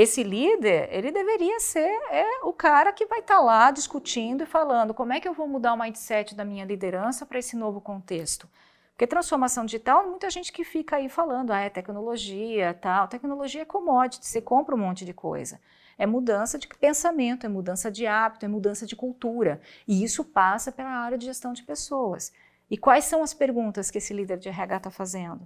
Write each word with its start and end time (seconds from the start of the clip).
esse 0.00 0.22
líder, 0.22 0.88
ele 0.92 1.10
deveria 1.10 1.58
ser 1.58 1.90
é, 2.12 2.44
o 2.44 2.52
cara 2.52 2.92
que 2.92 3.04
vai 3.06 3.18
estar 3.18 3.38
tá 3.38 3.40
lá 3.40 3.72
discutindo 3.72 4.44
e 4.44 4.46
falando 4.46 4.94
como 4.94 5.12
é 5.12 5.18
que 5.18 5.26
eu 5.26 5.34
vou 5.34 5.48
mudar 5.48 5.74
o 5.74 5.76
mindset 5.76 6.36
da 6.36 6.44
minha 6.44 6.64
liderança 6.64 7.26
para 7.26 7.40
esse 7.40 7.56
novo 7.56 7.80
contexto. 7.80 8.48
Porque 8.92 9.08
transformação 9.08 9.64
digital, 9.64 10.08
muita 10.08 10.30
gente 10.30 10.52
que 10.52 10.62
fica 10.62 10.94
aí 10.94 11.08
falando, 11.08 11.52
ah, 11.52 11.58
é 11.58 11.68
tecnologia, 11.68 12.74
tal. 12.74 13.08
Tecnologia 13.08 13.62
é 13.62 13.64
commodity, 13.64 14.24
você 14.24 14.40
compra 14.40 14.72
um 14.72 14.78
monte 14.78 15.04
de 15.04 15.12
coisa. 15.12 15.60
É 15.98 16.06
mudança 16.06 16.60
de 16.60 16.68
pensamento, 16.68 17.44
é 17.44 17.48
mudança 17.48 17.90
de 17.90 18.06
hábito, 18.06 18.44
é 18.44 18.48
mudança 18.48 18.86
de 18.86 18.94
cultura. 18.94 19.60
E 19.86 20.04
isso 20.04 20.24
passa 20.24 20.70
pela 20.70 20.90
área 20.90 21.18
de 21.18 21.26
gestão 21.26 21.52
de 21.52 21.64
pessoas. 21.64 22.32
E 22.70 22.78
quais 22.78 23.04
são 23.04 23.20
as 23.20 23.34
perguntas 23.34 23.90
que 23.90 23.98
esse 23.98 24.14
líder 24.14 24.38
de 24.38 24.48
RH 24.48 24.76
está 24.76 24.90
fazendo? 24.92 25.44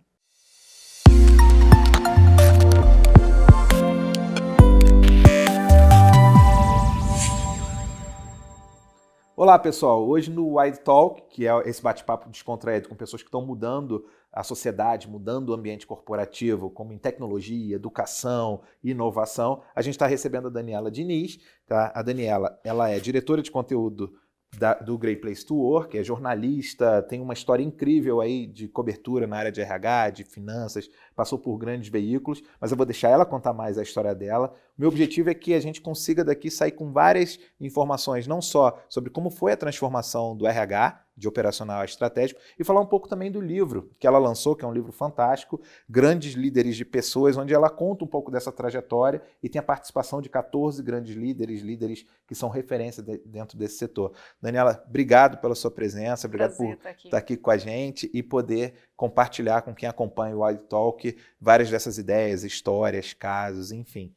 Olá 9.35 9.59
pessoal, 9.59 10.07
hoje 10.07 10.31
no 10.31 10.59
Wide 10.59 10.81
Talk, 10.81 11.23
que 11.31 11.49
é 11.49 11.53
esse 11.67 11.81
bate-papo 11.81 12.29
descontraído 12.29 12.87
com 12.87 12.95
pessoas 12.95 13.23
que 13.23 13.29
estão 13.29 13.41
mudando 13.41 14.05
a 14.31 14.45
sociedade, 14.45 15.09
mudando 15.09 15.49
o 15.49 15.55
ambiente 15.55 15.87
corporativo, 15.87 16.69
como 16.69 16.93
em 16.93 16.99
tecnologia, 16.99 17.75
educação, 17.75 18.61
inovação, 18.85 19.63
a 19.75 19.81
gente 19.81 19.95
está 19.95 20.07
recebendo 20.07 20.49
a 20.49 20.51
Daniela 20.51 20.91
Diniz. 20.91 21.39
Tá? 21.67 21.91
A 21.95 22.03
Daniela 22.03 22.61
ela 22.63 22.91
é 22.91 23.01
diretora 23.01 23.41
de 23.41 23.51
conteúdo 23.51 24.13
da, 24.59 24.75
do 24.75 24.99
Great 24.99 25.21
Place 25.21 25.45
to 25.45 25.55
Work, 25.55 25.97
é 25.97 26.05
jornalista, 26.05 27.03
tem 27.03 27.21
uma 27.21 27.33
história 27.33 27.63
incrível 27.63 28.21
aí 28.21 28.47
de 28.47 28.69
cobertura 28.69 29.27
na 29.27 29.37
área 29.37 29.53
de 29.53 29.61
RH, 29.61 30.11
de 30.11 30.25
finanças, 30.25 30.91
passou 31.17 31.39
por 31.39 31.57
grandes 31.57 31.89
veículos, 31.89 32.43
mas 32.61 32.71
eu 32.71 32.77
vou 32.77 32.85
deixar 32.87 33.09
ela 33.09 33.25
contar 33.25 33.53
mais 33.53 33.79
a 33.79 33.83
história 33.83 34.15
dela. 34.15 34.55
Meu 34.77 34.89
objetivo 34.89 35.31
é 35.31 35.35
que 35.35 35.55
a 35.55 35.61
gente 35.61 35.81
consiga 35.81 36.25
daqui 36.25 36.51
sair 36.51 36.73
com 36.73 36.93
várias 36.93 37.39
informações, 37.61 38.27
não 38.27 38.43
só 38.43 38.79
sobre 38.89 39.11
como 39.11 39.31
foi 39.31 39.53
a 39.53 39.57
transformação 39.57 40.37
do 40.37 40.47
RH, 40.47 41.03
de 41.23 41.29
operacional 41.29 41.85
estratégico, 41.85 42.41
e 42.59 42.65
falar 42.65 42.81
um 42.81 42.87
pouco 42.87 43.09
também 43.09 43.31
do 43.31 43.41
livro 43.41 43.89
que 44.01 44.09
ela 44.09 44.19
lançou, 44.19 44.57
que 44.57 44.65
é 44.65 44.69
um 44.69 44.73
livro 44.73 44.91
fantástico, 44.91 45.61
Grandes 45.89 46.35
Líderes 46.35 46.77
de 46.77 46.85
Pessoas, 46.85 47.37
onde 47.37 47.55
ela 47.55 47.71
conta 47.71 48.05
um 48.05 48.09
pouco 48.09 48.29
dessa 48.29 48.51
trajetória 48.51 49.23
e 49.41 49.49
tem 49.49 49.61
a 49.61 49.63
participação 49.63 50.21
de 50.21 50.29
14 50.29 50.83
grandes 50.83 51.15
líderes, 51.15 51.63
líderes 51.63 52.05
que 52.27 52.35
são 52.35 52.49
referência 52.49 53.01
de, 53.05 53.19
dentro 53.25 53.57
desse 53.57 53.77
setor. 53.77 54.13
Daniela, 54.41 54.83
obrigado 54.85 55.39
pela 55.39 55.55
sua 55.55 55.71
presença, 55.71 56.27
obrigado 56.27 56.57
Prazer 56.57 56.77
por 56.77 56.89
aqui. 56.89 57.07
estar 57.07 57.19
aqui 57.19 57.37
com 57.37 57.51
a 57.53 57.57
gente 57.57 58.11
e 58.13 58.21
poder 58.21 58.75
compartilhar 58.97 59.63
com 59.63 59.73
quem 59.73 59.89
acompanha 59.89 60.37
o 60.37 60.45
Wild 60.45 60.65
Talk 60.65 61.17
várias 61.41 61.71
dessas 61.71 61.99
ideias, 61.99 62.43
histórias, 62.43 63.13
casos, 63.13 63.71
enfim. 63.71 64.13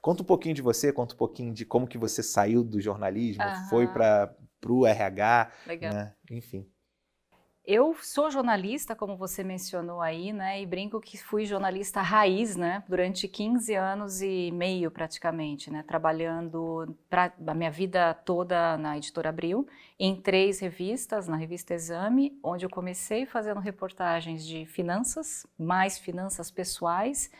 Conta 0.00 0.22
um 0.22 0.26
pouquinho 0.26 0.54
de 0.54 0.62
você, 0.62 0.92
conta 0.92 1.14
um 1.14 1.18
pouquinho 1.18 1.52
de 1.52 1.66
como 1.66 1.86
que 1.86 1.98
você 1.98 2.22
saiu 2.22 2.62
do 2.62 2.80
jornalismo, 2.80 3.42
uhum. 3.42 3.68
foi 3.68 3.88
para 3.88 4.32
o 4.64 4.86
RH, 4.86 5.50
Legal. 5.66 5.92
Né? 5.92 6.14
enfim. 6.30 6.66
Eu 7.66 7.96
sou 8.00 8.30
jornalista, 8.30 8.94
como 8.94 9.16
você 9.16 9.42
mencionou 9.42 10.00
aí, 10.00 10.32
né? 10.32 10.62
E 10.62 10.64
brinco 10.64 11.00
que 11.00 11.18
fui 11.18 11.44
jornalista 11.44 12.00
raiz, 12.00 12.54
né? 12.54 12.84
Durante 12.88 13.26
15 13.26 13.74
anos 13.74 14.22
e 14.22 14.52
meio, 14.52 14.88
praticamente, 14.88 15.68
né? 15.68 15.82
Trabalhando 15.82 16.96
pra, 17.10 17.32
a 17.44 17.54
minha 17.54 17.70
vida 17.70 18.14
toda 18.14 18.78
na 18.78 18.96
Editora 18.96 19.30
Abril, 19.30 19.66
em 19.98 20.14
três 20.14 20.60
revistas, 20.60 21.26
na 21.26 21.36
revista 21.36 21.74
Exame, 21.74 22.38
onde 22.40 22.64
eu 22.64 22.70
comecei 22.70 23.26
fazendo 23.26 23.58
reportagens 23.58 24.46
de 24.46 24.64
finanças, 24.64 25.44
mais 25.58 25.98
finanças 25.98 26.52
pessoais, 26.52 27.32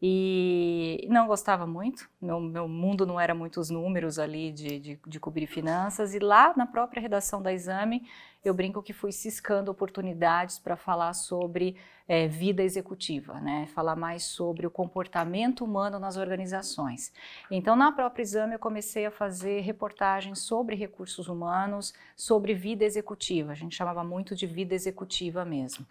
e 0.00 1.06
não 1.08 1.26
gostava 1.26 1.66
muito, 1.66 2.08
meu, 2.20 2.38
meu 2.38 2.68
mundo 2.68 3.06
não 3.06 3.18
era 3.18 3.34
muito 3.34 3.58
os 3.58 3.70
números 3.70 4.18
ali 4.18 4.52
de, 4.52 4.78
de, 4.78 5.00
de, 5.06 5.20
cobrir 5.20 5.46
finanças, 5.46 6.14
e 6.14 6.18
lá 6.18 6.52
na 6.54 6.66
própria 6.66 7.00
redação 7.00 7.40
da 7.40 7.50
Exame, 7.50 8.06
eu 8.44 8.52
brinco 8.52 8.82
que 8.82 8.92
fui 8.92 9.10
ciscando 9.10 9.70
oportunidades 9.70 10.58
para 10.58 10.76
falar 10.76 11.14
sobre 11.14 11.76
é, 12.06 12.28
vida 12.28 12.62
executiva, 12.62 13.40
né? 13.40 13.66
falar 13.74 13.96
mais 13.96 14.24
sobre 14.24 14.66
o 14.66 14.70
comportamento 14.70 15.64
humano 15.64 15.98
nas 15.98 16.18
organizações. 16.18 17.10
Então, 17.50 17.74
na 17.74 17.90
própria 17.90 18.22
Exame, 18.22 18.52
eu 18.52 18.58
comecei 18.58 19.06
a 19.06 19.10
fazer 19.10 19.60
reportagens 19.60 20.40
sobre 20.40 20.76
recursos 20.76 21.26
humanos, 21.26 21.94
sobre 22.14 22.52
vida 22.52 22.84
executiva, 22.84 23.52
a 23.52 23.56
gente 23.56 23.74
chamava 23.74 24.04
muito 24.04 24.36
de 24.36 24.46
vida 24.46 24.74
executiva 24.74 25.42
mesmo. 25.42 25.86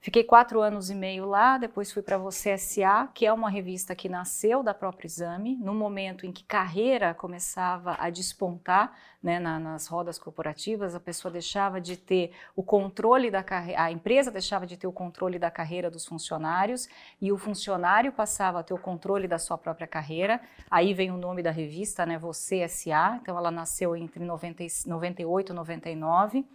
Fiquei 0.00 0.22
quatro 0.22 0.60
anos 0.60 0.88
e 0.88 0.94
meio 0.94 1.26
lá, 1.26 1.58
depois 1.58 1.90
fui 1.90 2.00
para 2.00 2.16
Você 2.16 2.50
S.A., 2.50 3.08
que 3.08 3.26
é 3.26 3.32
uma 3.32 3.50
revista 3.50 3.92
que 3.92 4.08
nasceu 4.08 4.62
da 4.62 4.72
própria 4.72 5.08
Exame, 5.08 5.56
no 5.56 5.74
momento 5.74 6.24
em 6.24 6.30
que 6.30 6.44
carreira 6.44 7.12
começava 7.12 7.96
a 7.98 8.08
despontar 8.08 8.96
né, 9.20 9.40
na, 9.40 9.58
nas 9.58 9.88
rodas 9.88 10.16
corporativas, 10.16 10.94
a 10.94 11.00
pessoa 11.00 11.32
deixava 11.32 11.80
de 11.80 11.96
ter 11.96 12.30
o 12.54 12.62
controle 12.62 13.32
da 13.32 13.42
carreira, 13.42 13.82
a 13.82 13.90
empresa 13.90 14.30
deixava 14.30 14.64
de 14.64 14.76
ter 14.76 14.86
o 14.86 14.92
controle 14.92 15.40
da 15.40 15.50
carreira 15.50 15.90
dos 15.90 16.06
funcionários 16.06 16.88
e 17.20 17.32
o 17.32 17.36
funcionário 17.36 18.12
passava 18.12 18.60
a 18.60 18.62
ter 18.62 18.74
o 18.74 18.78
controle 18.78 19.26
da 19.26 19.40
sua 19.40 19.58
própria 19.58 19.88
carreira. 19.88 20.40
Aí 20.70 20.94
vem 20.94 21.10
o 21.10 21.16
nome 21.16 21.42
da 21.42 21.50
revista, 21.50 22.06
né, 22.06 22.16
Você 22.16 22.58
S.A., 22.58 23.18
então 23.20 23.36
ela 23.36 23.50
nasceu 23.50 23.96
entre 23.96 24.24
90, 24.24 24.62
98 24.86 25.52
e 25.52 25.56
99. 25.56 26.46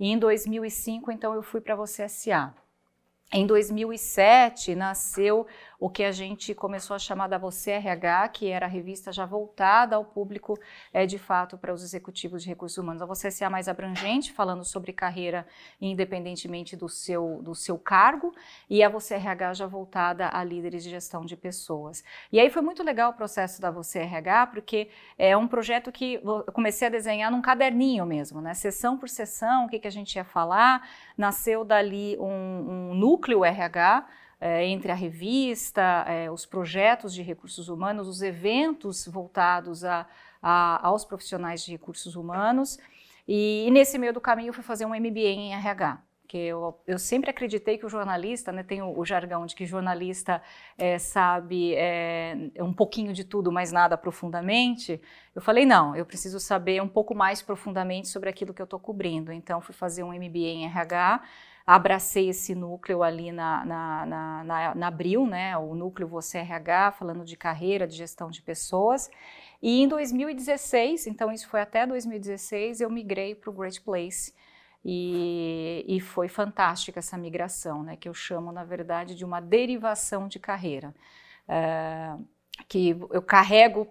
E 0.00 0.08
em 0.10 0.18
2005, 0.18 1.12
então, 1.12 1.32
eu 1.32 1.42
fui 1.42 1.60
para 1.60 1.76
Você 1.76 2.02
S.A., 2.02 2.52
em 3.32 3.46
2007 3.46 4.74
nasceu 4.74 5.46
o 5.78 5.88
que 5.88 6.02
a 6.02 6.10
gente 6.10 6.54
começou 6.54 6.96
a 6.96 6.98
chamar 6.98 7.28
da 7.28 7.38
Você 7.38 7.70
RH, 7.70 8.28
que 8.30 8.48
era 8.48 8.66
a 8.66 8.68
revista 8.68 9.12
já 9.12 9.24
voltada 9.24 9.94
ao 9.94 10.04
público, 10.04 10.58
é, 10.92 11.06
de 11.06 11.18
fato, 11.18 11.56
para 11.56 11.72
os 11.72 11.84
executivos 11.84 12.42
de 12.42 12.48
recursos 12.48 12.78
humanos. 12.78 13.00
A 13.00 13.06
Você 13.06 13.30
ser 13.30 13.44
a 13.44 13.50
mais 13.50 13.68
abrangente, 13.68 14.32
falando 14.32 14.64
sobre 14.64 14.92
carreira 14.92 15.46
independentemente 15.80 16.76
do 16.76 16.88
seu, 16.88 17.40
do 17.42 17.54
seu 17.54 17.78
cargo, 17.78 18.34
e 18.68 18.82
a 18.82 18.88
Você 18.88 19.14
RH 19.14 19.54
já 19.54 19.66
voltada 19.66 20.28
a 20.32 20.42
líderes 20.42 20.82
de 20.82 20.90
gestão 20.90 21.24
de 21.24 21.36
pessoas. 21.36 22.02
E 22.32 22.40
aí 22.40 22.50
foi 22.50 22.62
muito 22.62 22.82
legal 22.82 23.12
o 23.12 23.14
processo 23.14 23.60
da 23.60 23.70
Você 23.70 24.00
RH, 24.00 24.48
porque 24.48 24.90
é 25.16 25.36
um 25.36 25.46
projeto 25.46 25.92
que 25.92 26.14
eu 26.14 26.52
comecei 26.52 26.88
a 26.88 26.90
desenhar 26.90 27.30
num 27.30 27.40
caderninho 27.40 28.04
mesmo, 28.04 28.40
né? 28.40 28.52
Sessão 28.52 28.98
por 28.98 29.08
sessão, 29.08 29.66
o 29.66 29.68
que, 29.68 29.78
que 29.78 29.86
a 29.86 29.92
gente 29.92 30.16
ia 30.16 30.24
falar, 30.24 30.88
nasceu 31.16 31.64
dali 31.64 32.16
um, 32.18 32.90
um 32.90 32.94
núcleo 32.94 33.44
RH, 33.44 34.04
é, 34.40 34.64
entre 34.66 34.92
a 34.92 34.94
revista, 34.94 36.04
é, 36.06 36.30
os 36.30 36.46
projetos 36.46 37.12
de 37.12 37.22
recursos 37.22 37.68
humanos, 37.68 38.06
os 38.06 38.22
eventos 38.22 39.06
voltados 39.06 39.84
a, 39.84 40.06
a, 40.40 40.86
aos 40.86 41.04
profissionais 41.04 41.64
de 41.64 41.72
recursos 41.72 42.14
humanos. 42.14 42.78
E, 43.26 43.66
e, 43.66 43.70
nesse 43.70 43.98
meio 43.98 44.12
do 44.12 44.20
caminho 44.20 44.50
eu 44.50 44.54
fui 44.54 44.62
fazer 44.62 44.86
um 44.86 44.90
MBA 44.90 45.20
em 45.20 45.54
RH. 45.54 46.02
Que 46.26 46.36
eu, 46.36 46.78
eu 46.86 46.98
sempre 46.98 47.30
acreditei 47.30 47.78
que 47.78 47.86
o 47.86 47.88
jornalista, 47.88 48.52
né, 48.52 48.62
tem 48.62 48.82
o, 48.82 48.98
o 48.98 49.04
jargão 49.04 49.46
de 49.46 49.54
que 49.54 49.64
jornalista 49.64 50.42
é, 50.76 50.98
sabe 50.98 51.74
é, 51.74 52.50
um 52.60 52.72
pouquinho 52.72 53.14
de 53.14 53.24
tudo, 53.24 53.50
mas 53.50 53.72
nada 53.72 53.96
profundamente. 53.96 55.00
Eu 55.34 55.40
falei, 55.40 55.64
não, 55.64 55.96
eu 55.96 56.04
preciso 56.04 56.38
saber 56.38 56.82
um 56.82 56.88
pouco 56.88 57.14
mais 57.14 57.40
profundamente 57.40 58.08
sobre 58.08 58.28
aquilo 58.28 58.52
que 58.52 58.60
eu 58.60 58.64
estou 58.64 58.78
cobrindo. 58.78 59.32
Então, 59.32 59.60
fui 59.62 59.74
fazer 59.74 60.02
um 60.02 60.12
MBA 60.12 60.38
em 60.38 60.64
RH, 60.66 61.22
abracei 61.68 62.30
esse 62.30 62.54
núcleo 62.54 63.02
ali 63.02 63.30
na, 63.30 63.62
na, 63.62 64.06
na, 64.06 64.44
na, 64.44 64.74
na 64.74 64.86
Abril, 64.86 65.26
né, 65.26 65.54
o 65.58 65.74
núcleo 65.74 66.08
Você 66.08 66.38
RH, 66.38 66.92
falando 66.92 67.26
de 67.26 67.36
carreira, 67.36 67.86
de 67.86 67.94
gestão 67.94 68.30
de 68.30 68.40
pessoas. 68.40 69.10
E 69.60 69.82
em 69.82 69.86
2016, 69.86 71.06
então 71.06 71.30
isso 71.30 71.46
foi 71.46 71.60
até 71.60 71.86
2016, 71.86 72.80
eu 72.80 72.88
migrei 72.88 73.34
para 73.34 73.50
o 73.50 73.52
Great 73.52 73.82
Place. 73.82 74.32
E, 74.82 75.84
e, 75.86 76.00
foi 76.00 76.26
fantástica 76.28 77.00
essa 77.00 77.18
migração, 77.18 77.82
né, 77.82 77.96
que 77.96 78.08
eu 78.08 78.14
chamo, 78.14 78.50
na 78.50 78.64
verdade, 78.64 79.14
de 79.14 79.24
uma 79.24 79.38
derivação 79.38 80.26
de 80.26 80.38
carreira. 80.38 80.94
É, 81.46 82.16
que 82.66 82.96
eu 83.10 83.20
carrego 83.20 83.86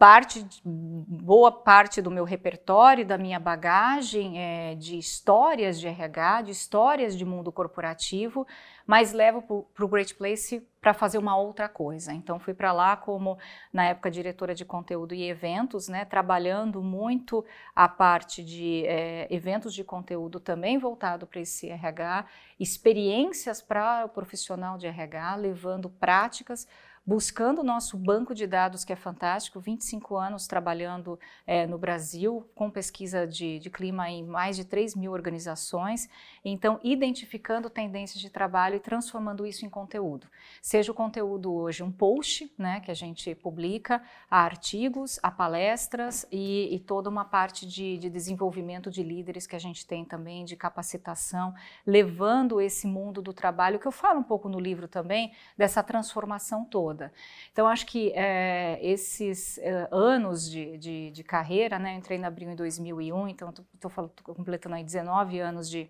parte, 0.00 0.46
boa 0.64 1.52
parte 1.52 2.00
do 2.00 2.10
meu 2.10 2.24
repertório, 2.24 3.04
da 3.04 3.18
minha 3.18 3.38
bagagem 3.38 4.40
é, 4.40 4.74
de 4.74 4.96
histórias 4.96 5.78
de 5.78 5.86
RH, 5.86 6.40
de 6.40 6.52
histórias 6.52 7.14
de 7.14 7.22
mundo 7.22 7.52
corporativo, 7.52 8.46
mas 8.86 9.12
levo 9.12 9.66
para 9.74 9.84
o 9.84 9.88
Great 9.88 10.14
Place 10.14 10.66
para 10.80 10.94
fazer 10.94 11.18
uma 11.18 11.36
outra 11.36 11.68
coisa. 11.68 12.14
Então 12.14 12.38
fui 12.38 12.54
para 12.54 12.72
lá 12.72 12.96
como 12.96 13.36
na 13.70 13.84
época 13.84 14.10
diretora 14.10 14.54
de 14.54 14.64
conteúdo 14.64 15.14
e 15.14 15.28
eventos, 15.28 15.86
né, 15.86 16.06
trabalhando 16.06 16.82
muito 16.82 17.44
a 17.76 17.86
parte 17.86 18.42
de 18.42 18.86
é, 18.86 19.26
eventos 19.28 19.74
de 19.74 19.84
conteúdo 19.84 20.40
também 20.40 20.78
voltado 20.78 21.26
para 21.26 21.40
esse 21.40 21.68
RH, 21.68 22.24
experiências 22.58 23.60
para 23.60 24.06
o 24.06 24.08
profissional 24.08 24.78
de 24.78 24.86
RH, 24.86 25.36
levando 25.36 25.90
práticas 25.90 26.66
buscando 27.04 27.60
o 27.60 27.64
nosso 27.64 27.96
banco 27.96 28.34
de 28.34 28.46
dados, 28.46 28.84
que 28.84 28.92
é 28.92 28.96
fantástico, 28.96 29.58
25 29.58 30.16
anos 30.16 30.46
trabalhando 30.46 31.18
é, 31.46 31.66
no 31.66 31.78
Brasil, 31.78 32.48
com 32.54 32.70
pesquisa 32.70 33.26
de, 33.26 33.58
de, 33.58 33.70
clima 33.70 34.08
em 34.10 34.24
mais 34.24 34.56
de 34.56 34.64
3 34.64 34.94
mil 34.94 35.12
organizações, 35.12 36.08
então 36.44 36.78
identificando 36.82 37.70
tendências 37.70 38.20
de 38.20 38.28
trabalho 38.28 38.76
e 38.76 38.80
transformando 38.80 39.46
isso 39.46 39.64
em 39.64 39.70
conteúdo. 39.70 40.26
Seja 40.60 40.92
o 40.92 40.94
conteúdo 40.94 41.52
hoje 41.52 41.82
um 41.82 41.90
post, 41.90 42.52
né, 42.58 42.80
que 42.80 42.90
a 42.90 42.94
gente 42.94 43.34
publica, 43.34 44.02
a 44.30 44.42
artigos, 44.42 45.18
a 45.22 45.30
palestras 45.30 46.26
e, 46.30 46.74
e 46.74 46.78
toda 46.78 47.08
uma 47.08 47.24
parte 47.24 47.66
de, 47.66 47.96
de 47.98 48.10
desenvolvimento 48.10 48.90
de 48.90 49.02
líderes 49.02 49.46
que 49.46 49.56
a 49.56 49.60
gente 49.60 49.86
tem 49.86 50.04
também, 50.04 50.44
de 50.44 50.54
capacitação, 50.54 51.54
levando 51.86 52.60
esse 52.60 52.86
mundo 52.86 53.22
do 53.22 53.32
trabalho, 53.32 53.78
que 53.78 53.86
eu 53.86 53.92
falo 53.92 54.20
um 54.20 54.24
pouco 54.24 54.48
no 54.48 54.60
livro 54.60 54.86
também, 54.86 55.32
dessa 55.56 55.82
transformação 55.82 56.64
toda 56.64 56.89
toda. 56.90 57.12
Então, 57.52 57.66
acho 57.66 57.86
que 57.86 58.12
é, 58.14 58.78
esses 58.82 59.58
é, 59.58 59.88
anos 59.90 60.50
de, 60.50 60.76
de, 60.78 61.10
de, 61.10 61.24
carreira, 61.24 61.78
né, 61.78 61.94
eu 61.94 61.98
entrei 61.98 62.18
na 62.18 62.28
Abril 62.28 62.50
em 62.50 62.56
2001, 62.56 63.28
então 63.28 63.50
estou 63.74 63.90
completando 64.34 64.74
aí 64.74 64.84
19 64.84 65.38
anos 65.38 65.70
de, 65.70 65.88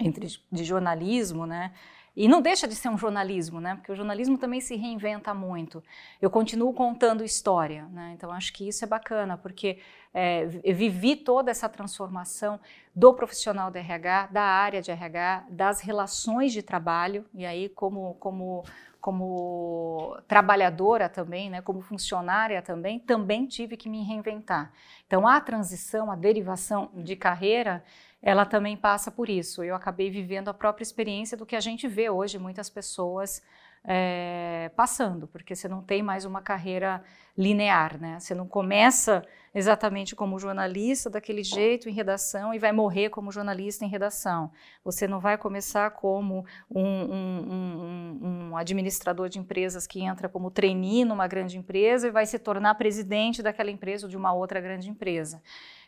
entre, 0.00 0.28
de 0.50 0.64
jornalismo, 0.64 1.46
né, 1.46 1.72
e 2.16 2.28
não 2.28 2.40
deixa 2.40 2.68
de 2.68 2.76
ser 2.76 2.88
um 2.88 2.96
jornalismo, 2.96 3.60
né? 3.60 3.74
Porque 3.74 3.90
o 3.90 3.96
jornalismo 3.96 4.38
também 4.38 4.60
se 4.60 4.76
reinventa 4.76 5.34
muito. 5.34 5.82
Eu 6.22 6.30
continuo 6.30 6.72
contando 6.72 7.24
história, 7.24 7.88
né? 7.88 8.12
Então 8.14 8.30
acho 8.30 8.52
que 8.52 8.68
isso 8.68 8.84
é 8.84 8.86
bacana, 8.86 9.36
porque 9.36 9.80
é, 10.12 10.46
vivi 10.46 11.16
toda 11.16 11.50
essa 11.50 11.68
transformação 11.68 12.60
do 12.94 13.12
profissional 13.12 13.68
de 13.68 13.80
RH, 13.80 14.28
da 14.28 14.42
área 14.42 14.80
de 14.80 14.92
RH, 14.92 15.46
das 15.50 15.80
relações 15.80 16.52
de 16.52 16.62
trabalho, 16.62 17.26
e 17.34 17.44
aí 17.44 17.68
como, 17.68 18.14
como 18.20 18.62
como 19.04 20.16
trabalhadora 20.26 21.10
também, 21.10 21.50
né, 21.50 21.60
como 21.60 21.82
funcionária 21.82 22.62
também, 22.62 22.98
também 22.98 23.44
tive 23.44 23.76
que 23.76 23.86
me 23.86 24.02
reinventar. 24.02 24.72
Então 25.06 25.28
a 25.28 25.38
transição, 25.42 26.10
a 26.10 26.16
derivação 26.16 26.88
de 26.94 27.14
carreira, 27.14 27.84
ela 28.22 28.46
também 28.46 28.78
passa 28.78 29.10
por 29.10 29.28
isso. 29.28 29.62
Eu 29.62 29.74
acabei 29.74 30.08
vivendo 30.08 30.48
a 30.48 30.54
própria 30.54 30.82
experiência 30.82 31.36
do 31.36 31.44
que 31.44 31.54
a 31.54 31.60
gente 31.60 31.86
vê 31.86 32.08
hoje 32.08 32.38
muitas 32.38 32.70
pessoas 32.70 33.42
é, 33.86 34.70
passando, 34.74 35.26
porque 35.28 35.54
você 35.54 35.68
não 35.68 35.82
tem 35.82 36.02
mais 36.02 36.24
uma 36.24 36.40
carreira 36.40 37.02
linear, 37.36 38.00
né? 38.00 38.18
Você 38.18 38.34
não 38.34 38.46
começa 38.46 39.22
exatamente 39.54 40.16
como 40.16 40.38
jornalista 40.38 41.10
daquele 41.10 41.42
jeito 41.42 41.88
em 41.88 41.92
redação 41.92 42.54
e 42.54 42.58
vai 42.58 42.72
morrer 42.72 43.10
como 43.10 43.30
jornalista 43.30 43.84
em 43.84 43.88
redação. 43.88 44.50
Você 44.82 45.06
não 45.06 45.20
vai 45.20 45.36
começar 45.36 45.90
como 45.90 46.46
um, 46.70 46.82
um, 46.82 47.52
um, 47.52 48.50
um 48.50 48.56
administrador 48.56 49.28
de 49.28 49.38
empresas 49.38 49.86
que 49.86 50.00
entra 50.00 50.28
como 50.28 50.50
trainee 50.50 51.04
numa 51.04 51.26
grande 51.26 51.58
empresa 51.58 52.08
e 52.08 52.10
vai 52.10 52.24
se 52.24 52.38
tornar 52.38 52.74
presidente 52.76 53.42
daquela 53.42 53.70
empresa 53.70 54.06
ou 54.06 54.10
de 54.10 54.16
uma 54.16 54.32
outra 54.32 54.60
grande 54.60 54.88
empresa. 54.88 55.42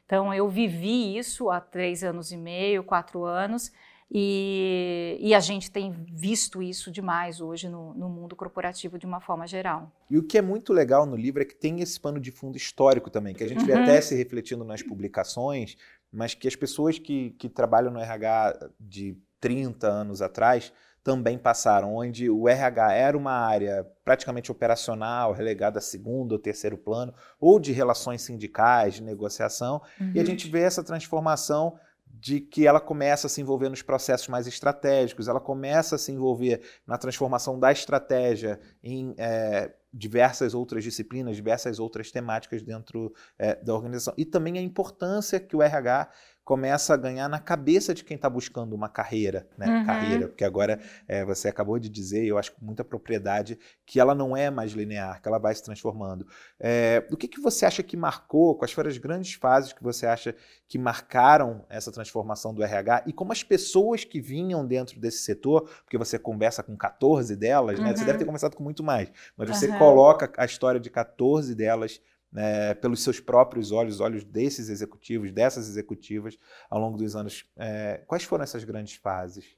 Então, 0.04 0.32
eu 0.32 0.49
vivi 0.49 1.16
isso 1.16 1.50
há 1.50 1.60
três 1.60 2.04
anos 2.04 2.31
e 2.31 2.37
meio, 2.37 2.84
quatro 2.84 3.25
anos, 3.25 3.72
e, 4.11 5.19
e, 5.20 5.35
a 5.35 5.41
gente 5.41 5.69
tem 5.69 5.91
visto 5.91 6.62
isso 6.62 6.93
demais 6.93 7.41
hoje 7.41 7.69
no, 7.69 7.93
no, 7.93 8.08
mundo 8.08 8.37
corporativo 8.37 8.99
de 8.99 9.05
uma 9.05 9.20
forma 9.20 9.49
geral. 9.49 9.91
E 10.08 10.17
o 10.17 10.23
que 10.23 10.38
é 10.38 10.43
muito 10.43 10.73
legal 10.73 11.05
no 11.05 11.17
livro 11.17 11.43
é 11.43 11.44
que 11.44 11.56
tem 11.56 11.81
esse 11.81 11.99
pano 11.99 12.20
de 12.20 12.31
fundo 12.31 12.56
histórico 12.56 13.11
também, 13.11 13.35
que 13.35 13.43
a 13.43 13.49
gente 13.49 13.61
uhum. 13.61 13.67
vê 13.67 13.73
até 13.75 14.00
se 14.00 14.14
refletindo 14.14 14.64
nas 14.64 14.81
publicações, 14.81 15.76
mas 16.12 16.35
que 16.35 16.47
as 16.47 16.55
pessoas 16.55 17.00
que, 17.00 17.31
que 17.32 17.49
trabalham 17.49 17.91
no 17.91 17.99
RH 17.99 18.70
de 18.79 19.19
30 19.41 19.88
anos 19.88 20.23
atrás 20.23 20.73
também 21.02 21.38
passaram, 21.38 21.94
onde 21.94 22.29
o 22.29 22.49
RH 22.49 22.93
era 22.93 23.17
uma 23.17 23.32
área 23.32 23.87
praticamente 24.05 24.50
operacional, 24.50 25.32
relegada 25.32 25.79
a 25.79 25.82
segundo 25.82 26.32
ou 26.32 26.38
terceiro 26.38 26.76
plano, 26.76 27.14
ou 27.41 27.61
de 27.61 27.70
relações 27.70 28.23
sindicais, 28.23 28.94
de 28.94 29.02
negociação, 29.02 29.81
uhum. 30.00 30.12
e 30.14 30.19
a 30.19 30.23
uhum. 30.23 30.26
gente 30.26 30.49
vê 30.49 30.62
essa 30.62 30.82
transformação 30.82 31.79
de 32.18 32.40
que 32.40 32.66
ela 32.66 32.80
começa 32.80 33.26
a 33.26 33.30
se 33.30 33.40
envolver 33.40 33.68
nos 33.68 33.82
processos 33.82 34.28
mais 34.28 34.46
estratégicos, 34.46 35.28
ela 35.28 35.40
começa 35.40 35.96
a 35.96 35.98
se 35.98 36.12
envolver 36.12 36.62
na 36.86 36.96
transformação 36.96 37.58
da 37.58 37.70
estratégia 37.70 38.58
em 38.82 39.14
é, 39.18 39.74
diversas 39.92 40.54
outras 40.54 40.82
disciplinas, 40.82 41.36
diversas 41.36 41.78
outras 41.78 42.10
temáticas 42.10 42.62
dentro 42.62 43.12
é, 43.38 43.54
da 43.56 43.74
organização. 43.74 44.14
E 44.16 44.24
também 44.24 44.58
a 44.58 44.62
importância 44.62 45.38
que 45.38 45.54
o 45.54 45.62
RH 45.62 46.10
começa 46.46 46.94
a 46.94 46.96
ganhar 46.96 47.28
na 47.28 47.40
cabeça 47.40 47.93
de 47.93 48.04
quem 48.04 48.14
está 48.14 48.31
buscando 48.31 48.72
uma 48.72 48.88
carreira, 48.88 49.48
né? 49.58 49.66
Uhum. 49.66 49.84
Carreira, 49.84 50.28
porque 50.28 50.44
agora 50.44 50.78
é, 51.08 51.25
você 51.25 51.48
acabou 51.48 51.76
de 51.76 51.88
dizer, 51.88 52.25
eu 52.25 52.38
acho 52.38 52.52
com 52.52 52.64
muita 52.64 52.84
propriedade, 52.84 53.58
que 53.84 53.98
ela 53.98 54.14
não 54.14 54.37
é 54.37 54.48
mais 54.48 54.70
linear, 54.70 55.20
que 55.20 55.26
ela 55.26 55.38
vai 55.38 55.52
se 55.52 55.64
transformando. 55.64 56.25
É, 56.60 57.04
o 57.10 57.16
que, 57.16 57.26
que 57.26 57.40
você 57.40 57.66
acha 57.66 57.82
que 57.82 57.96
marcou, 57.96 58.54
quais 58.54 58.70
foram 58.70 58.88
as 58.88 58.96
grandes 58.96 59.32
fases 59.34 59.72
que 59.72 59.82
você 59.82 60.06
acha 60.06 60.37
que 60.69 60.78
marcaram 60.78 61.66
essa 61.69 61.90
transformação 61.90 62.54
do 62.54 62.62
RH 62.62 63.02
e 63.08 63.12
como 63.12 63.32
as 63.32 63.42
pessoas 63.42 64.04
que 64.04 64.20
vinham 64.20 64.64
dentro 64.64 65.00
desse 65.00 65.25
setor, 65.25 65.69
porque 65.82 65.99
você 65.99 66.16
conversa 66.16 66.62
com 66.62 66.76
14 66.76 67.34
delas, 67.34 67.81
né? 67.81 67.88
Você 67.92 68.04
deve 68.04 68.19
ter 68.19 68.22
uhum. 68.22 68.28
conversado 68.28 68.54
com 68.54 68.62
muito 68.62 68.84
mais, 68.84 69.10
mas 69.37 69.49
você 69.49 69.66
uhum. 69.66 69.78
coloca 69.78 70.32
a 70.37 70.44
história 70.44 70.78
de 70.78 70.90
14 70.90 71.56
delas 71.56 72.00
né, 72.32 72.75
pelos 72.75 73.02
seus 73.02 73.20
próprios 73.20 73.70
olhos, 73.73 74.00
olhos 74.00 74.25
desses 74.25 74.69
executivos, 74.69 75.32
dessas 75.32 75.69
executivas, 75.69 76.37
ao 76.69 76.81
longo 76.81 76.99
dos 76.99 77.17
anos. 77.17 77.44
É, 77.56 78.02
quais 78.06 78.25
foram 78.25 78.44
essas 78.44 78.64
grandes 78.64 78.94
fases? 78.96 79.56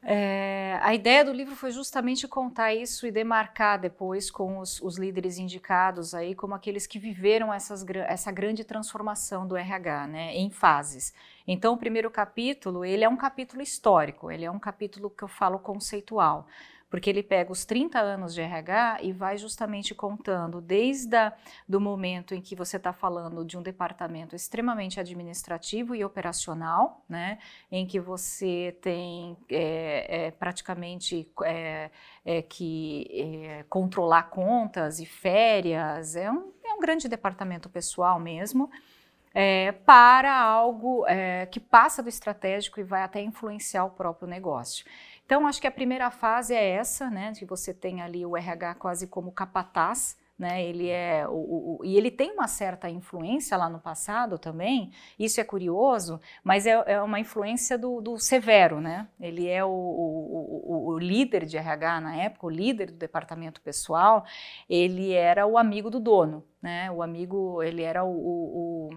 É, 0.00 0.78
a 0.80 0.94
ideia 0.94 1.24
do 1.24 1.32
livro 1.32 1.56
foi 1.56 1.72
justamente 1.72 2.28
contar 2.28 2.72
isso 2.72 3.04
e 3.04 3.10
demarcar 3.10 3.80
depois 3.80 4.30
com 4.30 4.58
os, 4.58 4.80
os 4.80 4.96
líderes 4.96 5.38
indicados 5.38 6.14
aí 6.14 6.36
como 6.36 6.54
aqueles 6.54 6.86
que 6.86 7.00
viveram 7.00 7.52
essas, 7.52 7.84
essa 8.06 8.30
grande 8.30 8.62
transformação 8.62 9.46
do 9.46 9.56
RH, 9.56 10.06
né, 10.06 10.34
em 10.36 10.50
fases. 10.50 11.12
Então, 11.46 11.74
o 11.74 11.76
primeiro 11.76 12.10
capítulo, 12.10 12.84
ele 12.84 13.02
é 13.02 13.08
um 13.08 13.16
capítulo 13.16 13.60
histórico, 13.60 14.30
ele 14.30 14.44
é 14.44 14.50
um 14.50 14.58
capítulo 14.58 15.10
que 15.10 15.24
eu 15.24 15.28
falo 15.28 15.58
conceitual 15.58 16.46
porque 16.90 17.10
ele 17.10 17.22
pega 17.22 17.52
os 17.52 17.64
30 17.64 17.98
anos 17.98 18.34
de 18.34 18.40
RH 18.40 19.02
e 19.02 19.12
vai 19.12 19.36
justamente 19.36 19.94
contando 19.94 20.60
desde 20.60 21.16
a, 21.16 21.32
do 21.68 21.80
momento 21.80 22.34
em 22.34 22.40
que 22.40 22.56
você 22.56 22.76
está 22.76 22.92
falando 22.92 23.44
de 23.44 23.58
um 23.58 23.62
departamento 23.62 24.34
extremamente 24.34 24.98
administrativo 24.98 25.94
e 25.94 26.04
operacional, 26.04 27.04
né, 27.08 27.38
em 27.70 27.86
que 27.86 28.00
você 28.00 28.76
tem 28.80 29.36
é, 29.50 30.26
é, 30.26 30.30
praticamente 30.30 31.30
é, 31.44 31.90
é 32.24 32.42
que 32.42 33.06
é, 33.10 33.64
controlar 33.68 34.24
contas 34.24 34.98
e 34.98 35.06
férias, 35.06 36.16
é 36.16 36.30
um, 36.30 36.52
é 36.64 36.72
um 36.72 36.80
grande 36.80 37.08
departamento 37.08 37.68
pessoal 37.68 38.18
mesmo, 38.18 38.70
é, 39.34 39.72
para 39.72 40.36
algo 40.36 41.06
é, 41.06 41.46
que 41.46 41.60
passa 41.60 42.02
do 42.02 42.08
estratégico 42.08 42.80
e 42.80 42.82
vai 42.82 43.02
até 43.02 43.20
influenciar 43.20 43.84
o 43.84 43.90
próprio 43.90 44.26
negócio. 44.26 44.84
Então, 45.28 45.46
acho 45.46 45.60
que 45.60 45.66
a 45.66 45.70
primeira 45.70 46.10
fase 46.10 46.54
é 46.54 46.70
essa, 46.70 47.10
né, 47.10 47.34
que 47.38 47.44
você 47.44 47.74
tem 47.74 48.00
ali 48.00 48.24
o 48.24 48.34
RH 48.34 48.76
quase 48.76 49.06
como 49.06 49.30
capataz, 49.30 50.16
né, 50.38 50.64
ele 50.64 50.88
é 50.88 51.28
o, 51.28 51.78
o, 51.78 51.80
e 51.84 51.98
ele 51.98 52.10
tem 52.10 52.32
uma 52.32 52.48
certa 52.48 52.88
influência 52.88 53.54
lá 53.54 53.68
no 53.68 53.78
passado 53.78 54.38
também. 54.38 54.90
Isso 55.18 55.38
é 55.38 55.44
curioso, 55.44 56.18
mas 56.42 56.64
é, 56.66 56.82
é 56.86 57.02
uma 57.02 57.20
influência 57.20 57.76
do, 57.76 58.00
do, 58.00 58.18
severo, 58.18 58.80
né? 58.80 59.06
Ele 59.20 59.46
é 59.46 59.62
o, 59.62 59.68
o, 59.68 60.98
líder 60.98 61.44
de 61.44 61.58
RH 61.58 62.00
na 62.00 62.16
época, 62.16 62.46
o 62.46 62.50
líder 62.50 62.86
do 62.86 62.96
departamento 62.96 63.60
pessoal. 63.60 64.24
Ele 64.66 65.12
era 65.12 65.46
o 65.46 65.58
amigo 65.58 65.90
do 65.90 66.00
dono, 66.00 66.42
né? 66.62 66.90
O 66.90 67.02
amigo, 67.02 67.62
ele 67.62 67.82
era 67.82 68.02
o 68.02 68.90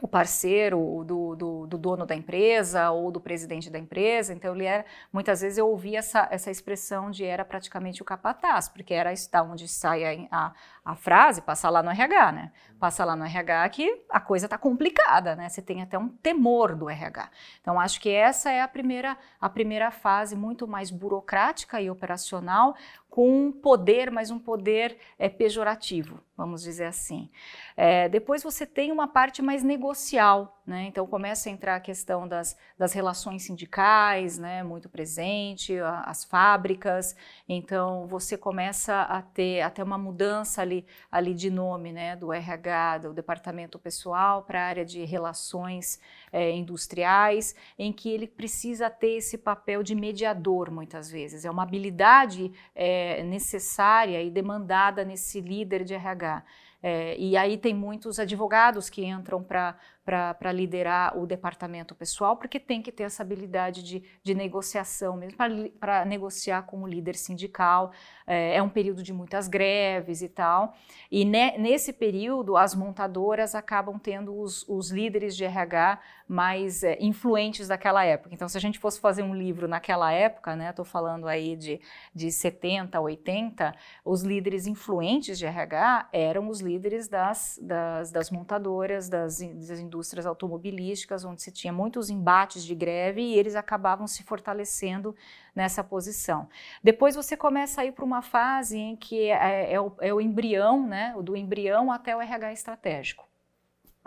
o 0.00 0.08
parceiro 0.08 1.04
do, 1.04 1.36
do, 1.36 1.66
do, 1.66 1.78
dono 1.78 2.06
da 2.06 2.14
empresa 2.14 2.90
ou 2.90 3.10
do 3.10 3.20
presidente 3.20 3.68
da 3.68 3.78
empresa. 3.78 4.32
Então, 4.32 4.54
ele 4.54 4.64
era, 4.64 4.84
muitas 5.12 5.42
vezes 5.42 5.58
eu 5.58 5.68
ouvia 5.68 5.98
essa, 5.98 6.26
essa 6.30 6.50
expressão 6.50 7.10
de 7.10 7.24
era 7.24 7.44
praticamente 7.44 8.00
o 8.00 8.04
capataz, 8.04 8.68
porque 8.68 8.94
era 8.94 9.12
da 9.30 9.42
onde 9.42 9.68
sai 9.68 10.26
a, 10.30 10.52
a, 10.84 10.94
frase, 10.94 11.42
passar 11.42 11.68
lá 11.70 11.82
no 11.82 11.90
RH, 11.90 12.32
né? 12.32 12.52
Passa 12.78 13.04
lá 13.04 13.14
no 13.14 13.24
RH 13.24 13.68
que 13.68 14.02
a 14.08 14.20
coisa 14.20 14.46
está 14.46 14.56
complicada, 14.56 15.36
né? 15.36 15.48
Você 15.48 15.60
tem 15.60 15.82
até 15.82 15.98
um 15.98 16.08
temor 16.08 16.74
do 16.74 16.88
RH. 16.88 17.28
Então, 17.60 17.78
acho 17.78 18.00
que 18.00 18.08
essa 18.08 18.50
é 18.50 18.62
a 18.62 18.68
primeira, 18.68 19.18
a 19.38 19.48
primeira 19.50 19.90
fase 19.90 20.34
muito 20.34 20.66
mais 20.66 20.90
burocrática 20.90 21.80
e 21.80 21.90
operacional, 21.90 22.74
com 23.10 23.48
um 23.48 23.52
poder, 23.52 24.10
mas 24.10 24.30
um 24.30 24.38
poder 24.38 24.96
é, 25.18 25.28
pejorativo, 25.28 26.20
vamos 26.36 26.62
dizer 26.62 26.84
assim. 26.84 27.28
É, 27.76 28.08
depois 28.08 28.42
você 28.42 28.64
tem 28.64 28.92
uma 28.92 29.08
parte 29.08 29.42
mais 29.42 29.64
negocial, 29.64 30.59
Né? 30.70 30.84
Então 30.86 31.04
começa 31.04 31.48
a 31.48 31.52
entrar 31.52 31.74
a 31.74 31.80
questão 31.80 32.28
das, 32.28 32.56
das 32.78 32.92
relações 32.92 33.42
sindicais, 33.42 34.38
né, 34.38 34.62
muito 34.62 34.88
presente, 34.88 35.76
a, 35.80 36.02
as 36.02 36.24
fábricas. 36.24 37.16
Então 37.48 38.06
você 38.06 38.38
começa 38.38 39.02
a 39.02 39.20
ter 39.20 39.62
até 39.62 39.82
uma 39.82 39.98
mudança 39.98 40.62
ali, 40.62 40.86
ali 41.10 41.34
de 41.34 41.50
nome, 41.50 41.92
né, 41.92 42.14
do 42.14 42.32
RH, 42.32 42.98
do 42.98 43.12
departamento 43.12 43.80
pessoal 43.80 44.44
para 44.44 44.62
a 44.62 44.64
área 44.64 44.84
de 44.84 45.04
relações 45.04 45.98
é, 46.32 46.52
industriais, 46.52 47.52
em 47.76 47.92
que 47.92 48.08
ele 48.08 48.28
precisa 48.28 48.88
ter 48.88 49.16
esse 49.16 49.36
papel 49.36 49.82
de 49.82 49.96
mediador 49.96 50.70
muitas 50.70 51.10
vezes. 51.10 51.44
É 51.44 51.50
uma 51.50 51.64
habilidade 51.64 52.52
é, 52.76 53.24
necessária 53.24 54.22
e 54.22 54.30
demandada 54.30 55.04
nesse 55.04 55.40
líder 55.40 55.82
de 55.82 55.94
RH. 55.94 56.44
É, 56.82 57.14
e 57.18 57.36
aí 57.36 57.58
tem 57.58 57.74
muitos 57.74 58.18
advogados 58.18 58.88
que 58.88 59.04
entram 59.04 59.42
para 59.42 59.76
para 60.04 60.52
liderar 60.52 61.16
o 61.16 61.26
departamento 61.26 61.94
pessoal, 61.94 62.36
porque 62.36 62.58
tem 62.58 62.82
que 62.82 62.90
ter 62.90 63.04
essa 63.04 63.22
habilidade 63.22 63.82
de, 63.82 64.02
de 64.22 64.34
negociação 64.34 65.16
mesmo, 65.16 65.36
para 65.78 66.04
negociar 66.04 66.62
como 66.62 66.86
líder 66.86 67.14
sindical. 67.14 67.92
É, 68.32 68.54
é, 68.54 68.62
um 68.62 68.68
período 68.68 69.02
de 69.02 69.12
muitas 69.12 69.48
greves 69.48 70.22
e 70.22 70.28
tal. 70.28 70.72
E 71.10 71.24
ne, 71.24 71.58
nesse 71.58 71.92
período, 71.92 72.56
as 72.56 72.76
montadoras 72.76 73.56
acabam 73.56 73.98
tendo 73.98 74.38
os, 74.38 74.64
os 74.68 74.92
líderes 74.92 75.36
de 75.36 75.44
RH 75.44 75.98
mais 76.28 76.84
é, 76.84 76.96
influentes 77.00 77.66
daquela 77.66 78.04
época. 78.04 78.32
Então, 78.32 78.48
se 78.48 78.56
a 78.56 78.60
gente 78.60 78.78
fosse 78.78 79.00
fazer 79.00 79.24
um 79.24 79.34
livro 79.34 79.66
naquela 79.66 80.12
época, 80.12 80.54
né, 80.54 80.70
estou 80.70 80.84
falando 80.84 81.26
aí 81.26 81.56
de, 81.56 81.80
de 82.14 82.30
70, 82.30 83.00
80, 83.00 83.74
os 84.04 84.22
líderes 84.22 84.68
influentes 84.68 85.36
de 85.36 85.44
RH 85.44 86.10
eram 86.12 86.48
os 86.48 86.60
líderes 86.60 87.08
das, 87.08 87.58
das, 87.60 88.12
das 88.12 88.30
montadoras, 88.30 89.08
das, 89.08 89.40
das 89.40 89.80
indústrias 89.90 90.24
automobilísticas, 90.24 91.24
onde 91.24 91.42
se 91.42 91.50
tinha 91.50 91.72
muitos 91.72 92.08
embates 92.08 92.64
de 92.64 92.74
greve 92.74 93.20
e 93.20 93.36
eles 93.36 93.56
acabavam 93.56 94.06
se 94.06 94.22
fortalecendo 94.22 95.14
nessa 95.54 95.82
posição. 95.82 96.48
Depois 96.82 97.16
você 97.16 97.36
começa 97.36 97.80
a 97.80 97.84
ir 97.84 97.92
para 97.92 98.04
uma 98.04 98.22
fase 98.22 98.78
em 98.78 98.96
que 98.96 99.28
é, 99.30 99.72
é, 99.72 99.80
o, 99.80 99.92
é 100.00 100.14
o 100.14 100.20
embrião, 100.20 100.86
né, 100.86 101.12
do 101.20 101.36
embrião 101.36 101.90
até 101.90 102.16
o 102.16 102.20
RH 102.20 102.52
estratégico. 102.52 103.28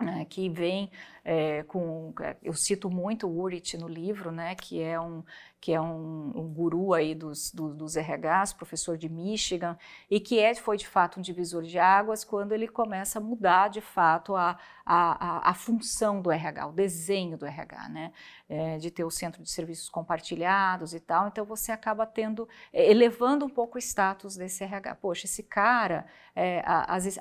Né, 0.00 0.26
que 0.28 0.48
vem 0.48 0.90
é, 1.24 1.62
com, 1.62 2.12
eu 2.42 2.52
cito 2.52 2.90
muito 2.90 3.26
o 3.26 3.40
Urit 3.40 3.78
no 3.78 3.88
livro, 3.88 4.30
né, 4.30 4.54
que 4.54 4.82
é 4.82 5.00
um, 5.00 5.22
que 5.64 5.72
é 5.72 5.80
um, 5.80 6.30
um 6.34 6.52
guru 6.52 6.92
aí 6.92 7.14
dos, 7.14 7.50
do, 7.50 7.72
dos 7.72 7.96
RHs, 7.96 8.52
professor 8.52 8.98
de 8.98 9.08
Michigan, 9.08 9.78
e 10.10 10.20
que 10.20 10.38
é, 10.38 10.54
foi 10.54 10.76
de 10.76 10.86
fato 10.86 11.18
um 11.18 11.22
divisor 11.22 11.62
de 11.62 11.78
águas 11.78 12.22
quando 12.22 12.52
ele 12.52 12.68
começa 12.68 13.18
a 13.18 13.22
mudar 13.22 13.68
de 13.68 13.80
fato 13.80 14.36
a, 14.36 14.58
a, 14.84 15.38
a, 15.38 15.50
a 15.50 15.54
função 15.54 16.20
do 16.20 16.30
RH, 16.30 16.66
o 16.66 16.72
desenho 16.72 17.38
do 17.38 17.46
RH, 17.46 17.88
né? 17.88 18.12
É, 18.46 18.76
de 18.76 18.90
ter 18.90 19.04
o 19.04 19.10
centro 19.10 19.42
de 19.42 19.50
serviços 19.50 19.88
compartilhados 19.88 20.92
e 20.92 21.00
tal. 21.00 21.28
Então 21.28 21.46
você 21.46 21.72
acaba 21.72 22.04
tendo, 22.04 22.46
é, 22.70 22.90
elevando 22.90 23.46
um 23.46 23.48
pouco 23.48 23.76
o 23.76 23.78
status 23.78 24.36
desse 24.36 24.62
RH. 24.62 24.96
Poxa, 24.96 25.24
esse 25.24 25.42
cara, 25.42 26.04
é, 26.36 26.62
as, 26.66 27.18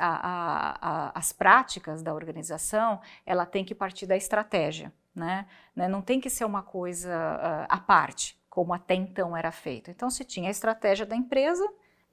as 1.15 1.31
práticas 1.31 2.03
da 2.03 2.13
organização, 2.13 2.99
ela 3.25 3.45
tem 3.45 3.63
que 3.63 3.73
partir 3.73 3.92
da 4.05 4.15
estratégia. 4.15 4.91
Né? 5.15 5.45
né? 5.75 5.87
Não 5.87 6.01
tem 6.01 6.19
que 6.19 6.29
ser 6.29 6.43
uma 6.45 6.63
coisa 6.63 7.09
uh, 7.09 7.67
à 7.69 7.77
parte, 7.77 8.37
como 8.49 8.73
até 8.73 8.95
então 8.95 9.37
era 9.37 9.51
feito. 9.51 9.91
Então, 9.91 10.09
se 10.09 10.25
tinha 10.25 10.49
a 10.49 10.51
estratégia 10.51 11.05
da 11.05 11.15
empresa 11.15 11.63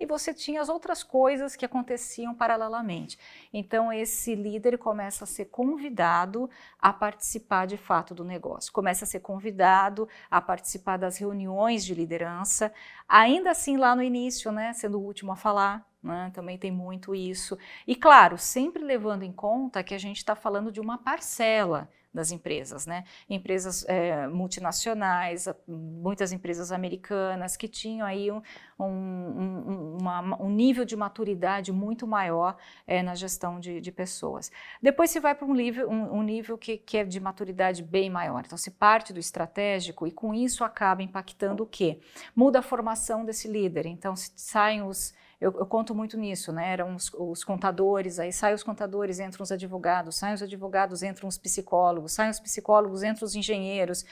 e 0.01 0.07
você 0.07 0.33
tinha 0.33 0.63
as 0.63 0.71
outras 0.71 1.03
coisas 1.03 1.55
que 1.55 1.65
aconteciam 1.65 2.35
paralelamente. 2.35 3.19
Então, 3.53 3.93
esse 3.93 4.35
líder 4.35 4.79
começa 4.79 5.25
a 5.25 5.27
ser 5.27 5.47
convidado 5.47 6.49
a 6.79 6.91
participar 6.91 7.67
de 7.67 7.77
fato 7.77 8.15
do 8.15 8.25
negócio, 8.25 8.73
começa 8.73 9.05
a 9.05 9.09
ser 9.09 9.21
convidado 9.21 10.09
a 10.31 10.41
participar 10.41 10.97
das 10.97 11.19
reuniões 11.19 11.85
de 11.85 11.95
liderança, 11.95 12.73
ainda 13.07 13.51
assim 13.51 13.77
lá 13.77 13.95
no 13.95 14.03
início, 14.03 14.51
né, 14.51 14.73
sendo 14.73 14.99
o 14.99 15.05
último 15.05 15.33
a 15.33 15.37
falar, 15.37 15.87
né? 16.03 16.31
Também 16.35 16.59
tem 16.59 16.71
muito 16.71 17.15
isso. 17.15 17.59
E 17.87 17.95
claro, 17.95 18.39
sempre 18.39 18.83
levando 18.83 19.23
em 19.23 19.33
conta 19.33 19.83
que 19.83 19.95
a 19.95 19.99
gente 19.99 20.19
está 20.19 20.35
falando 20.35 20.73
de 20.73 20.81
uma 20.81 20.99
parcela 20.99 21.89
das 22.13 22.33
empresas, 22.33 22.87
né? 22.87 23.05
Empresas 23.29 23.85
é, 23.89 24.27
multinacionais, 24.27 25.49
muitas 25.67 26.33
empresas 26.33 26.73
americanas 26.73 27.57
que 27.57 27.69
tinham 27.69 28.05
aí 28.05 28.33
um, 28.33 28.43
um, 28.81 29.97
uma, 30.01 30.43
um 30.43 30.51
nível 30.51 30.85
de 30.85 30.97
maturidade 30.97 31.71
muito 31.71 32.09
maior 32.09 32.57
é, 32.85 33.01
na 33.01 33.15
gestão 33.15 33.61
de, 33.61 33.81
de, 33.81 33.93
pessoas. 33.93 34.51
Depois 34.83 35.11
se 35.11 35.21
vai 35.21 35.37
para 35.37 35.47
um 35.47 35.55
nível, 35.55 35.89
um, 35.89 36.17
um 36.17 36.23
nível 36.23 36.59
que, 36.59 36.77
que, 36.79 36.99
é 36.99 37.05
de 37.05 37.21
maturidade 37.21 37.81
bem 37.83 38.11
maior. 38.11 38.43
Então 38.45 38.59
se 38.59 38.73
parte 38.73 39.13
do 39.13 39.21
estratégico 39.21 40.05
e 40.05 40.11
com 40.11 40.35
isso 40.35 40.65
acaba 40.65 41.03
impactando 41.03 41.63
o 41.63 41.67
quê? 41.67 42.01
Muda 42.35 42.59
a 42.59 42.63
formação 42.63 43.25
desse 43.25 43.47
líder. 43.47 43.87
Então 43.87 44.15
saem 44.17 44.83
os 44.83 45.15
eu, 45.41 45.51
eu, 45.59 45.65
conto 45.65 45.95
muito 45.95 46.19
nisso, 46.19 46.53
né? 46.53 46.73
Eram 46.73 46.95
os, 46.95 47.11
os, 47.15 47.43
contadores, 47.43 48.19
aí 48.19 48.31
saem 48.31 48.55
os 48.55 48.63
contadores, 48.63 49.19
entram 49.19 49.43
os 49.43 49.51
advogados, 49.51 50.17
saem 50.17 50.35
os 50.35 50.43
advogados, 50.43 51.03
entram 51.03 51.27
os 51.27 51.39
psicólogos, 51.39 52.13
saem 52.13 52.31
os 52.31 52.39
psicólogos, 52.39 53.03
entram 53.03 53.25
os 53.25 53.35
engenheiros. 53.35 54.05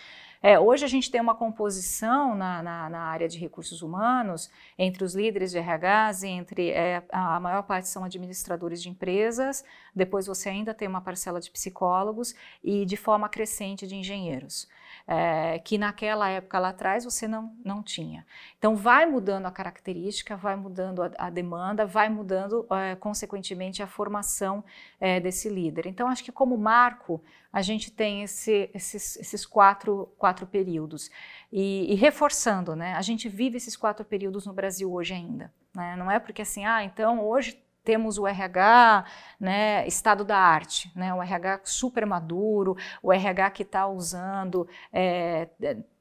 É, 0.43 0.59
hoje 0.59 0.87
a 0.87 0.89
gente 0.89 1.11
tem 1.11 1.21
uma 1.21 1.35
composição 1.35 2.35
na, 2.35 2.63
na, 2.63 2.89
na, 2.89 3.01
área 3.01 3.29
de 3.29 3.39
recursos 3.39 3.83
humanos 3.83 4.49
entre 4.79 5.05
os 5.05 5.15
líderes 5.15 5.51
de 5.51 5.59
RHs, 5.59 6.23
entre 6.23 6.71
é, 6.71 7.03
a 7.11 7.39
maior 7.41 7.63
parte 7.65 7.89
são 7.89 8.05
administradores 8.05 8.81
de 8.81 8.89
empresas, 8.89 9.65
depois 9.95 10.27
você 10.27 10.49
ainda 10.49 10.73
tem 10.73 10.89
uma 10.89 11.01
parcela 11.01 11.41
de 11.41 11.51
psicólogos 11.51 12.35
e 12.63 12.87
de 12.87 12.97
forma 12.97 13.29
crescente 13.29 13.87
de 13.87 13.97
engenheiros 13.97 14.69
é, 15.11 15.59
que 15.61 15.79
naquela 15.79 16.29
época 16.29 16.59
lá 16.59 16.69
atrás 16.69 17.03
você 17.03 17.27
não, 17.27 17.57
não 17.65 17.83
tinha. 17.83 18.27
Então 18.59 18.77
vai 18.77 19.07
mudando 19.07 19.47
a 19.47 19.51
característica, 19.51 20.37
vai 20.37 20.55
mudando 20.55 21.03
a, 21.03 21.11
a 21.17 21.31
demanda, 21.31 21.87
vai 21.87 22.11
mudando 22.11 22.67
é, 22.71 22.95
consequentemente 22.95 23.83
a 23.83 23.87
formação 23.87 24.63
é, 25.01 25.19
desse 25.19 25.49
líder. 25.49 25.87
Então 25.87 26.09
acho 26.09 26.23
que 26.23 26.31
como 26.31 26.59
marco 26.59 27.23
a 27.51 27.63
gente 27.63 27.91
tem 27.91 28.23
esse, 28.23 28.71
esses, 28.75 29.17
esses 29.17 29.47
quatro, 29.47 30.13
quatro 30.19 30.47
períodos. 30.47 31.11
E, 31.51 31.91
e, 31.91 31.95
reforçando, 31.95 32.77
né, 32.77 32.93
a 32.93 33.01
gente 33.01 33.31
vive 33.31 33.57
esses 33.57 33.75
quatro 33.75 34.05
períodos 34.05 34.45
no 34.45 34.53
Brasil 34.53 34.93
hoje 34.93 35.15
ainda. 35.15 35.51
Né? 35.75 35.97
Não 35.97 36.11
é 36.11 36.19
porque 36.19 36.43
assim, 36.43 36.67
ah, 36.67 36.85
então 36.85 37.27
hoje 37.27 37.59
temos 37.89 38.19
o 38.19 38.27
RH, 38.27 39.07
né, 39.41 39.87
estado 39.87 40.23
da 40.23 40.37
arte, 40.37 40.93
né, 40.95 41.15
o 41.15 41.23
RH 41.23 41.61
super 41.65 42.05
maduro, 42.05 42.77
o 43.03 43.11
RH 43.11 43.51
que 43.53 43.63
está 43.63 43.87
usando 43.87 44.69
é, 44.93 45.49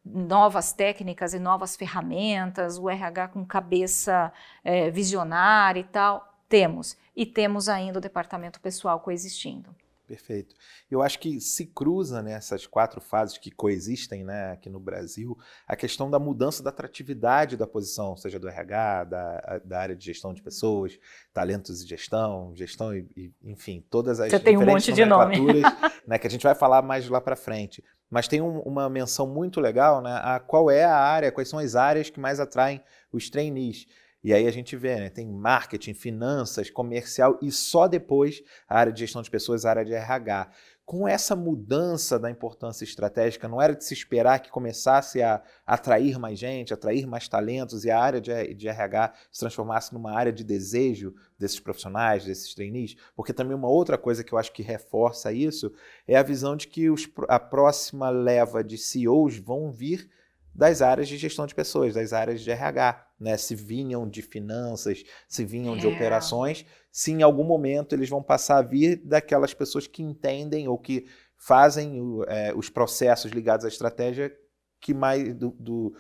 novas 0.04 0.74
técnicas 0.74 1.34
e 1.34 1.40
novas 1.40 1.78
ferramentas, 1.78 2.78
o 2.78 2.90
RH 2.90 3.30
com 3.30 3.46
cabeça 3.46 4.34
é, 4.66 4.92
visionária 4.92 5.80
e 5.80 5.86
tal, 5.86 6.28
temos. 6.50 6.98
E 7.16 7.26
temos 7.26 7.70
ainda 7.70 8.00
o 8.00 8.02
departamento 8.02 8.60
pessoal 8.60 9.00
coexistindo. 9.00 9.74
Perfeito. 10.08 10.56
Eu 10.90 11.02
acho 11.02 11.20
que 11.20 11.42
se 11.42 11.66
cruza 11.66 12.24
nessas 12.24 12.62
né, 12.62 12.68
quatro 12.72 13.02
fases 13.02 13.38
que 13.38 13.52
coexistem 13.52 14.24
né, 14.24 14.54
aqui 14.54 14.70
no 14.70 14.80
Brasil 14.80 15.38
a 15.68 15.76
questão 15.76 16.10
da 16.10 16.18
mudança 16.18 16.64
da 16.64 16.70
atratividade 16.70 17.58
da 17.58 17.68
posição, 17.68 18.16
seja 18.16 18.40
do 18.40 18.48
RH, 18.48 19.04
da, 19.04 19.62
da 19.66 19.80
área 19.80 19.96
de 19.98 20.06
gestão 20.06 20.34
de 20.34 20.42
pessoas, 20.42 20.98
talentos 21.34 21.84
e 21.84 21.86
gestão, 21.88 22.56
gestão 22.56 22.96
e, 22.96 23.06
e 23.18 23.34
enfim, 23.44 23.86
todas 23.90 24.22
as 24.22 24.32
Você 24.32 24.40
tem 24.40 24.58
um 24.58 24.66
monte 24.66 24.94
de 24.94 25.04
nome. 25.04 25.36
né, 26.08 26.18
que 26.18 26.26
a 26.26 26.30
gente 26.30 26.44
vai 26.44 26.56
falar 26.56 26.82
mais 26.82 27.10
lá 27.10 27.20
para 27.20 27.36
frente. 27.36 27.84
Mas 28.10 28.30
tem 28.30 28.42
um, 28.42 28.60
uma 28.62 28.90
menção 28.90 29.28
muito 29.28 29.60
legal, 29.60 30.02
né, 30.02 30.22
a 30.24 30.40
qual 30.40 30.72
é 30.72 30.86
a 30.86 30.96
área, 30.96 31.34
quais 31.34 31.50
são 31.50 31.60
as 31.60 31.76
áreas 31.76 32.10
que 32.10 32.20
mais 32.20 32.40
atraem 32.40 32.82
os 33.12 33.30
trainees. 33.30 33.86
E 34.24 34.34
aí 34.34 34.48
a 34.48 34.52
gente 34.52 34.76
vê, 34.76 34.96
né, 34.96 35.10
tem 35.10 35.28
marketing, 35.28 35.94
finanças, 35.94 36.70
comercial 36.70 37.38
e 37.42 37.52
só 37.52 37.88
depois 37.88 38.42
a 38.68 38.80
área 38.80 38.92
de 38.92 39.00
gestão 39.00 39.22
de 39.22 39.30
pessoas, 39.30 39.66
a 39.66 39.70
área 39.70 39.86
de 39.86 39.94
RH. 39.94 40.50
Com 40.86 41.06
essa 41.06 41.36
mudança 41.36 42.18
da 42.18 42.32
importância 42.32 42.86
estratégica, 42.86 43.48
não 43.48 43.62
era 43.62 43.76
de 43.76 43.84
se 43.84 43.94
esperar 43.94 44.40
que 44.40 44.50
começasse 44.50 45.22
a 45.22 45.44
atrair 45.66 46.18
mais 46.18 46.40
gente, 46.40 46.74
atrair 46.74 47.06
mais 47.06 47.28
talentos 47.28 47.84
e 47.84 47.92
a 47.92 48.00
área 48.00 48.22
de, 48.22 48.54
de 48.54 48.70
RH 48.70 49.14
se 49.30 49.42
transformasse 49.42 49.94
numa 49.94 50.14
área 50.14 50.32
de 50.32 50.46
desejo 50.46 51.14
desses 51.38 51.60
profissionais, 51.60 52.24
desses 52.24 52.56
trainees? 52.56 52.96
Porque 53.16 53.34
também 53.34 53.56
uma 53.56 53.68
outra 53.68 53.98
coisa 53.98 54.24
que 54.24 54.34
eu 54.34 54.38
acho 54.38 54.54
que 54.54 54.64
reforça 54.64 55.32
isso 55.32 55.74
é 56.08 56.16
a 56.16 56.24
visão 56.24 56.56
de 56.56 56.68
que 56.68 56.90
os, 56.90 57.08
a 57.28 57.40
próxima 57.40 58.10
leva 58.10 58.64
de 58.64 58.78
CEOs 58.78 59.38
vão 59.38 59.70
vir 59.70 60.10
das 60.58 60.82
áreas 60.82 61.08
de 61.08 61.18
gestão 61.18 61.46
de 61.46 61.54
pessoas, 61.54 61.94
das 61.94 62.12
áreas 62.12 62.42
de 62.42 62.50
RH, 62.50 63.06
né? 63.20 63.38
Se 63.38 63.54
vinham 63.54 64.10
de 64.10 64.24
finanças, 64.24 65.04
se 65.28 65.46
vinham 65.46 65.76
é. 65.76 65.78
de 65.78 65.86
operações, 65.86 66.66
se 66.92 67.12
em 67.12 67.22
algum 67.22 67.44
momento 67.44 67.94
eles 67.94 68.10
vão 68.10 68.24
passar 68.24 68.58
a 68.58 68.62
vir 68.64 68.98
daquelas 69.06 69.54
pessoas 69.54 69.86
que 69.86 70.02
entendem 70.02 70.68
ou 70.68 70.80
que 70.80 71.06
fazem 71.38 72.02
é, 72.28 72.52
os 72.56 72.72
processos 72.72 73.32
ligados 73.32 73.66
à 73.66 73.68
estratégia 73.68 74.36
que 74.82 74.96
mais 74.96 75.36
do, 75.36 75.52
do 75.60 75.94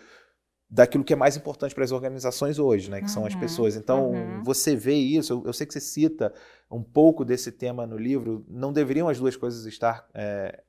daquilo 0.70 1.04
que 1.04 1.14
é 1.14 1.16
mais 1.16 1.38
importante 1.38 1.74
para 1.74 1.84
as 1.84 1.92
organizações 1.92 2.60
hoje, 2.60 2.90
né, 2.90 2.98
que 2.98 3.04
uhum, 3.04 3.14
são 3.14 3.26
as 3.26 3.34
uhum, 3.36 3.40
pessoas. 3.40 3.76
Então, 3.76 4.12
uhum. 4.12 4.44
você 4.44 4.76
vê 4.76 4.96
isso, 4.96 5.32
eu, 5.32 5.44
eu, 5.46 5.54
sei 5.54 5.66
que 5.66 5.72
você 5.72 5.80
cita 5.80 6.34
um 6.70 6.84
pouco 6.84 7.24
desse 7.24 7.52
tema 7.52 7.88
no 7.88 7.96
livro, 7.96 8.44
não 8.50 8.74
deveriam 8.74 9.08
as 9.08 9.18
duas 9.18 9.38
coisas 9.38 9.66
estar 9.66 10.06
é, 10.14 10.62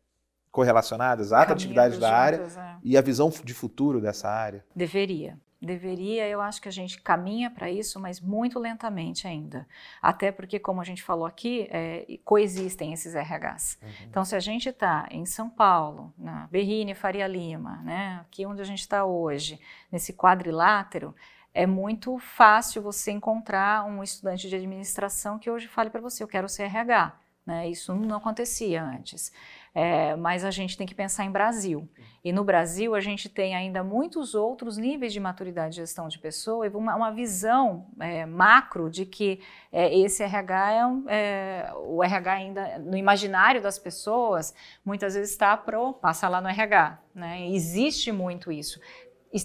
correlacionadas 0.50 1.32
à 1.32 1.42
atratividade 1.42 1.98
da 1.98 2.16
área 2.16 2.36
é. 2.36 2.76
e 2.82 2.96
a 2.96 3.00
visão 3.00 3.30
de 3.30 3.54
futuro 3.54 4.00
dessa 4.00 4.28
área? 4.28 4.64
Deveria. 4.74 5.38
Deveria, 5.60 6.28
eu 6.28 6.40
acho 6.40 6.62
que 6.62 6.68
a 6.68 6.72
gente 6.72 7.02
caminha 7.02 7.50
para 7.50 7.68
isso, 7.68 7.98
mas 7.98 8.20
muito 8.20 8.60
lentamente 8.60 9.26
ainda. 9.26 9.66
Até 10.00 10.30
porque, 10.30 10.56
como 10.56 10.80
a 10.80 10.84
gente 10.84 11.02
falou 11.02 11.26
aqui, 11.26 11.66
é, 11.72 12.06
coexistem 12.24 12.92
esses 12.92 13.14
RHs. 13.14 13.76
Uhum. 13.82 13.88
Então, 14.08 14.24
se 14.24 14.36
a 14.36 14.40
gente 14.40 14.68
está 14.68 15.08
em 15.10 15.26
São 15.26 15.50
Paulo, 15.50 16.14
na 16.16 16.46
Berrine 16.46 16.94
Faria 16.94 17.26
Lima, 17.26 17.82
né, 17.82 18.20
aqui 18.20 18.46
onde 18.46 18.62
a 18.62 18.64
gente 18.64 18.80
está 18.80 19.04
hoje, 19.04 19.58
nesse 19.90 20.12
quadrilátero, 20.12 21.12
é 21.52 21.66
muito 21.66 22.16
fácil 22.20 22.80
você 22.80 23.10
encontrar 23.10 23.84
um 23.84 24.00
estudante 24.00 24.48
de 24.48 24.54
administração 24.54 25.40
que 25.40 25.50
hoje 25.50 25.66
fale 25.66 25.90
para 25.90 26.00
você, 26.00 26.22
eu 26.22 26.28
quero 26.28 26.48
ser 26.48 26.64
RH. 26.64 27.18
Né? 27.44 27.68
Isso 27.68 27.94
não 27.94 28.18
acontecia 28.18 28.84
antes. 28.84 29.32
É, 29.74 30.16
mas 30.16 30.44
a 30.44 30.50
gente 30.50 30.76
tem 30.76 30.86
que 30.86 30.94
pensar 30.94 31.24
em 31.24 31.30
Brasil. 31.30 31.88
E 32.24 32.32
no 32.32 32.42
Brasil 32.42 32.94
a 32.94 33.00
gente 33.00 33.28
tem 33.28 33.54
ainda 33.54 33.84
muitos 33.84 34.34
outros 34.34 34.76
níveis 34.76 35.12
de 35.12 35.20
maturidade 35.20 35.70
de 35.70 35.76
gestão 35.76 36.08
de 36.08 36.18
pessoa 36.18 36.66
e 36.66 36.70
uma, 36.70 36.96
uma 36.96 37.10
visão 37.12 37.86
é, 38.00 38.26
macro 38.26 38.90
de 38.90 39.06
que 39.06 39.40
é, 39.70 39.96
esse 39.96 40.22
RH 40.22 40.72
é, 40.72 40.86
um, 40.86 41.04
é, 41.08 41.72
o 41.76 42.02
RH 42.02 42.32
ainda 42.32 42.78
no 42.78 42.96
imaginário 42.96 43.62
das 43.62 43.78
pessoas 43.78 44.54
muitas 44.84 45.14
vezes 45.14 45.30
está 45.30 45.56
pro 45.56 45.92
passa 45.92 46.28
lá 46.28 46.40
no 46.40 46.48
RH, 46.48 46.98
né? 47.14 47.48
Existe 47.48 48.10
muito 48.10 48.50
isso 48.50 48.80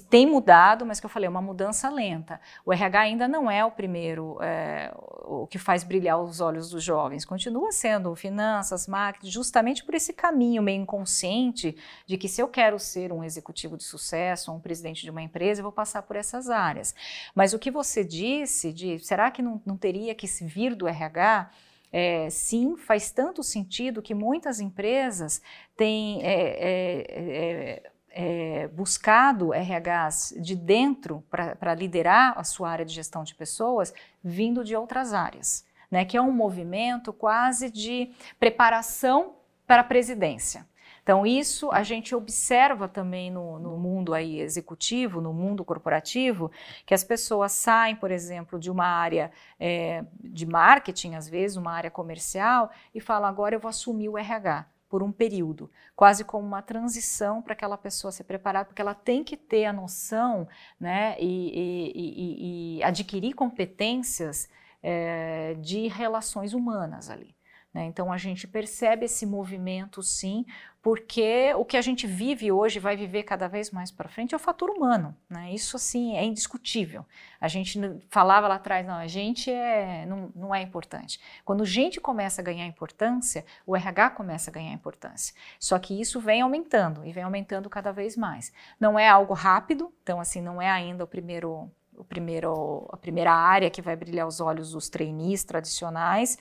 tem 0.10 0.26
mudado, 0.26 0.86
mas 0.86 1.00
que 1.00 1.06
eu 1.06 1.10
falei, 1.10 1.28
é 1.28 1.30
uma 1.30 1.42
mudança 1.42 1.90
lenta. 1.90 2.40
O 2.66 2.72
RH 2.72 3.00
ainda 3.00 3.28
não 3.28 3.52
é 3.52 3.66
o 3.66 3.72
primeiro, 3.72 4.38
é, 4.42 4.94
o 5.26 5.46
que 5.46 5.58
faz 5.58 5.84
brilhar 5.84 6.22
os 6.22 6.40
olhos 6.40 6.70
dos 6.70 6.82
jovens. 6.82 7.26
Continua 7.26 7.72
sendo 7.72 8.16
finanças, 8.16 8.88
marketing, 8.88 9.30
justamente 9.30 9.84
por 9.84 9.94
esse 9.94 10.14
caminho 10.14 10.64
meio 10.64 10.82
inconsciente 10.82 11.76
de 12.06 12.18
que 12.18 12.30
se 12.30 12.42
eu 12.42 12.48
quero 12.48 12.80
ser 12.80 13.12
um 13.12 13.24
executivo 13.24 13.76
de 13.76 13.84
sucesso, 13.84 14.54
um 14.54 14.60
presidente 14.60 15.02
de 15.02 15.12
uma 15.12 15.22
empresa, 15.22 15.60
eu 15.60 15.64
vou 15.64 15.72
passar 15.72 16.04
por 16.04 16.16
essas 16.16 16.50
áreas. 16.50 16.96
Mas 17.36 17.54
o 17.54 17.60
que 17.60 17.70
você 17.70 18.06
disse 18.06 18.72
de, 18.72 19.00
será 19.00 19.30
que 19.32 19.42
não, 19.42 19.62
não 19.66 19.76
teria 19.76 20.16
que 20.16 20.28
se 20.28 20.46
vir 20.46 20.76
do 20.76 20.88
RH? 20.88 21.52
É, 21.92 22.28
sim, 22.32 22.76
faz 22.76 23.12
tanto 23.12 23.44
sentido 23.44 24.02
que 24.02 24.16
muitas 24.16 24.60
empresas 24.60 25.40
têm 25.78 26.22
é, 26.24 27.92
é, 28.14 28.68
buscado 28.68 29.52
RHs 29.52 30.36
de 30.40 30.56
dentro 30.56 31.24
para 31.30 31.74
liderar 31.74 32.38
a 32.38 32.44
sua 32.44 32.70
área 32.70 32.86
de 32.86 32.94
gestão 32.94 33.24
de 33.24 33.34
pessoas, 33.34 33.92
vindo 34.24 34.64
de 34.64 34.76
outras 34.76 35.14
áreas, 35.14 35.66
né, 35.90 36.06
que 36.06 36.16
é 36.16 36.22
um 36.22 36.32
movimento 36.32 37.12
quase 37.12 37.72
de 37.72 38.12
preparação 38.40 39.34
para 39.66 39.82
a 39.82 39.84
presidência. 39.86 40.66
Então, 41.02 41.26
isso 41.26 41.70
a 41.72 41.84
gente 41.84 42.16
observa 42.16 42.88
também 42.88 43.30
no, 43.30 43.60
no, 43.60 43.78
mundo 43.78 44.14
aí 44.14 44.40
executivo, 44.40 45.20
no 45.20 45.34
mundo 45.34 45.66
corporativo, 45.66 46.50
que 46.86 46.94
as 46.94 47.04
pessoas 47.04 47.52
saem, 47.52 47.94
por 47.94 48.10
exemplo, 48.10 48.58
de 48.58 48.72
uma 48.72 48.86
área 48.86 49.30
é, 49.60 50.06
de 50.18 50.46
marketing, 50.46 51.16
às 51.16 51.28
vezes, 51.28 51.58
uma 51.58 51.74
área 51.74 51.92
comercial, 51.92 52.72
e 52.96 53.02
falam: 53.02 53.28
agora 53.28 53.54
eu 53.54 53.60
vou 53.60 53.68
assumir 53.68 54.08
o 54.08 54.18
RH 54.18 54.66
por 54.94 55.02
um 55.02 55.12
período, 55.12 55.72
quase 55.96 56.24
como 56.24 56.46
uma 56.46 56.62
transição 56.62 57.42
para 57.42 57.54
aquela 57.54 57.76
pessoa 57.76 58.12
se 58.12 58.24
preparar, 58.24 58.64
porque 58.64 58.80
ela 58.80 58.94
tem 58.94 59.24
que 59.24 59.36
ter 59.36 59.66
a 59.66 59.74
noção 59.74 60.48
né, 60.80 61.16
e, 61.20 61.26
e, 61.26 61.92
e, 61.96 62.78
e 62.78 62.84
adquirir 62.84 63.34
competências 63.34 64.48
é, 64.84 65.56
de 65.56 65.88
relações 65.88 66.54
humanas 66.54 67.10
ali. 67.10 67.36
Né? 67.74 67.86
Então 67.86 68.14
a 68.14 68.18
gente 68.18 68.48
percebe 68.48 69.06
esse 69.06 69.26
movimento 69.26 70.04
sim, 70.04 70.46
porque 70.84 71.54
o 71.56 71.64
que 71.64 71.78
a 71.78 71.82
gente 71.82 72.06
vive 72.06 72.52
hoje, 72.52 72.78
vai 72.78 72.98
viver 72.98 73.24
cada 73.24 73.48
vez 73.48 73.72
mais 73.72 73.90
para 73.90 74.10
frente, 74.10 74.34
é 74.34 74.36
o 74.36 74.40
fator 74.40 74.70
humano. 74.70 75.16
Né? 75.30 75.54
Isso, 75.54 75.78
assim, 75.78 76.18
é 76.18 76.26
indiscutível. 76.26 77.06
A 77.40 77.48
gente 77.48 77.80
falava 78.10 78.50
lá 78.50 78.56
atrás, 78.56 78.86
não, 78.86 78.96
a 78.96 79.08
gente 79.08 79.50
é, 79.50 80.06
não, 80.06 80.30
não 80.36 80.54
é 80.54 80.62
importante. 80.62 81.22
Quando 81.46 81.66
gente 81.66 82.02
começa 82.02 82.42
a 82.42 82.44
ganhar 82.44 82.66
importância, 82.66 83.46
o 83.66 83.78
RH 83.78 84.10
começa 84.10 84.52
a 84.52 84.54
ganhar 84.54 84.74
importância. 84.74 85.34
Só 85.58 85.80
que 85.80 86.00
isso 86.00 86.20
vem 86.20 86.42
aumentando, 86.42 87.06
e 87.06 87.14
vem 87.14 87.24
aumentando 87.24 87.70
cada 87.70 87.94
vez 87.94 88.18
mais. 88.18 88.52
Não 88.78 89.00
é 89.00 89.08
algo 89.08 89.34
rápido, 89.34 89.90
então, 90.04 90.20
assim, 90.20 90.42
não 90.42 90.62
é 90.62 90.70
ainda 90.70 91.06
o 91.06 91.08
primeiro, 91.08 91.72
o 91.96 92.04
primeiro, 92.04 92.90
a 92.92 92.98
primeira 92.98 93.32
área 93.32 93.70
que 93.70 93.82
vai 93.82 93.96
brilhar 93.96 94.28
os 94.28 94.42
olhos 94.42 94.74
dos 94.74 94.90
trainees 94.90 95.46
tradicionais, 95.46 96.38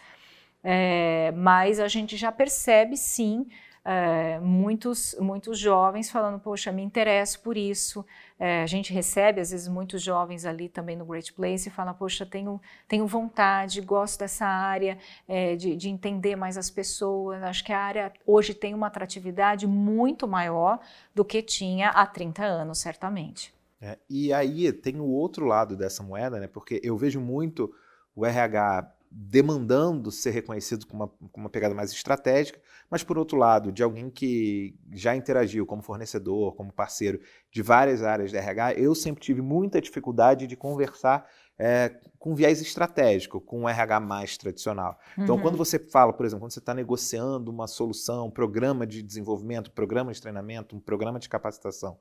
é, 0.64 1.30
mas 1.36 1.78
a 1.78 1.86
gente 1.86 2.16
já 2.16 2.32
percebe, 2.32 2.96
sim, 2.96 3.46
é, 3.84 4.38
muitos, 4.38 5.16
muitos 5.18 5.58
jovens 5.58 6.10
falando, 6.10 6.38
poxa, 6.38 6.70
me 6.70 6.82
interesso 6.82 7.40
por 7.40 7.56
isso. 7.56 8.04
É, 8.38 8.62
a 8.62 8.66
gente 8.66 8.92
recebe, 8.92 9.40
às 9.40 9.50
vezes, 9.50 9.66
muitos 9.66 10.00
jovens 10.02 10.44
ali 10.44 10.68
também 10.68 10.96
no 10.96 11.04
Great 11.04 11.32
Place 11.32 11.68
e 11.68 11.72
fala, 11.72 11.92
poxa, 11.92 12.24
tenho, 12.24 12.60
tenho 12.86 13.06
vontade, 13.06 13.80
gosto 13.80 14.20
dessa 14.20 14.46
área, 14.46 14.98
é, 15.26 15.56
de, 15.56 15.74
de 15.76 15.88
entender 15.88 16.36
mais 16.36 16.56
as 16.56 16.70
pessoas. 16.70 17.42
Acho 17.42 17.64
que 17.64 17.72
a 17.72 17.80
área 17.80 18.12
hoje 18.26 18.54
tem 18.54 18.72
uma 18.72 18.86
atratividade 18.86 19.66
muito 19.66 20.28
maior 20.28 20.78
do 21.14 21.24
que 21.24 21.42
tinha 21.42 21.88
há 21.90 22.06
30 22.06 22.44
anos, 22.44 22.78
certamente. 22.78 23.52
É, 23.80 23.98
e 24.08 24.32
aí 24.32 24.72
tem 24.72 25.00
o 25.00 25.08
outro 25.08 25.44
lado 25.44 25.76
dessa 25.76 26.04
moeda, 26.04 26.38
né? 26.38 26.46
Porque 26.46 26.80
eu 26.84 26.96
vejo 26.96 27.20
muito 27.20 27.74
o 28.14 28.24
RH 28.24 28.92
demandando 29.14 30.10
ser 30.10 30.30
reconhecido 30.30 30.86
com 30.86 30.96
uma, 30.96 31.08
com 31.08 31.40
uma 31.40 31.50
pegada 31.50 31.74
mais 31.74 31.92
estratégica, 31.92 32.58
mas 32.90 33.04
por 33.04 33.18
outro 33.18 33.36
lado, 33.36 33.70
de 33.70 33.82
alguém 33.82 34.08
que 34.08 34.74
já 34.90 35.14
interagiu 35.14 35.66
como 35.66 35.82
fornecedor, 35.82 36.54
como 36.54 36.72
parceiro 36.72 37.20
de 37.50 37.62
várias 37.62 38.02
áreas 38.02 38.30
de 38.30 38.36
RH, 38.38 38.74
eu 38.74 38.94
sempre 38.94 39.22
tive 39.22 39.42
muita 39.42 39.80
dificuldade 39.80 40.46
de 40.46 40.56
conversar 40.56 41.28
é, 41.58 41.94
com 42.18 42.34
viés 42.34 42.62
estratégico, 42.62 43.40
com 43.40 43.60
um 43.60 43.68
RH 43.68 44.00
mais 44.00 44.38
tradicional. 44.38 44.98
Então, 45.18 45.36
uhum. 45.36 45.42
quando 45.42 45.58
você 45.58 45.78
fala, 45.78 46.12
por 46.12 46.24
exemplo, 46.24 46.40
quando 46.40 46.52
você 46.52 46.58
está 46.58 46.72
negociando 46.72 47.50
uma 47.50 47.66
solução, 47.66 48.26
um 48.28 48.30
programa 48.30 48.86
de 48.86 49.02
desenvolvimento, 49.02 49.68
um 49.68 49.74
programa 49.74 50.12
de 50.12 50.20
treinamento, 50.20 50.74
um 50.74 50.80
programa 50.80 51.18
de 51.18 51.28
capacitação, 51.28 51.98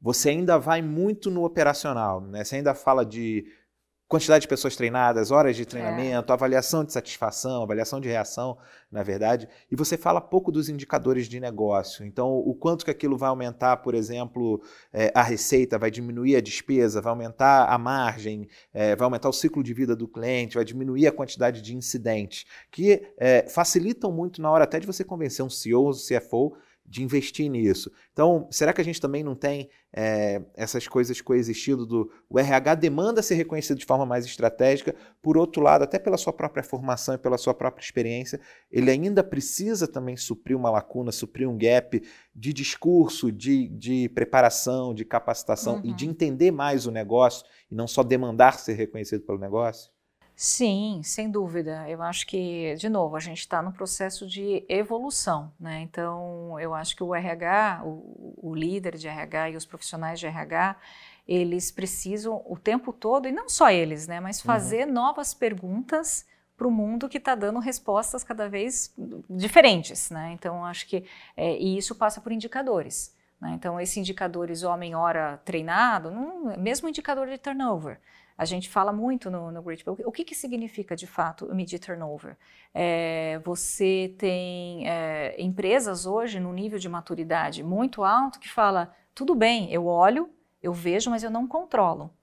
você 0.00 0.30
ainda 0.30 0.58
vai 0.58 0.82
muito 0.82 1.30
no 1.30 1.44
operacional, 1.44 2.20
né? 2.20 2.44
Você 2.44 2.56
ainda 2.56 2.74
fala 2.74 3.04
de 3.04 3.46
quantidade 4.08 4.42
de 4.42 4.48
pessoas 4.48 4.74
treinadas, 4.74 5.30
horas 5.30 5.54
de 5.54 5.66
treinamento, 5.66 6.32
é. 6.32 6.34
avaliação 6.34 6.82
de 6.82 6.92
satisfação, 6.92 7.62
avaliação 7.62 8.00
de 8.00 8.08
reação, 8.08 8.56
na 8.90 9.02
verdade, 9.02 9.46
e 9.70 9.76
você 9.76 9.98
fala 9.98 10.18
pouco 10.18 10.50
dos 10.50 10.70
indicadores 10.70 11.28
de 11.28 11.38
negócio. 11.38 12.06
Então, 12.06 12.38
o 12.38 12.54
quanto 12.54 12.86
que 12.86 12.90
aquilo 12.90 13.18
vai 13.18 13.28
aumentar, 13.28 13.76
por 13.78 13.94
exemplo, 13.94 14.62
é, 14.92 15.12
a 15.14 15.22
receita, 15.22 15.78
vai 15.78 15.90
diminuir 15.90 16.36
a 16.36 16.40
despesa, 16.40 17.02
vai 17.02 17.10
aumentar 17.10 17.66
a 17.66 17.76
margem, 17.76 18.48
é, 18.72 18.96
vai 18.96 19.04
aumentar 19.04 19.28
o 19.28 19.32
ciclo 19.32 19.62
de 19.62 19.74
vida 19.74 19.94
do 19.94 20.08
cliente, 20.08 20.54
vai 20.54 20.64
diminuir 20.64 21.06
a 21.06 21.12
quantidade 21.12 21.60
de 21.60 21.76
incidentes, 21.76 22.46
que 22.70 23.12
é, 23.18 23.46
facilitam 23.46 24.10
muito 24.10 24.40
na 24.40 24.50
hora 24.50 24.64
até 24.64 24.80
de 24.80 24.86
você 24.86 25.04
convencer 25.04 25.44
um 25.44 25.50
CEO 25.50 25.84
ou 25.84 25.92
CFO 25.92 26.56
de 26.88 27.02
investir 27.02 27.50
nisso. 27.50 27.92
Então, 28.12 28.48
será 28.50 28.72
que 28.72 28.80
a 28.80 28.84
gente 28.84 29.00
também 29.00 29.22
não 29.22 29.34
tem 29.34 29.68
é, 29.92 30.42
essas 30.54 30.88
coisas 30.88 31.20
coexistindo 31.20 31.84
do 31.84 32.10
o 32.28 32.38
RH 32.38 32.76
demanda 32.76 33.22
ser 33.22 33.34
reconhecido 33.34 33.78
de 33.78 33.84
forma 33.84 34.06
mais 34.06 34.24
estratégica, 34.24 34.94
por 35.20 35.36
outro 35.36 35.62
lado, 35.62 35.84
até 35.84 35.98
pela 35.98 36.16
sua 36.16 36.32
própria 36.32 36.62
formação 36.62 37.14
e 37.14 37.18
pela 37.18 37.36
sua 37.36 37.52
própria 37.52 37.84
experiência, 37.84 38.40
ele 38.70 38.90
ainda 38.90 39.22
precisa 39.22 39.86
também 39.86 40.16
suprir 40.16 40.56
uma 40.56 40.70
lacuna, 40.70 41.12
suprir 41.12 41.48
um 41.48 41.58
gap 41.58 42.02
de 42.34 42.52
discurso, 42.52 43.30
de, 43.30 43.68
de 43.68 44.08
preparação, 44.08 44.94
de 44.94 45.04
capacitação 45.04 45.76
uhum. 45.76 45.82
e 45.84 45.92
de 45.92 46.06
uhum. 46.06 46.10
entender 46.10 46.50
mais 46.50 46.86
o 46.86 46.90
negócio 46.90 47.44
e 47.70 47.74
não 47.74 47.86
só 47.86 48.02
demandar 48.02 48.58
ser 48.58 48.74
reconhecido 48.74 49.24
pelo 49.24 49.38
negócio? 49.38 49.90
Sim, 50.40 51.00
sem 51.02 51.28
dúvida. 51.28 51.84
Eu 51.88 52.00
acho 52.00 52.24
que, 52.24 52.72
de 52.76 52.88
novo, 52.88 53.16
a 53.16 53.18
gente 53.18 53.40
está 53.40 53.60
no 53.60 53.72
processo 53.72 54.24
de 54.24 54.64
evolução, 54.68 55.52
né? 55.58 55.80
Então, 55.80 56.56
eu 56.60 56.72
acho 56.72 56.94
que 56.94 57.02
o 57.02 57.12
RH, 57.12 57.82
o, 57.84 58.34
o, 58.40 58.54
líder 58.54 58.96
de 58.96 59.08
RH 59.08 59.50
e 59.50 59.56
os 59.56 59.66
profissionais 59.66 60.20
de 60.20 60.28
RH, 60.28 60.76
eles 61.26 61.72
precisam 61.72 62.40
o 62.46 62.56
tempo 62.56 62.92
todo, 62.92 63.26
e 63.26 63.32
não 63.32 63.48
só 63.48 63.68
eles, 63.68 64.06
né? 64.06 64.20
Mas 64.20 64.38
uhum. 64.38 64.46
fazer 64.46 64.86
uhum. 64.86 64.92
novas 64.92 65.34
perguntas 65.34 66.24
para 66.56 66.68
o 66.68 66.70
mundo 66.70 67.08
que 67.08 67.18
está 67.18 67.34
dando 67.34 67.58
respostas 67.58 68.22
cada 68.22 68.48
vez 68.48 68.94
diferentes, 69.28 70.08
né? 70.08 70.30
Então, 70.34 70.64
acho 70.64 70.86
que 70.86 71.04
é, 71.36 71.58
e 71.58 71.76
isso 71.76 71.96
passa 71.96 72.20
por 72.20 72.30
indicadores. 72.30 73.12
Né? 73.40 73.54
Então, 73.54 73.80
esses 73.80 73.96
indicadores 73.96 74.62
homem-hora 74.62 75.40
treinado, 75.44 76.12
não, 76.12 76.56
mesmo 76.56 76.88
indicador 76.88 77.26
de 77.26 77.38
turnover. 77.38 77.98
A 78.38 78.44
gente 78.44 78.68
fala 78.68 78.92
muito 78.92 79.28
no, 79.32 79.50
no 79.50 79.60
Great 79.60 79.82
O 79.88 80.12
que, 80.12 80.24
que 80.24 80.34
significa, 80.34 80.94
de 80.94 81.08
fato, 81.08 81.52
medir 81.52 81.80
turnover? 81.80 82.36
É, 82.72 83.40
você 83.44 84.14
tem 84.16 84.88
é, 84.88 85.34
empresas 85.42 86.06
hoje 86.06 86.38
no 86.38 86.52
nível 86.52 86.78
de 86.78 86.88
maturidade 86.88 87.64
muito 87.64 88.04
alto 88.04 88.38
que 88.38 88.48
fala, 88.48 88.94
tudo 89.12 89.34
bem, 89.34 89.72
eu 89.72 89.86
olho, 89.86 90.30
eu 90.62 90.72
vejo, 90.72 91.10
mas 91.10 91.24
eu 91.24 91.30
não 91.30 91.48
controlo. 91.48 92.14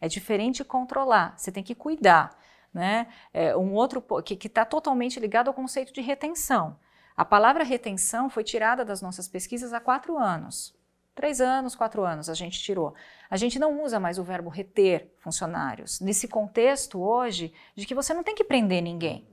É 0.00 0.06
diferente 0.06 0.62
controlar, 0.62 1.34
você 1.36 1.50
tem 1.50 1.64
que 1.64 1.74
cuidar. 1.74 2.38
Né? 2.72 3.08
É, 3.32 3.56
um 3.56 3.74
outro 3.74 4.00
que 4.22 4.46
está 4.46 4.64
totalmente 4.64 5.18
ligado 5.18 5.48
ao 5.48 5.54
conceito 5.54 5.92
de 5.92 6.00
retenção. 6.00 6.78
A 7.16 7.24
palavra 7.24 7.64
retenção 7.64 8.30
foi 8.30 8.44
tirada 8.44 8.84
das 8.84 9.02
nossas 9.02 9.26
pesquisas 9.26 9.72
há 9.72 9.80
quatro 9.80 10.16
anos. 10.16 10.72
Três 11.14 11.40
anos, 11.40 11.76
quatro 11.76 12.04
anos 12.04 12.28
a 12.28 12.34
gente 12.34 12.60
tirou. 12.60 12.92
A 13.30 13.36
gente 13.36 13.58
não 13.58 13.82
usa 13.82 14.00
mais 14.00 14.18
o 14.18 14.24
verbo 14.24 14.50
reter 14.50 15.12
funcionários. 15.18 16.00
Nesse 16.00 16.26
contexto 16.26 17.00
hoje 17.00 17.52
de 17.76 17.86
que 17.86 17.94
você 17.94 18.12
não 18.12 18.24
tem 18.24 18.34
que 18.34 18.42
prender 18.42 18.82
ninguém. 18.82 19.26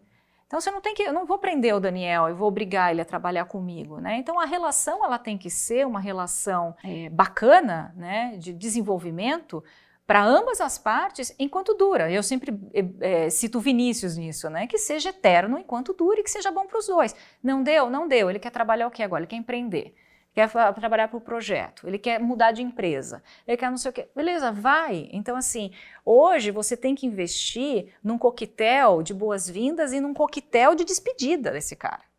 Então 0.46 0.62
você 0.62 0.70
não 0.70 0.82
tem 0.82 0.94
que, 0.94 1.02
eu 1.02 1.14
não 1.14 1.26
vou 1.26 1.40
prender 1.40 1.74
o 1.74 1.80
Daniel, 1.80 2.28
eu 2.28 2.36
vou 2.36 2.48
obrigar 2.48 2.92
ele 2.92 3.02
a 3.02 3.06
trabalhar 3.06 3.46
comigo, 3.46 4.00
né? 4.00 4.18
Então 4.18 4.40
a 4.40 4.46
relação 4.46 5.04
ela 5.04 5.18
tem 5.18 5.38
que 5.38 5.50
ser 5.50 5.88
uma 5.88 6.00
relação 6.00 6.76
é, 6.84 7.10
bacana, 7.10 7.94
né, 7.96 8.36
de 8.38 8.54
desenvolvimento 8.54 9.64
para 10.06 10.22
ambas 10.22 10.60
as 10.60 10.78
partes 10.78 11.34
enquanto 11.40 11.74
dura. 11.74 12.12
Eu 12.12 12.22
sempre 12.22 12.54
é, 13.00 13.30
cito 13.30 13.62
Vinícius 13.62 14.18
nisso, 14.18 14.50
né? 14.50 14.68
Que 14.68 14.78
seja 14.78 15.10
eterno 15.10 15.58
enquanto 15.58 15.94
dure 15.94 16.20
e 16.20 16.24
que 16.24 16.30
seja 16.30 16.52
bom 16.52 16.68
para 16.68 16.78
os 16.78 16.86
dois. 16.86 17.16
Não 17.42 17.64
deu, 17.64 17.90
não 17.90 18.08
deu. 18.08 18.30
Ele 18.30 18.38
quer 18.38 18.52
trabalhar 18.52 18.88
o 18.88 18.92
que 18.92 19.02
agora? 19.02 19.22
Ele 19.22 19.28
quer 19.28 19.38
empreender 19.38 19.96
quer 20.34 20.50
trabalhar 20.50 21.08
para 21.08 21.18
o 21.18 21.22
projeto, 21.22 21.88
ele 21.88 21.98
quer 21.98 22.20
mudar 22.20 22.52
de 22.52 22.62
empresa, 22.62 23.22
ele 23.48 23.58
quer 23.58 23.70
não 23.70 23.78
sei 23.78 23.92
o 23.92 23.94
quê. 23.94 24.08
Beleza, 24.16 24.52
vai. 24.52 25.10
Então, 25.12 25.36
assim, 25.36 25.72
hoje 26.06 26.52
você 26.52 26.78
tem 26.78 26.96
que 26.96 27.06
investir 27.06 27.94
num 28.04 28.18
coquetel 28.18 29.02
de 29.04 29.14
boas-vindas 29.14 29.94
e 29.94 30.00
num 30.00 30.14
coquetel 30.14 30.76
de 30.76 30.86
despedida 30.86 31.52
desse 31.52 31.76
cara. 31.76 32.11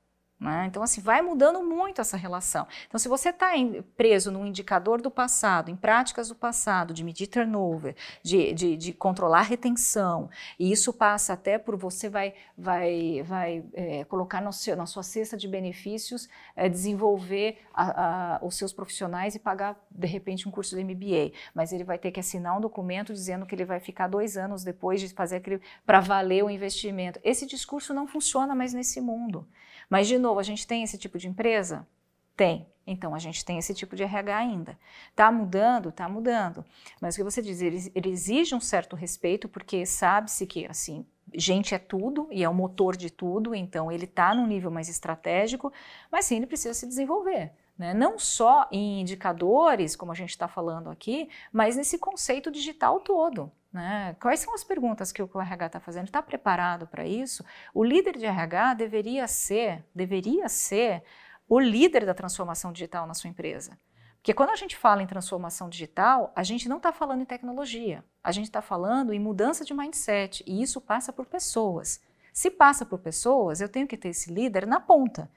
Né? 0.43 0.67
Então, 0.67 0.83
assim, 0.83 1.01
vai 1.01 1.23
mudando 1.23 1.63
muito 1.63 2.01
essa 2.01 2.17
relação. 2.17 2.67
Então, 2.89 2.99
se 2.99 3.09
você 3.09 3.29
está 3.29 3.53
preso 3.97 4.33
num 4.33 4.45
indicador 4.45 5.01
do 5.01 5.09
passado, 5.09 5.71
em 5.71 5.77
práticas 5.77 6.31
do 6.31 6.35
passado, 6.35 6.93
de 6.93 7.05
medir 7.05 7.29
turnover, 7.29 7.95
de, 8.25 8.53
de, 8.53 8.77
de 8.77 8.93
controlar 8.93 9.43
retenção, 9.43 10.29
e 10.59 10.73
isso 10.73 10.93
passa 10.93 11.35
até 11.35 11.59
por 11.59 11.77
você 11.77 12.09
vai, 12.09 12.35
vai, 12.59 13.23
vai 13.23 13.65
é, 13.73 14.03
colocar 14.07 14.41
no 14.43 14.53
seu, 14.53 14.77
na 14.77 14.85
sua 14.85 15.05
cesta 15.05 15.37
de 15.37 15.47
benefícios, 15.47 16.29
é, 16.57 16.69
desenvolver 16.69 17.59
a, 17.73 18.35
a, 18.35 18.45
os 18.45 18.57
seus 18.57 18.73
profissionais 18.73 19.37
e 19.37 19.39
pagar, 19.39 19.81
de 19.89 20.09
repente, 20.09 20.49
um 20.49 20.51
curso 20.51 20.75
de 20.75 20.83
MBA. 20.83 21.31
Mas 21.55 21.73
ele 21.73 21.85
vai 21.85 21.99
ter 21.99 22.11
que 22.11 22.19
assinar 22.19 22.59
um 22.59 22.61
documento 22.61 23.13
dizendo 23.13 23.47
que 23.47 23.55
ele 23.55 23.65
vai 23.65 23.79
ficar 23.79 24.09
dois 24.09 24.37
anos 24.37 24.65
depois 24.65 25.01
de 25.01 25.09
fazer 25.11 25.37
aquele 25.37 25.61
para 25.87 26.01
valer 26.01 26.43
o 26.43 26.51
investimento. 26.51 27.21
Esse 27.23 27.47
discurso 27.47 27.95
não 27.95 28.09
funciona 28.09 28.57
mais 28.57 28.75
nesse 28.75 29.01
mundo. 29.01 29.47
Mas, 29.93 30.09
de 30.09 30.17
novo, 30.17 30.41
a 30.41 30.43
gente 30.43 30.67
tem 30.67 30.83
esse 30.83 30.97
tipo 30.97 31.19
de 31.19 31.29
empresa? 31.29 31.87
Tem. 32.35 32.67
Então, 32.87 33.15
a 33.15 33.19
gente 33.19 33.45
tem 33.45 33.59
esse 33.59 33.75
tipo 33.75 33.95
de 33.95 34.03
RH 34.03 34.35
ainda. 34.35 34.79
Está 35.11 35.31
mudando? 35.31 35.91
Está 35.91 36.09
mudando. 36.09 36.65
Mas 36.99 37.15
o 37.15 37.19
que 37.19 37.23
você 37.23 37.43
diz, 37.43 37.61
ele, 37.61 37.93
ele 37.95 38.09
exige 38.09 38.55
um 38.55 38.61
certo 38.61 38.97
respeito, 38.97 39.51
porque 39.51 39.85
sabe-se 39.85 40.47
que, 40.47 40.65
assim, 40.65 41.05
gente 41.35 41.75
é 41.75 41.79
tudo 41.79 42.27
e 42.31 42.43
é 42.43 42.49
o 42.49 42.55
motor 42.55 42.97
de 42.97 43.11
tudo, 43.11 43.55
então 43.55 43.93
ele 43.93 44.07
está 44.07 44.35
num 44.35 44.47
nível 44.47 44.71
mais 44.71 44.89
estratégico, 44.89 45.71
mas 46.11 46.25
sim, 46.25 46.37
ele 46.37 46.47
precisa 46.47 46.73
se 46.73 46.87
desenvolver. 46.87 47.53
Né? 47.77 47.93
Não 47.93 48.19
só 48.19 48.67
em 48.73 49.03
indicadores, 49.03 49.95
como 49.95 50.11
a 50.11 50.15
gente 50.15 50.31
está 50.31 50.49
falando 50.49 50.89
aqui, 50.89 51.29
mas 51.53 51.77
nesse 51.77 51.99
conceito 51.99 52.51
digital 52.51 52.99
todo. 53.01 53.53
Né? 53.73 54.15
Quais 54.21 54.41
são 54.41 54.55
as 54.55 54.63
perguntas 54.63 55.11
que 55.11 55.23
o 55.23 55.41
RH 55.41 55.67
está 55.67 55.81
fazendo? 55.81 56.05
Está 56.05 56.23
preparado 56.23 56.87
para 56.87 57.07
isso? 57.07 57.45
O 57.73 57.83
líder 57.83 58.19
de 58.19 58.27
RH 58.27 58.75
deveria 58.75 59.27
ser, 59.27 59.85
deveria 59.95 60.49
ser 60.49 61.03
o 61.49 61.59
líder 61.59 62.05
da 62.05 62.13
transformação 62.13 62.73
digital 62.73 63.07
na 63.07 63.15
sua 63.15 63.31
empresa. 63.31 63.79
Porque 64.17 64.35
quando 64.35 64.51
a 64.51 64.57
gente 64.57 64.77
fala 64.77 65.03
em 65.03 65.07
transformação 65.07 65.69
digital, 65.69 66.33
a 66.37 66.43
gente 66.43 66.69
não 66.69 66.77
está 66.77 66.93
falando 66.93 67.23
em 67.23 67.25
tecnologia, 67.25 68.05
a 68.23 68.31
gente 68.31 68.45
está 68.45 68.63
falando 68.63 69.13
em 69.13 69.19
mudança 69.19 69.65
de 69.65 69.75
mindset 69.75 70.45
e 70.47 70.63
isso 70.63 70.81
passa 70.81 71.13
por 71.13 71.27
pessoas. 71.27 72.01
Se 72.33 72.51
passa 72.51 72.87
por 72.87 73.01
pessoas, 73.01 73.61
eu 73.61 73.69
tenho 73.69 73.89
que 73.89 73.97
ter 73.97 74.11
esse 74.11 74.33
líder 74.33 74.67
na 74.67 74.79
ponta. 74.81 75.31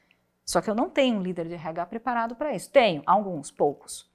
Só 0.46 0.62
que 0.62 0.70
eu 0.70 0.76
não 0.76 0.90
tenho 0.90 1.18
um 1.18 1.22
líder 1.22 1.48
de 1.48 1.56
RH 1.56 1.88
preparado 1.88 2.36
para 2.36 2.54
isso. 2.54 2.70
Tenho, 2.70 3.02
alguns, 3.06 3.50
poucos. 3.50 4.08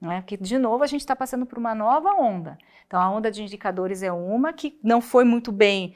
Né? 0.00 0.20
Porque, 0.20 0.36
de 0.36 0.58
novo, 0.58 0.84
a 0.84 0.86
gente 0.86 1.00
está 1.00 1.16
passando 1.16 1.46
por 1.46 1.58
uma 1.58 1.74
nova 1.74 2.10
onda. 2.14 2.58
Então, 2.86 3.00
a 3.00 3.10
onda 3.10 3.30
de 3.30 3.42
indicadores 3.42 4.02
é 4.02 4.12
uma 4.12 4.52
que 4.52 4.78
não 4.82 5.00
foi 5.00 5.24
muito 5.24 5.50
bem 5.50 5.94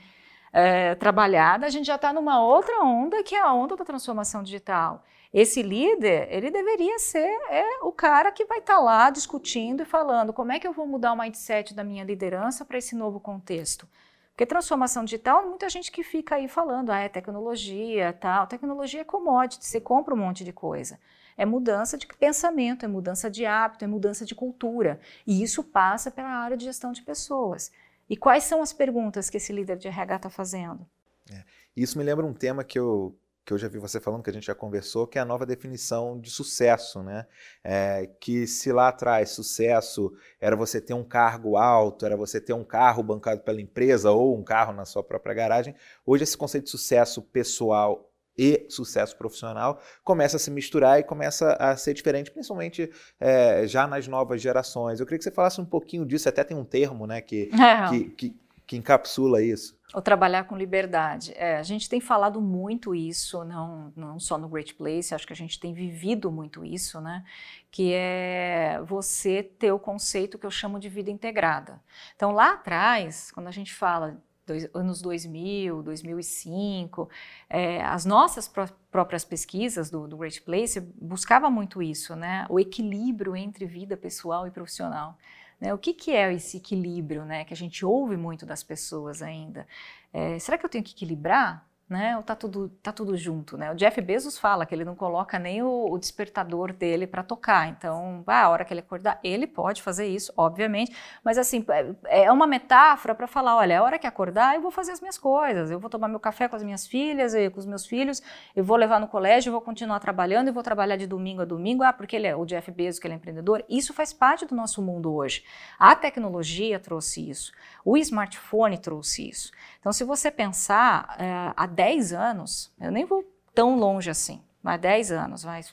é, 0.52 0.94
trabalhada, 0.94 1.66
a 1.66 1.70
gente 1.70 1.87
já 1.87 1.96
está 1.96 2.12
numa 2.12 2.42
outra 2.42 2.80
onda, 2.82 3.22
que 3.22 3.34
é 3.34 3.40
a 3.40 3.52
onda 3.52 3.76
da 3.76 3.84
transformação 3.84 4.42
digital. 4.42 5.04
Esse 5.32 5.62
líder, 5.62 6.26
ele 6.30 6.50
deveria 6.50 6.98
ser 6.98 7.28
é, 7.50 7.80
o 7.82 7.92
cara 7.92 8.32
que 8.32 8.46
vai 8.46 8.58
estar 8.58 8.76
tá 8.76 8.80
lá 8.80 9.11
discutindo 9.11 9.82
e 9.82 9.87
falando 9.87 10.32
como 10.32 10.52
é 10.52 10.58
que 10.58 10.66
eu 10.66 10.72
vou 10.72 10.87
mudar 10.87 11.12
o 11.12 11.18
mindset 11.18 11.74
da 11.74 11.84
minha 11.84 12.02
liderança 12.02 12.64
para 12.64 12.78
esse 12.78 12.94
novo 12.94 13.20
contexto. 13.20 13.87
Porque 14.30 14.46
transformação 14.46 15.04
digital, 15.04 15.46
muita 15.46 15.68
gente 15.68 15.92
que 15.92 16.02
fica 16.02 16.37
aí 16.37 16.48
falando, 16.48 16.90
ah, 16.90 17.00
é 17.00 17.08
tecnologia, 17.08 18.12
tal. 18.18 18.46
Tecnologia 18.46 19.02
é 19.02 19.04
commodity, 19.04 19.66
você 19.66 19.80
compra 19.80 20.14
um 20.14 20.16
monte 20.16 20.44
de 20.44 20.52
coisa 20.52 20.98
é 21.38 21.46
mudança 21.46 21.96
de 21.96 22.07
pensamento, 22.07 22.85
é 22.85 22.88
mudança 22.88 23.31
de 23.31 23.46
hábito, 23.46 23.85
é 23.85 23.88
mudança 23.88 24.27
de 24.27 24.35
cultura. 24.35 24.98
E 25.24 25.40
isso 25.40 25.62
passa 25.62 26.11
pela 26.11 26.29
área 26.29 26.57
de 26.57 26.64
gestão 26.64 26.90
de 26.90 27.01
pessoas. 27.01 27.70
E 28.11 28.16
quais 28.16 28.42
são 28.42 28.61
as 28.61 28.72
perguntas 28.72 29.31
que 29.31 29.37
esse 29.37 29.53
líder 29.53 29.77
de 29.77 29.87
RH 29.87 30.16
está 30.16 30.29
fazendo? 30.29 30.85
É. 31.31 31.44
Isso 31.77 31.96
me 31.96 32.03
lembra 32.03 32.27
um 32.27 32.35
tema 32.35 32.64
que 32.64 32.77
eu, 32.77 33.16
que 33.44 33.53
eu 33.53 33.59
já 33.59 33.68
vi 33.68 33.79
você 33.79 34.01
falando, 34.01 34.22
que 34.24 34.31
a 34.31 34.33
gente 34.33 34.46
já 34.46 34.55
conversou, 34.55 35.07
que 35.07 35.16
é 35.16 35.20
a 35.20 35.24
nova 35.24 35.46
definição 35.46 36.18
de 36.18 36.29
sucesso, 36.29 37.05
né? 37.05 37.24
É, 37.62 38.11
que 38.18 38.44
se 38.46 38.72
lá 38.72 38.88
atrás 38.88 39.31
sucesso 39.31 40.12
era 40.40 40.57
você 40.57 40.81
ter 40.81 40.94
um 40.94 41.05
cargo 41.05 41.57
alto, 41.57 42.05
era 42.05 42.16
você 42.16 42.40
ter 42.40 42.53
um 42.53 42.64
carro 42.64 43.03
bancado 43.03 43.42
pela 43.42 43.61
empresa 43.61 44.11
ou 44.11 44.37
um 44.37 44.42
carro 44.42 44.72
na 44.72 44.85
sua 44.85 45.05
própria 45.05 45.35
garagem, 45.35 45.74
hoje 46.05 46.24
esse 46.24 46.37
conceito 46.37 46.64
de 46.64 46.70
sucesso 46.70 47.22
pessoal 47.22 48.08
e 48.38 48.66
sucesso 48.68 49.16
profissional 49.16 49.81
começa 50.05 50.37
a 50.37 50.38
se 50.38 50.51
misturar 50.51 51.01
e 51.01 51.03
começa 51.03 51.55
a 51.55 51.77
ser 51.77 51.92
diferente, 51.92 52.31
principalmente 52.31 52.90
é, 53.18 53.66
já 53.66 53.87
nas 53.87 54.07
novas 54.07 54.40
gerações. 54.40 55.01
Eu 55.01 55.07
queria 55.07 55.18
que 55.18 55.24
você 55.24 55.31
falasse 55.33 55.61
um 55.61 55.64
pouquinho 55.64 56.07
disso, 56.07 56.29
até 56.29 56.44
tem 56.44 56.57
um 56.57 56.64
termo 56.64 57.07
né, 57.07 57.20
que, 57.20 57.51
é. 57.61 57.88
que, 57.88 58.05
que, 58.11 58.37
que, 58.66 58.77
encapsula 58.77 59.42
isso. 59.42 59.77
O 59.94 60.01
trabalhar 60.01 60.44
com 60.44 60.57
liberdade. 60.57 61.33
É, 61.35 61.57
a 61.57 61.62
gente 61.62 61.88
tem 61.88 62.01
falado 62.01 62.40
muito 62.40 62.94
isso, 62.94 63.42
não, 63.42 63.92
não 63.96 64.20
só 64.20 64.38
no 64.38 64.48
Great 64.48 64.74
Place, 64.74 65.14
acho 65.14 65.27
que 65.27 65.33
a 65.33 65.37
gente 65.37 65.59
tem 65.59 65.72
vivido 65.72 66.31
muito 66.31 66.64
isso, 66.64 67.01
né? 67.01 67.24
Que 67.70 67.92
é 67.94 68.81
você 68.85 69.42
ter 69.42 69.72
o 69.72 69.79
conceito 69.79 70.38
que 70.38 70.44
eu 70.44 70.51
chamo 70.51 70.79
de 70.79 70.90
vida 70.90 71.11
integrada. 71.11 71.81
Então, 72.14 72.33
lá 72.33 72.53
atrás, 72.53 73.31
quando 73.33 73.46
a 73.46 73.51
gente 73.51 73.74
fala 73.74 74.22
dois, 74.48 74.68
anos 74.74 75.00
2000, 75.00 75.82
2005, 75.82 77.08
é, 77.48 77.82
as 77.84 78.04
nossas 78.04 78.48
pró 78.48 78.66
próprias 78.90 79.22
pesquisas 79.22 79.90
do, 79.90 80.08
do 80.08 80.16
Great 80.16 80.40
Place 80.40 80.80
buscava 80.80 81.50
muito 81.50 81.82
isso, 81.82 82.16
né? 82.16 82.46
O 82.48 82.58
equilíbrio 82.58 83.37
entre 83.37 83.66
vida 83.66 83.98
pessoal 83.98 84.46
e 84.46 84.50
profissional. 84.50 85.16
Né? 85.61 85.74
O 85.74 85.78
que, 85.78 85.92
que, 85.92 86.11
é 86.12 86.32
esse 86.32 86.56
equilíbrio, 86.56 87.24
né? 87.24 87.44
Que 87.44 87.52
a 87.52 87.56
gente 87.56 87.84
ouve 87.84 88.16
muito 88.16 88.46
das 88.46 88.62
pessoas 88.62 89.20
ainda. 89.20 89.66
É, 90.11 90.38
será 90.38 90.56
que 90.56 90.64
eu 90.64 90.70
tenho 90.70 90.82
que 90.82 90.92
equilibrar? 90.92 91.67
Né? 91.88 92.16
Ou 92.16 92.22
tá 92.22 92.37
tudo, 92.37 92.68
tá 92.83 92.92
tudo 92.92 93.16
junto, 93.16 93.57
né? 93.57 93.72
O 93.72 93.74
Jeff 93.74 93.98
Bezos 94.03 94.37
fala 94.37 94.66
que 94.66 94.74
ele 94.74 94.85
não 94.85 94.94
coloca 94.94 95.38
nem 95.38 95.62
o, 95.62 95.87
o 95.90 95.98
despertador 95.98 96.72
dele 96.72 97.07
para 97.07 97.22
tocar. 97.22 97.68
Então, 97.68 98.22
a 98.27 98.48
hora 98.51 98.64
que 98.64 98.74
ele 98.74 98.81
acordar, 98.81 99.18
ele 99.24 99.46
pode 99.46 99.81
fazer 99.83 100.07
isso, 100.07 100.31
obviamente. 100.37 100.94
Mas 101.24 101.38
assim, 101.38 101.64
é, 102.07 102.24
é 102.24 102.33
uma 102.33 102.46
metáfora 102.46 103.14
para 103.14 103.27
falar, 103.27 103.57
olha, 103.57 103.79
a 103.79 103.83
hora 103.83 103.98
que 103.98 104.07
acordar, 104.07 104.55
eu 104.55 104.61
vou 104.61 104.70
fazer 104.70 104.92
as 104.92 105.01
minhas 105.01 105.16
coisas. 105.16 105.70
Eu 105.70 105.81
vou 105.81 105.88
tomar 105.88 106.09
meu 106.09 106.20
café 106.20 106.46
com 106.46 106.57
as 106.57 106.62
minhas 106.62 106.87
filhas, 106.87 107.35
e 107.35 107.48
com 107.48 107.59
os 107.59 107.66
meus 107.66 107.87
filhos, 107.87 108.22
eu 108.55 108.62
vou 108.62 108.77
levar 108.77 109.01
no 109.01 109.09
colégio, 109.09 109.48
eu 109.48 109.53
vou 109.53 109.62
continuar 109.62 109.98
trabalhando, 109.98 110.48
e 110.48 110.51
vou 110.53 110.62
trabalhar 110.62 110.96
de 110.96 111.07
domingo 111.07 111.40
a 111.40 111.46
domingo. 111.46 111.83
Ah, 111.83 111.92
porque 111.92 112.16
ele 112.16 112.27
é 112.27 112.37
o 112.37 112.44
Jeff 112.44 112.70
Bezos, 112.70 113.01
que 113.01 113.07
ele 113.07 113.14
é 113.14 113.16
empreendedor. 113.16 113.64
Isso 113.66 113.94
faz 113.94 114.12
parte 114.12 114.44
do 114.44 114.55
nosso 114.55 114.83
mundo 114.83 115.14
hoje. 115.14 115.42
A 115.79 115.94
tecnologia 115.96 116.79
trouxe 116.79 117.31
isso. 117.31 117.51
O 117.83 117.96
smartphone 117.96 118.77
trouxe 118.77 119.27
isso. 119.31 119.53
Então, 119.81 119.92
se 119.92 120.05
você 120.05 120.31
pensar, 120.31 121.16
é, 121.18 121.53
há 121.57 121.66
10 121.78 122.12
anos, 122.12 122.72
eu 122.80 122.90
nem 122.90 123.04
vou 123.04 123.24
tão 123.54 123.78
longe 123.78 124.10
assim, 124.10 124.42
há 124.64 124.76
10 124.76 125.12
anos, 125.12 125.44
mais 125.44 125.72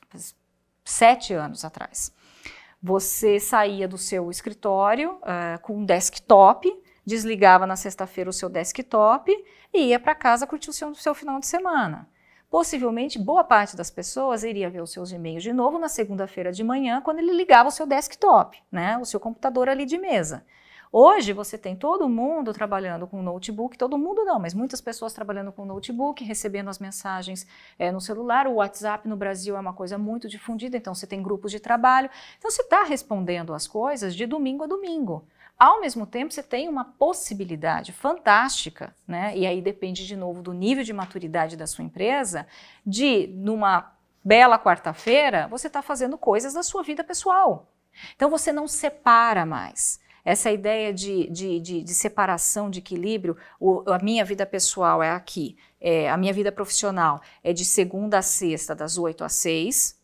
7 0.84 1.34
anos 1.34 1.66
atrás, 1.66 2.14
você 2.80 3.40
saía 3.40 3.88
do 3.88 3.98
seu 3.98 4.30
escritório 4.30 5.14
uh, 5.14 5.60
com 5.64 5.78
um 5.78 5.84
desktop, 5.84 6.72
desligava 7.04 7.66
na 7.66 7.76
sexta-feira 7.76 8.30
o 8.30 8.34
seu 8.34 8.48
desktop 8.50 9.32
e 9.74 9.88
ia 9.88 10.00
para 10.00 10.14
casa 10.14 10.46
curtir 10.46 10.70
o 10.70 10.74
seu, 10.74 10.90
o 10.90 10.96
seu 10.96 11.16
final 11.16 11.40
de 11.40 11.48
semana. 11.48 12.08
Possivelmente, 12.52 13.18
boa 13.18 13.44
parte 13.44 13.76
das 13.76 13.90
pessoas 13.90 14.44
iria 14.44 14.70
ver 14.70 14.84
os 14.84 14.92
seus 14.92 15.12
e-mails 15.12 15.42
de 15.42 15.52
novo 15.52 15.80
na 15.80 15.90
segunda-feira 15.90 16.52
de 16.52 16.64
manhã, 16.64 17.02
quando 17.02 17.18
ele 17.18 17.34
ligava 17.34 17.70
o 17.70 17.72
seu 17.72 17.88
desktop, 17.88 18.62
né, 18.72 18.96
o 19.00 19.06
seu 19.06 19.20
computador 19.20 19.70
ali 19.70 19.86
de 19.86 19.98
mesa. 19.98 20.46
Hoje 20.98 21.34
você 21.34 21.58
tem 21.58 21.76
todo 21.76 22.08
mundo 22.08 22.54
trabalhando 22.54 23.06
com 23.06 23.22
notebook, 23.22 23.78
todo 23.78 23.98
mundo 23.98 24.24
não, 24.24 24.40
mas 24.40 24.54
muitas 24.54 24.80
pessoas 24.80 25.12
trabalhando 25.12 25.52
com 25.52 25.66
notebook, 25.66 26.24
recebendo 26.24 26.70
as 26.70 26.80
mensagens 26.80 27.46
é, 27.78 27.92
no 27.92 28.00
celular. 28.00 28.48
O 28.48 28.54
WhatsApp 28.54 29.06
no 29.06 29.18
Brasil 29.18 29.58
é 29.58 29.60
uma 29.60 29.74
coisa 29.74 29.98
muito 29.98 30.30
difundida, 30.30 30.78
então 30.78 30.96
você 30.96 31.06
tem 31.06 31.22
grupos 31.22 31.52
de 31.52 31.60
trabalho. 31.60 32.10
Então 32.38 32.50
você 32.50 32.62
está 32.62 32.86
respondendo 32.86 33.54
as 33.54 33.68
coisas 33.68 34.16
de 34.16 34.26
domingo 34.26 34.64
a 34.64 34.68
domingo. 34.68 35.28
Ao 35.60 35.82
mesmo 35.82 36.06
tempo, 36.06 36.34
você 36.34 36.42
tem 36.42 36.70
uma 36.70 36.86
possibilidade 36.86 37.92
fantástica, 37.92 38.96
né? 39.06 39.38
E 39.38 39.46
aí 39.46 39.62
depende 39.62 40.08
de 40.08 40.16
novo 40.16 40.42
do 40.42 40.54
nível 40.54 40.86
de 40.86 40.94
maturidade 40.94 41.58
da 41.58 41.68
sua 41.68 41.84
empresa, 41.84 42.48
de 42.86 43.28
numa 43.36 43.94
bela 44.24 44.58
quarta-feira, 44.58 45.46
você 45.50 45.68
está 45.68 45.82
fazendo 45.82 46.18
coisas 46.18 46.54
da 46.54 46.64
sua 46.64 46.84
vida 46.84 47.04
pessoal. 47.04 47.70
Então 48.16 48.30
você 48.30 48.54
não 48.54 48.66
separa 48.66 49.46
mais. 49.46 50.05
Essa 50.26 50.52
ideia 50.52 50.92
de, 50.92 51.30
de, 51.30 51.60
de, 51.60 51.84
de 51.84 51.94
separação, 51.94 52.70
de 52.70 52.80
equilíbrio, 52.80 53.38
o, 53.60 53.84
a 53.88 54.00
minha 54.00 54.26
vida 54.26 54.44
pessoal 54.44 55.04
é 55.04 55.12
aqui, 55.12 55.56
é, 55.80 56.10
a 56.10 56.18
minha 56.18 56.34
vida 56.34 56.52
profissional 56.52 57.22
é 57.44 57.54
de 57.54 57.64
segunda 57.64 58.18
a 58.18 58.22
sexta, 58.24 58.74
das 58.74 58.98
oito 58.98 59.24
às 59.24 59.34
seis, 59.34 60.04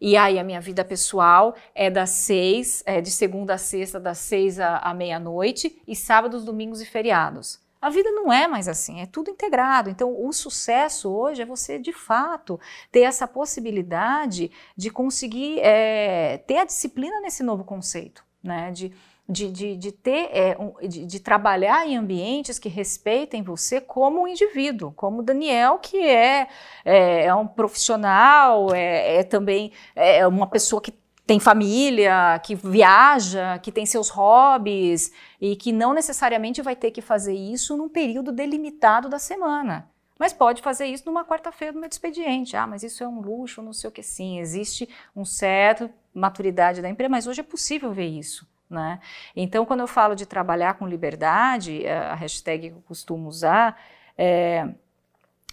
e 0.00 0.16
aí 0.16 0.38
a 0.38 0.44
minha 0.44 0.60
vida 0.60 0.84
pessoal 0.84 1.54
é 1.74 1.90
das 1.90 2.10
seis, 2.10 2.82
é 2.84 3.00
de 3.00 3.10
segunda 3.10 3.54
a 3.54 3.58
sexta, 3.58 3.98
das 3.98 4.18
seis 4.18 4.60
à, 4.60 4.78
à 4.78 4.92
meia-noite, 4.92 5.80
e 5.88 5.96
sábados, 5.96 6.44
domingos 6.44 6.82
e 6.82 6.86
feriados. 6.86 7.58
A 7.80 7.90
vida 7.90 8.10
não 8.10 8.32
é 8.32 8.48
mais 8.48 8.66
assim, 8.66 9.00
é 9.00 9.06
tudo 9.06 9.30
integrado. 9.30 9.90
Então, 9.90 10.14
o 10.26 10.32
sucesso 10.32 11.10
hoje 11.10 11.42
é 11.42 11.44
você, 11.44 11.78
de 11.78 11.92
fato, 11.92 12.58
ter 12.90 13.00
essa 13.00 13.28
possibilidade 13.28 14.50
de 14.74 14.90
conseguir 14.90 15.60
é, 15.60 16.38
ter 16.46 16.56
a 16.56 16.64
disciplina 16.64 17.20
nesse 17.20 17.42
novo 17.42 17.62
conceito, 17.62 18.24
né? 18.42 18.70
De, 18.70 18.90
de, 19.28 19.50
de, 19.50 19.76
de 19.76 19.92
ter, 19.92 20.28
é, 20.32 20.56
um, 20.58 20.74
de, 20.86 21.06
de, 21.06 21.20
trabalhar 21.20 21.86
em 21.86 21.96
ambientes 21.96 22.58
que 22.58 22.68
respeitem 22.68 23.42
você 23.42 23.80
como 23.80 24.22
um 24.22 24.28
indivíduo, 24.28 24.92
como 24.92 25.22
Daniel, 25.22 25.78
que 25.78 25.96
é, 25.98 26.46
é, 26.84 27.24
é 27.24 27.34
um 27.34 27.46
profissional, 27.46 28.74
é, 28.74 29.16
é 29.16 29.22
também 29.22 29.72
é 29.96 30.26
uma 30.26 30.46
pessoa 30.46 30.80
que 30.80 30.92
tem 31.26 31.40
família, 31.40 32.38
que 32.44 32.54
viaja, 32.54 33.58
que 33.58 33.72
tem 33.72 33.86
seus 33.86 34.10
hobbies 34.10 35.10
e 35.40 35.56
que 35.56 35.72
não 35.72 35.94
necessariamente 35.94 36.60
vai 36.60 36.76
ter 36.76 36.90
que 36.90 37.00
fazer 37.00 37.32
isso 37.34 37.76
num 37.78 37.88
período 37.88 38.30
delimitado 38.30 39.08
da 39.08 39.18
semana. 39.18 39.88
Mas 40.18 40.32
pode 40.32 40.62
fazer 40.62 40.86
isso 40.86 41.04
numa 41.06 41.24
quarta-feira 41.24 41.72
no 41.72 41.80
meu 41.80 41.88
expediente. 41.88 42.56
Ah, 42.56 42.66
mas 42.66 42.82
isso 42.82 43.02
é 43.02 43.08
um 43.08 43.20
luxo, 43.20 43.62
não 43.62 43.72
sei 43.72 43.88
o 43.88 43.92
que. 43.92 44.02
Sim, 44.02 44.38
existe 44.38 44.88
um 45.16 45.24
certo 45.24 45.90
maturidade 46.12 46.80
da 46.80 46.88
empresa, 46.88 47.10
mas 47.10 47.26
hoje 47.26 47.40
é 47.40 47.44
possível 47.44 47.92
ver 47.92 48.06
isso. 48.06 48.46
Né? 48.68 49.00
Então, 49.36 49.64
quando 49.64 49.80
eu 49.80 49.86
falo 49.86 50.14
de 50.14 50.26
trabalhar 50.26 50.74
com 50.74 50.86
liberdade, 50.86 51.84
é, 51.84 51.96
a 51.96 52.14
hashtag 52.14 52.70
que 52.70 52.76
eu 52.76 52.82
costumo 52.82 53.28
usar 53.28 53.80
é, 54.16 54.68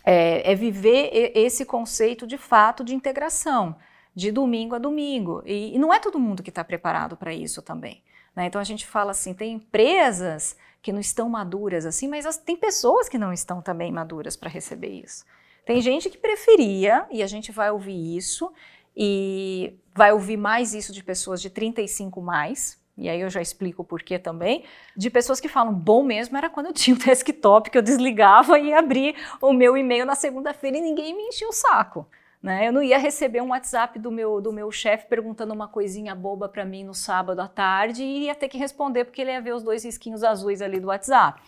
é, 0.04 0.52
é 0.52 0.56
viver 0.56 1.32
esse 1.36 1.66
conceito 1.66 2.26
de 2.26 2.38
fato 2.38 2.84
de 2.84 2.96
integração 2.96 3.76
de 4.16 4.32
domingo 4.32 4.76
a 4.76 4.80
domingo. 4.80 5.42
E, 5.46 5.76
e 5.76 5.80
não 5.80 5.94
é 5.94 6.00
todo 6.00 6.20
mundo 6.20 6.44
que 6.44 6.50
está 6.50 6.64
preparado 6.64 7.16
para 7.16 7.34
isso 7.34 7.62
também. 7.62 8.04
Né? 8.36 8.46
Então 8.46 8.60
a 8.60 8.64
gente 8.64 8.86
fala 8.86 9.12
assim, 9.12 9.34
tem 9.34 9.54
empresas 9.54 10.58
que 10.82 10.92
não 10.92 11.00
estão 11.00 11.30
maduras 11.30 11.86
assim, 11.86 12.08
mas 12.08 12.26
as, 12.26 12.38
tem 12.38 12.58
pessoas 12.58 13.08
que 13.08 13.18
não 13.18 13.32
estão 13.32 13.62
também 13.62 13.92
maduras 13.92 14.36
para 14.36 14.50
receber 14.50 14.90
isso. 14.90 15.26
Tem 15.66 15.80
gente 15.80 16.10
que 16.10 16.18
preferia, 16.18 17.06
e 17.12 17.22
a 17.22 17.28
gente 17.28 17.52
vai 17.52 17.70
ouvir 17.70 18.18
isso, 18.18 18.52
e 18.96 19.76
vai 19.94 20.12
ouvir 20.12 20.38
mais 20.38 20.74
isso 20.74 20.92
de 20.92 21.04
pessoas 21.04 21.40
de 21.40 21.52
35 21.52 22.20
mais, 22.20 22.81
e 23.02 23.10
aí 23.10 23.20
eu 23.20 23.30
já 23.32 23.42
explico 23.42 23.82
o 23.82 23.86
porquê 23.86 24.20
também, 24.20 24.64
de 24.96 25.10
pessoas 25.10 25.40
que 25.40 25.48
falam, 25.48 25.74
bom 25.74 26.04
mesmo 26.04 26.38
era 26.38 26.52
quando 26.52 26.68
eu 26.68 26.74
tinha 26.74 26.96
o 26.96 27.00
um 27.00 27.02
desktop 27.02 27.72
que 27.72 27.78
eu 27.78 27.82
desligava 27.82 28.60
e 28.60 28.72
abria 28.72 29.16
o 29.42 29.52
meu 29.52 29.76
e-mail 29.76 30.06
na 30.06 30.14
segunda-feira 30.14 30.78
e 30.78 30.82
ninguém 30.82 31.18
me 31.18 31.24
enchia 31.24 31.50
o 31.50 31.52
saco. 31.52 32.08
Né? 32.42 32.68
Eu 32.68 32.72
não 32.72 32.84
ia 32.84 33.00
receber 33.00 33.42
um 33.42 33.50
WhatsApp 33.50 33.98
do 33.98 34.12
meu, 34.12 34.40
do 34.40 34.54
meu 34.54 34.72
chefe 34.72 35.08
perguntando 35.08 35.52
uma 35.52 35.68
coisinha 35.68 36.14
boba 36.14 36.48
para 36.48 36.64
mim 36.64 36.84
no 36.84 36.94
sábado 36.94 37.40
à 37.40 37.48
tarde 37.48 38.04
e 38.04 38.26
ia 38.26 38.36
ter 38.36 38.50
que 38.50 38.58
responder 38.58 39.06
porque 39.06 39.22
ele 39.22 39.32
ia 39.32 39.42
ver 39.42 39.56
os 39.56 39.64
dois 39.64 39.84
risquinhos 39.84 40.24
azuis 40.24 40.62
ali 40.62 40.80
do 40.80 40.88
WhatsApp. 40.88 41.42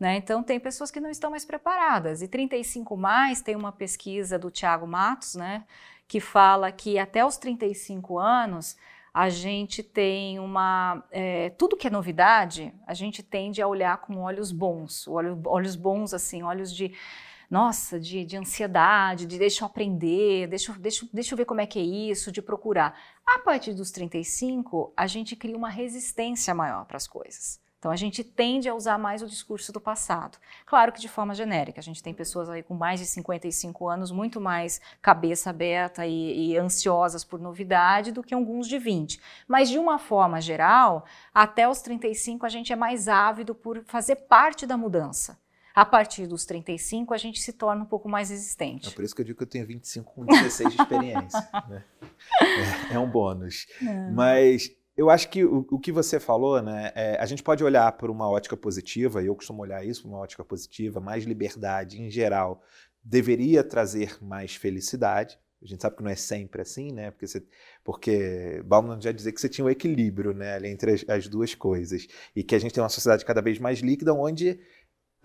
Né? 0.00 0.16
Então, 0.16 0.42
tem 0.42 0.58
pessoas 0.58 0.90
que 0.90 1.00
não 1.00 1.10
estão 1.10 1.30
mais 1.30 1.44
preparadas. 1.44 2.22
E 2.22 2.28
35 2.28 2.96
mais 2.96 3.42
tem 3.42 3.54
uma 3.54 3.72
pesquisa 3.72 4.38
do 4.38 4.50
Tiago 4.50 4.86
Matos, 4.86 5.34
né, 5.34 5.64
que 6.08 6.20
fala 6.20 6.70
que 6.72 6.98
até 6.98 7.24
os 7.24 7.36
35 7.36 8.18
anos 8.18 8.76
a 9.16 9.30
gente 9.30 9.82
tem 9.82 10.38
uma. 10.38 11.02
É, 11.10 11.48
tudo 11.48 11.74
que 11.74 11.86
é 11.86 11.90
novidade, 11.90 12.70
a 12.86 12.92
gente 12.92 13.22
tende 13.22 13.62
a 13.62 13.66
olhar 13.66 13.96
com 14.02 14.18
olhos 14.18 14.52
bons, 14.52 15.08
olhos, 15.08 15.38
olhos 15.46 15.74
bons, 15.74 16.12
assim, 16.12 16.42
olhos 16.42 16.70
de 16.70 16.92
nossa, 17.48 17.98
de, 17.98 18.26
de 18.26 18.36
ansiedade, 18.36 19.24
de 19.24 19.38
deixa 19.38 19.64
eu 19.64 19.66
aprender, 19.68 20.48
deixa, 20.48 20.70
deixa, 20.74 21.08
deixa 21.10 21.32
eu 21.32 21.38
ver 21.38 21.46
como 21.46 21.62
é 21.62 21.66
que 21.66 21.78
é 21.78 21.82
isso, 21.82 22.30
de 22.30 22.42
procurar. 22.42 22.94
A 23.26 23.38
partir 23.38 23.72
dos 23.72 23.90
35, 23.90 24.92
a 24.94 25.06
gente 25.06 25.34
cria 25.34 25.56
uma 25.56 25.70
resistência 25.70 26.54
maior 26.54 26.84
para 26.84 26.98
as 26.98 27.08
coisas. 27.08 27.58
Então 27.78 27.90
a 27.90 27.96
gente 27.96 28.24
tende 28.24 28.68
a 28.68 28.74
usar 28.74 28.98
mais 28.98 29.22
o 29.22 29.26
discurso 29.26 29.72
do 29.72 29.80
passado. 29.80 30.38
Claro 30.64 30.92
que 30.92 31.00
de 31.00 31.08
forma 31.08 31.34
genérica, 31.34 31.80
a 31.80 31.82
gente 31.82 32.02
tem 32.02 32.14
pessoas 32.14 32.48
aí 32.48 32.62
com 32.62 32.74
mais 32.74 33.00
de 33.00 33.06
55 33.06 33.88
anos 33.88 34.10
muito 34.10 34.40
mais 34.40 34.80
cabeça 35.00 35.50
aberta 35.50 36.06
e, 36.06 36.52
e, 36.52 36.58
ansiosas 36.58 37.24
por 37.24 37.38
novidade 37.38 38.12
do 38.12 38.22
que 38.22 38.34
alguns 38.34 38.66
de 38.66 38.78
20. 38.78 39.20
Mas 39.46 39.68
de 39.68 39.78
uma 39.78 39.98
forma 39.98 40.40
geral, 40.40 41.04
até 41.32 41.68
os 41.68 41.80
35 41.80 42.46
a 42.46 42.48
gente 42.48 42.72
é 42.72 42.76
mais 42.76 43.08
ávido 43.08 43.54
por 43.54 43.84
fazer 43.84 44.16
parte 44.16 44.66
da 44.66 44.76
mudança. 44.76 45.38
A 45.76 45.84
partir 45.84 46.26
dos 46.26 46.46
35, 46.46 47.12
a 47.12 47.18
gente 47.18 47.38
se 47.38 47.52
torna 47.52 47.82
um 47.82 47.86
pouco 47.86 48.08
mais 48.08 48.30
resistente. 48.30 48.88
É 48.88 48.92
por 48.92 49.04
isso 49.04 49.14
que 49.14 49.20
eu 49.20 49.26
digo 49.26 49.36
que 49.36 49.42
eu 49.42 49.46
tenho 49.46 49.66
25 49.66 50.10
com 50.10 50.24
16 50.24 50.74
de 50.74 50.80
experiência. 50.80 51.48
né? 51.68 51.84
é, 52.90 52.94
é, 52.94 52.98
um 52.98 53.10
bônus. 53.10 53.66
É. 53.82 54.10
Mas 54.10 54.74
eu 54.96 55.10
acho 55.10 55.28
que 55.28 55.44
o, 55.44 55.66
o 55.70 55.78
que 55.78 55.92
você 55.92 56.18
falou, 56.18 56.62
né? 56.62 56.92
É, 56.94 57.16
a 57.20 57.26
gente 57.26 57.42
pode 57.42 57.62
olhar 57.62 57.92
por 57.92 58.10
uma 58.10 58.28
ótica 58.28 58.56
positiva, 58.56 59.22
e 59.22 59.26
eu 59.26 59.34
costumo 59.34 59.62
olhar 59.62 59.84
isso 59.84 60.02
por 60.02 60.08
uma 60.08 60.18
ótica 60.18 60.44
positiva, 60.44 61.00
mais 61.00 61.24
liberdade 61.24 62.00
em 62.00 62.10
geral 62.10 62.62
deveria 63.06 63.62
trazer 63.62 64.18
mais 64.20 64.56
felicidade. 64.56 65.38
A 65.62 65.66
gente 65.66 65.80
sabe 65.80 65.96
que 65.96 66.02
não 66.02 66.10
é 66.10 66.16
sempre 66.16 66.60
assim, 66.60 66.92
né? 66.92 67.10
Porque, 67.10 67.26
você, 67.26 67.42
porque 67.82 68.62
Bauman 68.64 69.00
já 69.00 69.10
dizia 69.10 69.32
que 69.32 69.40
você 69.40 69.48
tinha 69.48 69.64
um 69.64 69.70
equilíbrio 69.70 70.34
né, 70.34 70.58
entre 70.68 70.92
as, 70.92 71.04
as, 71.08 71.28
duas 71.28 71.54
coisas. 71.54 72.06
E 72.34 72.42
que 72.42 72.54
a 72.54 72.58
gente 72.58 72.74
tem 72.74 72.82
uma 72.82 72.88
sociedade 72.88 73.24
cada 73.24 73.40
vez 73.40 73.58
mais 73.58 73.78
líquida, 73.78 74.12
onde 74.12 74.60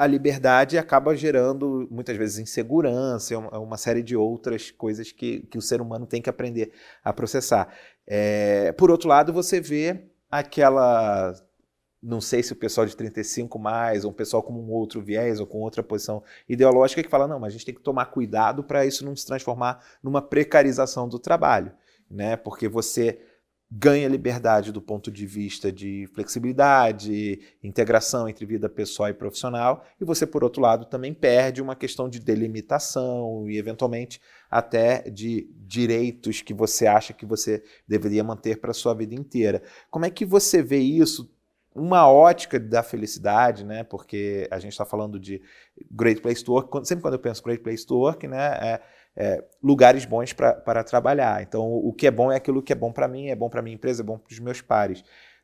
a 0.01 0.07
liberdade 0.07 0.79
acaba 0.79 1.15
gerando 1.15 1.87
muitas 1.91 2.17
vezes 2.17 2.39
insegurança, 2.39 3.37
uma, 3.37 3.59
uma 3.59 3.77
série 3.77 4.01
de 4.01 4.15
outras 4.17 4.71
coisas 4.71 5.11
que, 5.11 5.41
que 5.41 5.59
o 5.59 5.61
ser 5.61 5.79
humano 5.79 6.07
tem 6.07 6.19
que 6.19 6.29
aprender 6.29 6.71
a 7.03 7.13
processar. 7.13 7.71
É, 8.07 8.71
por 8.71 8.89
outro 8.89 9.07
lado, 9.07 9.31
você 9.31 9.61
vê 9.61 10.05
aquela. 10.27 11.35
Não 12.01 12.19
sei 12.19 12.41
se 12.41 12.51
o 12.51 12.55
pessoal 12.55 12.87
de 12.87 12.97
35 12.97 13.59
mais, 13.59 14.03
ou 14.03 14.09
um 14.09 14.13
pessoal 14.13 14.41
com 14.41 14.53
um 14.53 14.71
outro 14.71 14.99
viés, 15.03 15.39
ou 15.39 15.45
com 15.45 15.59
outra 15.59 15.83
posição 15.83 16.23
ideológica, 16.49 17.03
que 17.03 17.09
fala: 17.09 17.27
não, 17.27 17.39
mas 17.39 17.49
a 17.49 17.51
gente 17.51 17.65
tem 17.67 17.75
que 17.75 17.81
tomar 17.81 18.07
cuidado 18.07 18.63
para 18.63 18.83
isso 18.83 19.05
não 19.05 19.15
se 19.15 19.27
transformar 19.27 19.85
numa 20.01 20.19
precarização 20.19 21.07
do 21.07 21.19
trabalho. 21.19 21.71
Né? 22.09 22.35
Porque 22.35 22.67
você 22.67 23.19
ganha 23.73 24.09
liberdade 24.09 24.69
do 24.69 24.81
ponto 24.81 25.09
de 25.09 25.25
vista 25.25 25.71
de 25.71 26.05
flexibilidade, 26.13 27.39
integração 27.63 28.27
entre 28.27 28.45
vida 28.45 28.67
pessoal 28.67 29.07
e 29.07 29.13
profissional, 29.13 29.85
e 29.99 30.03
você, 30.03 30.27
por 30.27 30.43
outro 30.43 30.61
lado, 30.61 30.85
também 30.85 31.13
perde 31.13 31.61
uma 31.61 31.75
questão 31.75 32.09
de 32.09 32.19
delimitação 32.19 33.49
e, 33.49 33.57
eventualmente, 33.57 34.19
até 34.49 35.09
de 35.09 35.49
direitos 35.55 36.41
que 36.41 36.53
você 36.53 36.85
acha 36.85 37.13
que 37.13 37.25
você 37.25 37.63
deveria 37.87 38.25
manter 38.25 38.59
para 38.59 38.71
a 38.71 38.73
sua 38.73 38.93
vida 38.93 39.15
inteira. 39.15 39.63
Como 39.89 40.05
é 40.05 40.09
que 40.09 40.25
você 40.25 40.61
vê 40.61 40.79
isso? 40.79 41.33
Uma 41.73 42.11
ótica 42.11 42.59
da 42.59 42.83
felicidade, 42.83 43.63
né? 43.63 43.85
Porque 43.85 44.45
a 44.51 44.59
gente 44.59 44.73
está 44.73 44.83
falando 44.83 45.17
de 45.17 45.41
Great 45.89 46.19
Place 46.19 46.43
to 46.43 46.51
Work. 46.51 46.85
Sempre 46.85 47.03
quando 47.03 47.13
eu 47.13 47.19
penso 47.19 47.41
Great 47.41 47.63
Place 47.63 47.85
to 47.85 47.95
Work, 47.97 48.27
né? 48.27 48.57
É, 48.61 48.81
é, 49.15 49.43
lugares 49.61 50.05
bons 50.05 50.33
para 50.33 50.83
trabalhar. 50.83 51.41
Então, 51.41 51.63
o 51.63 51.91
que 51.93 52.07
é 52.07 52.11
bom 52.11 52.31
é 52.31 52.37
aquilo 52.37 52.61
que 52.61 52.71
é 52.71 52.75
bom 52.75 52.91
para 52.91 53.07
mim, 53.07 53.27
é 53.27 53.35
bom 53.35 53.49
para 53.49 53.61
minha 53.61 53.75
empresa, 53.75 54.01
é 54.01 54.05
bom 54.05 54.17
para 54.17 54.31
os 54.31 54.39
meus 54.39 54.61
pares. 54.61 55.03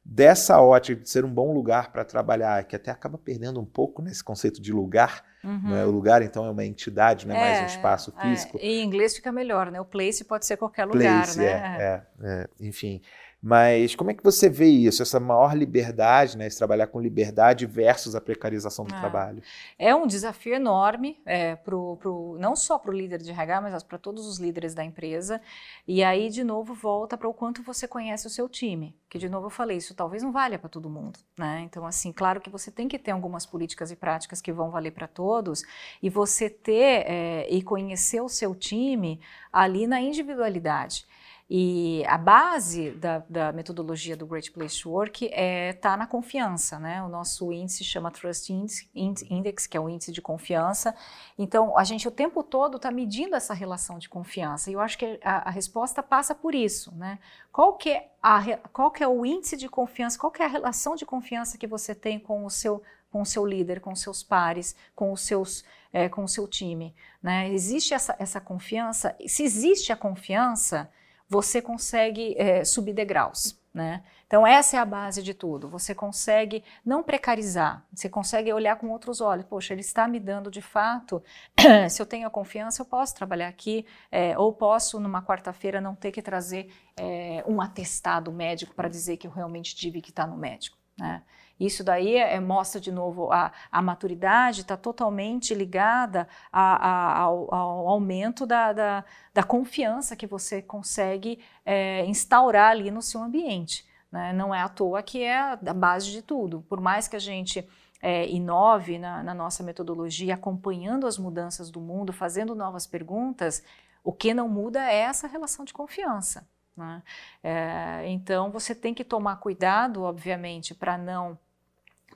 Dessa 0.10 0.62
ótica 0.62 1.01
de 1.01 1.10
ser 1.10 1.25
um 1.25 1.30
bom 1.30 1.53
lugar 1.53 1.91
para 1.91 2.06
trabalhar, 2.06 2.63
que 2.63 2.77
até 2.77 2.89
acaba 2.89 3.17
perdendo 3.17 3.60
um 3.60 3.65
pouco 3.65 4.01
nesse 4.01 4.23
conceito 4.23 4.62
de 4.62 4.71
lugar, 4.71 5.21
uhum. 5.43 5.71
né? 5.71 5.86
o 5.86 5.91
lugar 5.91 6.21
então 6.21 6.45
é 6.45 6.49
uma 6.49 6.63
entidade, 6.63 7.27
não 7.27 7.36
é, 7.36 7.38
é 7.38 7.41
mais 7.41 7.63
um 7.63 7.75
espaço 7.75 8.13
é. 8.17 8.21
físico. 8.21 8.58
É, 8.58 8.65
em 8.65 8.86
inglês 8.86 9.17
fica 9.17 9.34
melhor, 9.34 9.69
né? 9.69 9.82
O 9.82 9.86
place 9.86 10.23
pode 10.23 10.45
ser 10.45 10.56
qualquer 10.56 10.86
lugar, 10.86 11.23
place, 11.23 11.38
né? 11.38 11.45
É, 11.45 11.84
é, 11.84 12.03
é, 12.23 12.47
enfim. 12.62 13.01
Mas 13.41 13.95
como 13.95 14.10
é 14.10 14.15
que 14.15 14.23
você 14.23 14.50
vê 14.50 14.65
isso, 14.65 15.04
essa 15.04 15.19
maior 15.19 15.56
liberdade, 15.56 16.38
né, 16.38 16.47
esse 16.47 16.58
trabalhar 16.58 16.88
com 16.88 17.00
liberdade 17.00 17.67
versus 17.67 18.15
a 18.15 18.21
precarização 18.21 18.84
do 18.84 18.95
é. 18.95 19.00
trabalho? 19.00 19.43
É 19.78 19.93
um 19.93 20.08
desafio 20.08 20.56
enorme, 20.56 21.21
é, 21.23 21.56
pro, 21.56 21.97
pro, 21.97 22.36
não 22.39 22.56
só 22.56 22.80
para 22.80 22.89
o 22.89 22.93
líder 22.93 23.21
de 23.21 23.30
RH, 23.30 23.62
mas 23.62 23.84
para 23.84 24.00
todos 24.00 24.26
os 24.26 24.39
líderes 24.39 24.73
da 24.73 24.84
empresa. 24.84 25.39
E 25.88 26.04
aí, 26.04 26.30
de 26.30 26.43
novo, 26.43 26.73
volta 26.73 27.15
para 27.15 27.30
o 27.30 27.34
quanto 27.34 27.62
você 27.62 27.88
conhece 27.88 28.26
o 28.26 28.30
seu 28.30 28.50
time. 28.50 28.95
Que, 29.08 29.19
de 29.19 29.30
novo, 29.30 29.45
eu 29.45 29.52
falei, 29.52 29.78
isso 29.78 29.93
talvez 29.93 30.23
não 30.23 30.32
valha 30.32 30.58
para 30.58 30.67
todo 30.67 30.89
mundo. 30.89 31.19
Né? 31.38 31.62
Então, 31.63 31.86
assim, 31.86 32.12
claro 32.12 32.41
que 32.41 32.50
você 32.50 32.71
tem 32.71 32.88
que 32.88 32.97
ter 32.97 33.12
algumas 33.12 33.45
políticas 33.45 33.91
e 33.91 33.95
práticas 33.95 34.41
que 34.41 34.52
vão 34.52 34.71
valer 34.71 34.91
para 34.91 35.08
todos, 35.08 35.63
e 36.02 36.10
você 36.10 36.50
ter 36.50 37.06
é, 37.08 37.47
e 37.50 37.62
conhecer 37.62 38.19
o 38.19 38.28
seu 38.28 38.56
time 38.56 39.21
ali 39.54 39.86
na 39.86 40.02
individualidade. 40.02 41.06
E 41.50 42.04
a 42.08 42.18
base 42.18 42.92
da, 42.92 43.24
da 43.30 43.54
metodologia 43.54 44.18
do 44.18 44.26
Great 44.26 44.52
Place 44.52 44.82
to 44.82 44.90
Work 44.90 45.26
está 45.26 45.38
é, 45.38 45.72
tá 45.72 45.96
na 45.96 46.06
confiança, 46.06 46.78
né? 46.78 47.02
O 47.02 47.08
nosso 47.08 47.54
índice 47.54 47.86
chama 47.86 48.12
Trust 48.12 48.52
Index, 48.94 49.66
que 49.66 49.78
é 49.78 49.80
o 49.80 49.88
índice 49.88 50.12
de 50.12 50.22
confiança. 50.22 50.94
Então, 51.38 51.78
a 51.78 51.86
gente 51.86 52.06
o 52.06 52.12
tempo 52.12 52.44
todo 52.44 52.76
está 52.76 52.92
medindo 52.92 53.34
essa 53.34 53.54
relação 53.54 53.98
de 53.98 54.10
confiança. 54.10 54.70
E 54.70 54.74
eu 54.74 54.82
acho 54.82 54.98
que 54.98 55.20
a, 55.24 55.48
a, 55.48 55.50
resposta 55.50 56.04
passa 56.04 56.36
por 56.36 56.54
isso, 56.54 56.94
né? 56.96 57.18
Qual 57.50 57.78
que, 57.78 57.92
é 57.92 58.12
a, 58.22 58.58
qual 58.74 58.92
que 58.92 59.02
é 59.02 59.08
o 59.08 59.26
índice 59.26 59.56
de 59.56 59.70
confiança, 59.70 60.20
qual 60.20 60.32
que 60.32 60.44
é 60.44 60.46
a 60.46 60.50
relação 60.50 60.96
de 60.96 61.06
confiança 61.06 61.58
que 61.58 61.66
você 61.66 61.96
tem 61.96 62.20
com 62.20 62.46
o 62.46 62.50
seu 62.50 62.84
com 63.10 63.22
o 63.22 63.26
seu 63.26 63.46
líder, 63.46 63.80
com 63.80 63.96
seus 63.96 64.22
pares, 64.22 64.76
com 64.94 65.14
os 65.14 65.22
seus, 65.22 65.64
é, 65.94 66.10
com 66.10 66.26
o 66.26 66.28
seu 66.28 66.46
time, 66.46 66.94
né? 67.24 67.50
Existe 67.50 67.94
essa, 67.94 68.14
essa 68.20 68.42
confiança? 68.42 69.16
Se 69.26 69.44
existe 69.44 69.94
a 69.94 69.96
confiança, 69.96 70.92
você 71.30 71.62
consegue 71.62 72.36
é, 72.38 72.63
subir 72.63 72.94
degraus. 72.94 73.60
Né? 73.74 74.04
Então, 74.26 74.46
essa 74.46 74.76
é 74.76 74.80
a 74.80 74.86
base 74.86 75.22
de 75.22 75.36
tudo. 75.36 75.70
Você 75.70 75.94
consegue 75.94 76.63
não 76.84 77.04
precarizar, 77.04 77.86
você 77.94 78.10
consegue 78.10 78.52
olhar 78.52 78.76
com 78.78 78.90
outros 78.90 79.22
olhos. 79.22 79.46
Poxa, 79.46 79.72
ele 79.72 79.82
está 79.82 80.08
me 80.08 80.20
dando 80.20 80.50
de 80.50 80.63
fato. 80.63 81.24
se 81.88 82.02
eu 82.02 82.06
tenho 82.06 82.26
a 82.26 82.32
confiança, 82.32 82.82
eu 82.82 82.86
posso 82.88 83.13
trabalhar 83.13 83.48
aqui, 83.48 83.86
é, 84.12 84.36
ou 84.36 84.52
posso, 84.52 85.00
numa 85.00 85.22
quarta-feira, 85.22 85.80
não 85.80 85.94
ter 85.94 86.12
que 86.12 86.24
trazer 86.24 86.74
é, 86.98 87.44
um 87.48 87.62
atestado 87.62 88.32
médico 88.32 88.74
para 88.74 88.90
dizer 88.90 89.18
que 89.18 89.28
eu 89.28 89.32
realmente 89.32 89.76
tive 89.76 90.02
que 90.02 90.10
estar 90.10 90.26
no 90.26 90.36
médico. 90.36 90.76
Né? 90.98 91.22
Isso 91.60 91.84
daí 91.84 92.15
é, 92.17 92.39
mostra 92.39 92.80
de 92.80 92.91
novo 92.91 93.32
a, 93.32 93.52
a 93.72 93.82
maturidade 93.82 94.62
está 94.62 94.78
totalmente 94.78 95.56
ligada 95.56 96.28
a, 96.52 97.20
ao, 97.22 97.54
ao, 97.54 97.88
aumento 97.88 98.46
da, 98.46 98.74
da, 98.74 99.06
da, 99.34 99.43
confiança 99.43 100.15
que 100.15 100.28
você 100.28 100.62
consegue 100.62 101.39
é, 101.65 102.06
instaurar 102.06 102.72
ali 102.72 102.91
no 102.91 103.02
seu 103.02 103.22
ambiente. 103.24 103.86
Né? 104.12 104.34
Não 104.34 104.54
é 104.54 104.62
à 104.62 104.70
toa 104.70 105.02
que 105.02 105.24
é 105.24 105.38
a 105.38 105.56
base 105.56 106.12
de 106.12 106.22
tudo. 106.22 106.63
Por 106.70 106.80
mais 106.80 107.08
que 107.08 107.15
a 107.15 107.20
gente 107.20 107.67
é, 108.02 108.28
inove 108.30 109.00
na, 109.00 109.24
na 109.24 109.34
nossa 109.34 109.63
metodologia, 109.63 110.36
acompanhando 110.36 111.08
as 111.08 111.17
mudanças 111.17 111.72
do 111.72 111.82
mundo, 111.82 112.13
fazendo 112.13 112.54
novas 112.54 112.86
perguntas, 112.86 113.63
o 114.04 114.13
que 114.13 114.34
não 114.34 114.48
muda 114.48 114.91
é 114.91 115.00
essa 115.00 115.28
relação 115.28 115.65
de 115.65 115.74
confiança. 115.74 116.48
Né? 116.76 117.02
É, 117.43 118.08
então 118.08 118.52
você 118.52 118.76
tem 118.76 118.93
que 118.93 119.04
tomar 119.04 119.38
cuidado, 119.38 120.04
obviamente, 120.04 120.76
para 120.76 120.98
não 120.98 121.38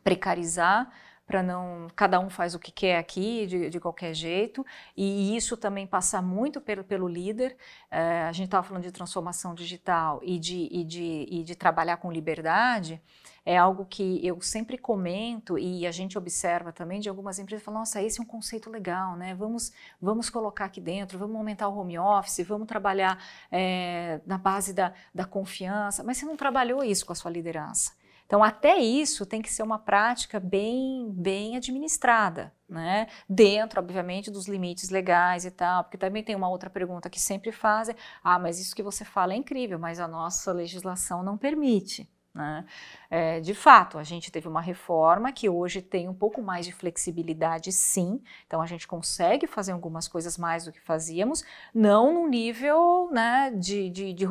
precarizar, 0.03 0.91
para 1.25 1.41
não. 1.41 1.87
Cada 1.95 2.19
um 2.19 2.29
faz 2.29 2.53
o 2.55 2.59
que 2.59 2.71
quer 2.71 2.97
aqui, 2.97 3.45
de, 3.47 3.69
de 3.69 3.79
qualquer 3.79 4.13
jeito, 4.13 4.65
e 4.95 5.35
isso 5.35 5.55
também 5.55 5.87
passa 5.87 6.21
muito 6.21 6.59
pelo, 6.59 6.83
pelo 6.83 7.07
líder. 7.07 7.55
É, 7.89 8.23
a 8.23 8.31
gente 8.31 8.45
estava 8.45 8.67
falando 8.67 8.83
de 8.83 8.91
transformação 8.91 9.55
digital 9.55 10.19
e 10.23 10.37
de, 10.37 10.67
e, 10.71 10.83
de, 10.83 11.27
e 11.29 11.43
de 11.43 11.55
trabalhar 11.55 11.97
com 11.97 12.11
liberdade 12.11 13.01
é 13.45 13.57
algo 13.57 13.85
que 13.85 14.25
eu 14.25 14.39
sempre 14.41 14.77
comento 14.77 15.57
e 15.57 15.87
a 15.87 15.91
gente 15.91 16.17
observa 16.17 16.71
também 16.71 16.99
de 16.99 17.09
algumas 17.09 17.39
empresas 17.39 17.63
falam, 17.63 17.79
nossa, 17.81 18.01
esse 18.01 18.19
é 18.19 18.23
um 18.23 18.25
conceito 18.25 18.69
legal, 18.69 19.15
né? 19.15 19.33
Vamos, 19.33 19.71
vamos 19.99 20.29
colocar 20.29 20.65
aqui 20.65 20.79
dentro, 20.79 21.17
vamos 21.17 21.35
aumentar 21.35 21.67
o 21.67 21.77
home 21.77 21.97
office, 21.97 22.45
vamos 22.47 22.67
trabalhar 22.67 23.17
é, 23.51 24.21
na 24.25 24.37
base 24.37 24.73
da, 24.73 24.93
da 25.13 25.25
confiança, 25.25 26.03
mas 26.03 26.17
você 26.17 26.25
não 26.25 26.37
trabalhou 26.37 26.83
isso 26.83 27.05
com 27.05 27.13
a 27.13 27.15
sua 27.15 27.31
liderança. 27.31 27.93
Então, 28.31 28.45
até 28.45 28.77
isso 28.77 29.25
tem 29.25 29.41
que 29.41 29.51
ser 29.51 29.61
uma 29.61 29.77
prática 29.77 30.39
bem, 30.39 31.11
bem 31.11 31.57
administrada, 31.57 32.53
né? 32.69 33.07
Dentro, 33.27 33.81
obviamente, 33.81 34.31
dos 34.31 34.47
limites 34.47 34.89
legais 34.89 35.43
e 35.43 35.51
tal, 35.51 35.83
porque 35.83 35.97
também 35.97 36.23
tem 36.23 36.33
uma 36.33 36.47
outra 36.47 36.69
pergunta 36.69 37.09
que 37.09 37.19
sempre 37.19 37.51
fazem: 37.51 37.93
ah, 38.23 38.39
mas 38.39 38.57
isso 38.57 38.73
que 38.73 38.81
você 38.81 39.03
fala 39.03 39.33
é 39.33 39.35
incrível, 39.35 39.77
mas 39.77 39.99
a 39.99 40.07
nossa 40.07 40.53
legislação 40.53 41.21
não 41.21 41.37
permite. 41.37 42.09
Né? 42.33 42.63
É, 43.09 43.41
de 43.41 43.53
fato, 43.53 43.97
a 43.97 44.03
gente 44.03 44.31
teve 44.31 44.47
uma 44.47 44.61
reforma 44.61 45.33
que 45.33 45.49
hoje 45.49 45.81
tem 45.81 46.07
um 46.07 46.13
pouco 46.13 46.41
mais 46.41 46.65
de 46.65 46.71
flexibilidade, 46.71 47.69
sim. 47.73 48.23
Então, 48.47 48.61
a 48.61 48.65
gente 48.65 48.87
consegue 48.87 49.45
fazer 49.45 49.73
algumas 49.73 50.07
coisas 50.07 50.37
mais 50.37 50.63
do 50.63 50.71
que 50.71 50.79
fazíamos, 50.79 51.43
não 51.75 52.13
no 52.13 52.29
nível 52.29 53.09
né, 53.11 53.51
de, 53.51 53.89
de, 53.89 54.13
de, 54.13 54.25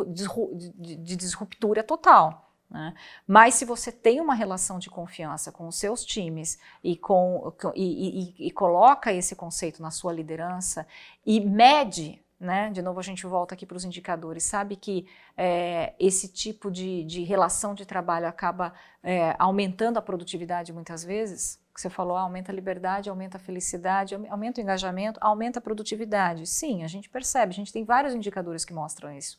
de 0.97 1.17
disruptura 1.17 1.85
total. 1.85 2.50
Né? 2.71 2.95
Mas 3.27 3.55
se 3.55 3.65
você 3.65 3.91
tem 3.91 4.21
uma 4.21 4.35
relação 4.35 4.79
de 4.79 4.89
confiança 4.89 5.51
com 5.51 5.67
os 5.67 5.77
seus 5.77 6.05
times 6.05 6.59
e, 6.85 6.97
com, 6.97 7.53
e, 7.75 8.35
e, 8.39 8.47
e 8.47 8.51
coloca 8.53 9.13
esse 9.13 9.35
conceito 9.35 9.83
na 9.83 9.91
sua 9.91 10.13
liderança 10.13 10.87
e 11.27 11.41
mede 11.41 12.23
né? 12.41 12.71
De 12.71 12.81
novo, 12.81 12.99
a 12.99 13.03
gente 13.03 13.27
volta 13.27 13.55
aqui 13.55 13.67
para 13.67 13.77
os 13.77 13.85
indicadores. 13.85 14.45
Sabe 14.45 14.75
que 14.75 15.07
é, 15.37 15.93
esse 16.01 16.27
tipo 16.27 16.71
de, 16.71 17.05
de, 17.05 17.23
relação 17.23 17.75
de 17.75 17.85
trabalho 17.85 18.27
acaba 18.27 18.73
é, 19.03 19.37
aumentando 19.39 19.99
a 19.99 20.03
produtividade 20.03 20.73
muitas 20.73 21.05
vezes? 21.05 21.61
Que 21.81 21.85
você 21.85 21.89
falou, 21.89 22.15
ah, 22.15 22.21
aumenta 22.21 22.53
a 22.53 22.55
liberdade, 22.55 23.09
aumenta 23.09 23.39
a 23.39 23.41
felicidade, 23.41 24.15
aumenta 24.29 24.61
o 24.61 24.63
engajamento, 24.63 25.19
aumenta 25.23 25.61
a 25.61 25.63
produtividade. 25.63 26.47
Sim, 26.47 26.85
a 26.85 26.87
gente 26.87 27.09
percebe, 27.09 27.53
a 27.53 27.55
gente 27.55 27.73
tem 27.73 27.85
vários 27.85 28.15
indicadores 28.15 28.67
que 28.67 28.75
mostram 28.75 29.11
isso. 29.11 29.39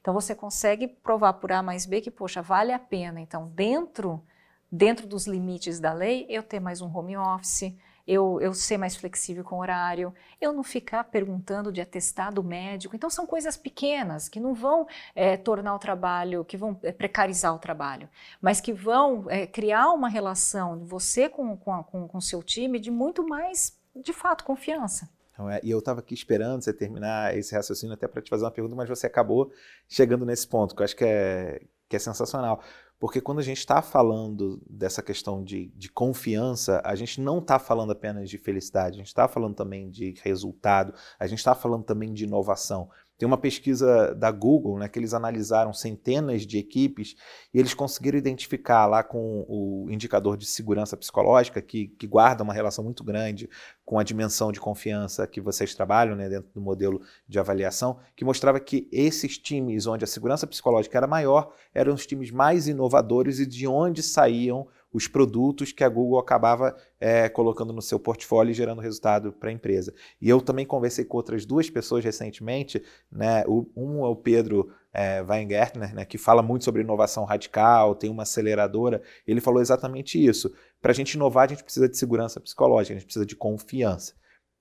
Então 0.00 0.14
você 0.14 0.32
consegue 0.32 0.86
provar 0.86 1.32
por 1.32 1.50
A 1.50 1.64
mais 1.64 1.86
B 1.86 2.00
que, 2.00 2.08
poxa, 2.08 2.40
vale 2.40 2.72
a 2.72 2.78
pena. 2.78 3.20
Então, 3.20 3.48
dentro, 3.48 4.24
dentro 4.70 5.04
dos 5.04 5.26
limites 5.26 5.80
da 5.80 5.92
lei, 5.92 6.26
eu 6.28 6.44
ter 6.44 6.60
mais 6.60 6.80
um 6.80 6.96
home 6.96 7.16
office, 7.16 7.74
eu, 8.10 8.40
eu 8.40 8.52
ser 8.52 8.76
mais 8.76 8.96
flexível 8.96 9.44
com 9.44 9.56
o 9.56 9.60
horário, 9.60 10.12
eu 10.40 10.52
não 10.52 10.64
ficar 10.64 11.04
perguntando 11.04 11.70
de 11.70 11.80
atestado 11.80 12.42
médico. 12.42 12.96
Então, 12.96 13.08
são 13.08 13.24
coisas 13.24 13.56
pequenas 13.56 14.28
que 14.28 14.40
não 14.40 14.52
vão 14.52 14.88
é, 15.14 15.36
tornar 15.36 15.76
o 15.76 15.78
trabalho, 15.78 16.44
que 16.44 16.56
vão 16.56 16.76
é, 16.82 16.90
precarizar 16.90 17.54
o 17.54 17.58
trabalho, 17.58 18.08
mas 18.42 18.60
que 18.60 18.72
vão 18.72 19.26
é, 19.28 19.46
criar 19.46 19.92
uma 19.92 20.08
relação 20.08 20.84
você 20.84 21.28
com 21.28 21.52
o 21.52 21.56
com, 21.56 21.84
com, 21.84 22.08
com 22.08 22.20
seu 22.20 22.42
time 22.42 22.80
de 22.80 22.90
muito 22.90 23.24
mais, 23.24 23.78
de 23.94 24.12
fato, 24.12 24.42
confiança. 24.42 25.08
Então, 25.32 25.48
é, 25.48 25.60
e 25.62 25.70
eu 25.70 25.78
estava 25.78 26.00
aqui 26.00 26.12
esperando 26.12 26.62
você 26.62 26.72
terminar 26.72 27.36
esse 27.36 27.54
raciocínio 27.54 27.94
até 27.94 28.08
para 28.08 28.20
te 28.20 28.28
fazer 28.28 28.44
uma 28.44 28.50
pergunta, 28.50 28.74
mas 28.74 28.88
você 28.88 29.06
acabou 29.06 29.52
chegando 29.88 30.26
nesse 30.26 30.48
ponto, 30.48 30.74
que 30.74 30.82
eu 30.82 30.84
acho 30.84 30.96
que 30.96 31.04
é, 31.04 31.62
que 31.88 31.94
é 31.94 31.98
sensacional. 31.98 32.60
Porque 33.00 33.18
quando 33.18 33.38
a 33.38 33.42
gente 33.42 33.56
está 33.56 33.80
falando 33.80 34.62
dessa 34.68 35.02
questão 35.02 35.42
de, 35.42 35.72
de 35.74 35.90
confiança, 35.90 36.82
a 36.84 36.94
gente 36.94 37.18
não 37.18 37.38
está 37.38 37.58
falando 37.58 37.92
apenas 37.92 38.28
de 38.28 38.36
felicidade, 38.36 38.96
a 38.96 38.98
gente 38.98 39.06
está 39.06 39.26
falando 39.26 39.54
também 39.54 39.90
de 39.90 40.14
resultado, 40.22 40.92
a 41.18 41.26
gente 41.26 41.38
está 41.38 41.54
falando 41.54 41.82
também 41.82 42.12
de 42.12 42.24
inovação. 42.24 42.90
Tem 43.20 43.26
uma 43.26 43.36
pesquisa 43.36 44.14
da 44.14 44.30
Google, 44.30 44.78
né, 44.78 44.88
que 44.88 44.98
eles 44.98 45.12
analisaram 45.12 45.74
centenas 45.74 46.46
de 46.46 46.56
equipes 46.56 47.14
e 47.52 47.58
eles 47.58 47.74
conseguiram 47.74 48.16
identificar 48.16 48.86
lá 48.86 49.02
com 49.02 49.44
o 49.46 49.88
indicador 49.90 50.38
de 50.38 50.46
segurança 50.46 50.96
psicológica, 50.96 51.60
que, 51.60 51.88
que 51.88 52.06
guarda 52.06 52.42
uma 52.42 52.54
relação 52.54 52.82
muito 52.82 53.04
grande 53.04 53.46
com 53.84 53.98
a 53.98 54.02
dimensão 54.02 54.50
de 54.50 54.58
confiança 54.58 55.26
que 55.26 55.38
vocês 55.38 55.74
trabalham 55.74 56.16
né, 56.16 56.30
dentro 56.30 56.48
do 56.54 56.62
modelo 56.62 57.02
de 57.28 57.38
avaliação, 57.38 57.98
que 58.16 58.24
mostrava 58.24 58.58
que 58.58 58.88
esses 58.90 59.36
times 59.36 59.86
onde 59.86 60.02
a 60.02 60.08
segurança 60.08 60.46
psicológica 60.46 60.96
era 60.96 61.06
maior 61.06 61.52
eram 61.74 61.92
os 61.92 62.06
times 62.06 62.30
mais 62.30 62.68
inovadores 62.68 63.38
e 63.38 63.44
de 63.44 63.66
onde 63.66 64.02
saíam 64.02 64.66
os 64.92 65.06
produtos 65.06 65.72
que 65.72 65.84
a 65.84 65.88
Google 65.88 66.18
acabava 66.18 66.76
é, 66.98 67.28
colocando 67.28 67.72
no 67.72 67.82
seu 67.82 67.98
portfólio 67.98 68.50
e 68.50 68.54
gerando 68.54 68.80
resultado 68.80 69.32
para 69.32 69.50
a 69.50 69.52
empresa. 69.52 69.94
E 70.20 70.28
eu 70.28 70.40
também 70.40 70.66
conversei 70.66 71.04
com 71.04 71.16
outras 71.16 71.46
duas 71.46 71.70
pessoas 71.70 72.04
recentemente, 72.04 72.82
né? 73.10 73.44
Um 73.76 74.04
é 74.04 74.08
o 74.08 74.16
Pedro 74.16 74.70
é, 74.92 75.22
Weingärtner, 75.22 75.94
né, 75.94 76.04
que 76.04 76.18
fala 76.18 76.42
muito 76.42 76.64
sobre 76.64 76.82
inovação 76.82 77.24
radical, 77.24 77.94
tem 77.94 78.10
uma 78.10 78.24
aceleradora. 78.24 79.00
Ele 79.26 79.40
falou 79.40 79.60
exatamente 79.60 80.22
isso. 80.22 80.52
Para 80.82 80.90
a 80.90 80.94
gente 80.94 81.14
inovar, 81.14 81.44
a 81.44 81.48
gente 81.48 81.62
precisa 81.62 81.88
de 81.88 81.96
segurança 81.96 82.40
psicológica, 82.40 82.94
a 82.94 82.98
gente 82.98 83.06
precisa 83.06 83.26
de 83.26 83.36
confiança 83.36 84.14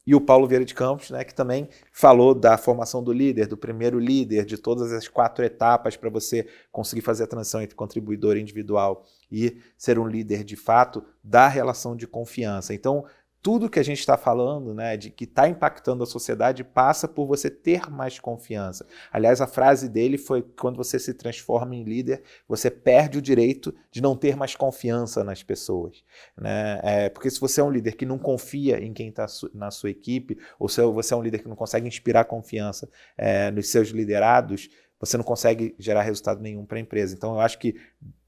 e 0.09 0.15
o 0.15 0.19
Paulo 0.19 0.47
Vieira 0.47 0.65
de 0.65 0.73
Campos, 0.73 1.11
né, 1.11 1.23
que 1.23 1.35
também 1.35 1.69
falou 1.91 2.33
da 2.33 2.57
formação 2.57 3.03
do 3.03 3.13
líder, 3.13 3.45
do 3.45 3.55
primeiro 3.55 3.99
líder, 3.99 4.43
de 4.43 4.57
todas 4.57 4.91
as 4.91 5.07
quatro 5.07 5.45
etapas 5.45 5.95
para 5.95 6.09
você 6.09 6.47
conseguir 6.71 7.01
fazer 7.01 7.25
a 7.25 7.27
transição 7.27 7.61
entre 7.61 7.75
contribuidor 7.75 8.35
individual 8.35 9.05
e 9.31 9.57
ser 9.77 9.99
um 9.99 10.07
líder 10.07 10.43
de 10.43 10.55
fato 10.55 11.03
da 11.23 11.47
relação 11.47 11.95
de 11.95 12.07
confiança. 12.07 12.73
Então, 12.73 13.05
tudo 13.41 13.69
que 13.69 13.79
a 13.79 13.83
gente 13.83 13.99
está 13.99 14.17
falando, 14.17 14.73
né, 14.73 14.97
de 14.97 15.09
que 15.09 15.23
está 15.23 15.47
impactando 15.47 16.03
a 16.03 16.07
sociedade, 16.07 16.63
passa 16.63 17.07
por 17.07 17.25
você 17.25 17.49
ter 17.49 17.89
mais 17.89 18.19
confiança. 18.19 18.85
Aliás, 19.11 19.39
a 19.39 19.47
frase 19.47 19.87
dele 19.87 20.17
foi: 20.17 20.41
quando 20.41 20.75
você 20.75 20.99
se 20.99 21.13
transforma 21.13 21.75
em 21.75 21.83
líder, 21.83 22.21
você 22.47 22.69
perde 22.69 23.17
o 23.17 23.21
direito 23.21 23.73
de 23.91 24.01
não 24.01 24.15
ter 24.15 24.35
mais 24.35 24.55
confiança 24.55 25.23
nas 25.23 25.41
pessoas. 25.41 26.03
Né? 26.37 26.79
É, 26.83 27.09
porque 27.09 27.29
se 27.29 27.39
você 27.39 27.61
é 27.61 27.63
um 27.63 27.71
líder 27.71 27.95
que 27.95 28.05
não 28.05 28.17
confia 28.17 28.83
em 28.83 28.93
quem 28.93 29.09
está 29.09 29.25
na 29.53 29.71
sua 29.71 29.89
equipe, 29.89 30.37
ou 30.59 30.67
se 30.67 30.81
você 30.81 31.13
é 31.13 31.17
um 31.17 31.23
líder 31.23 31.39
que 31.39 31.47
não 31.47 31.55
consegue 31.55 31.87
inspirar 31.87 32.25
confiança 32.25 32.89
é, 33.17 33.49
nos 33.51 33.69
seus 33.69 33.89
liderados, 33.89 34.69
você 34.99 35.17
não 35.17 35.23
consegue 35.23 35.75
gerar 35.79 36.01
resultado 36.01 36.41
nenhum 36.41 36.65
para 36.65 36.77
a 36.77 36.81
empresa. 36.81 37.15
Então, 37.15 37.33
eu 37.33 37.39
acho 37.39 37.57
que 37.57 37.75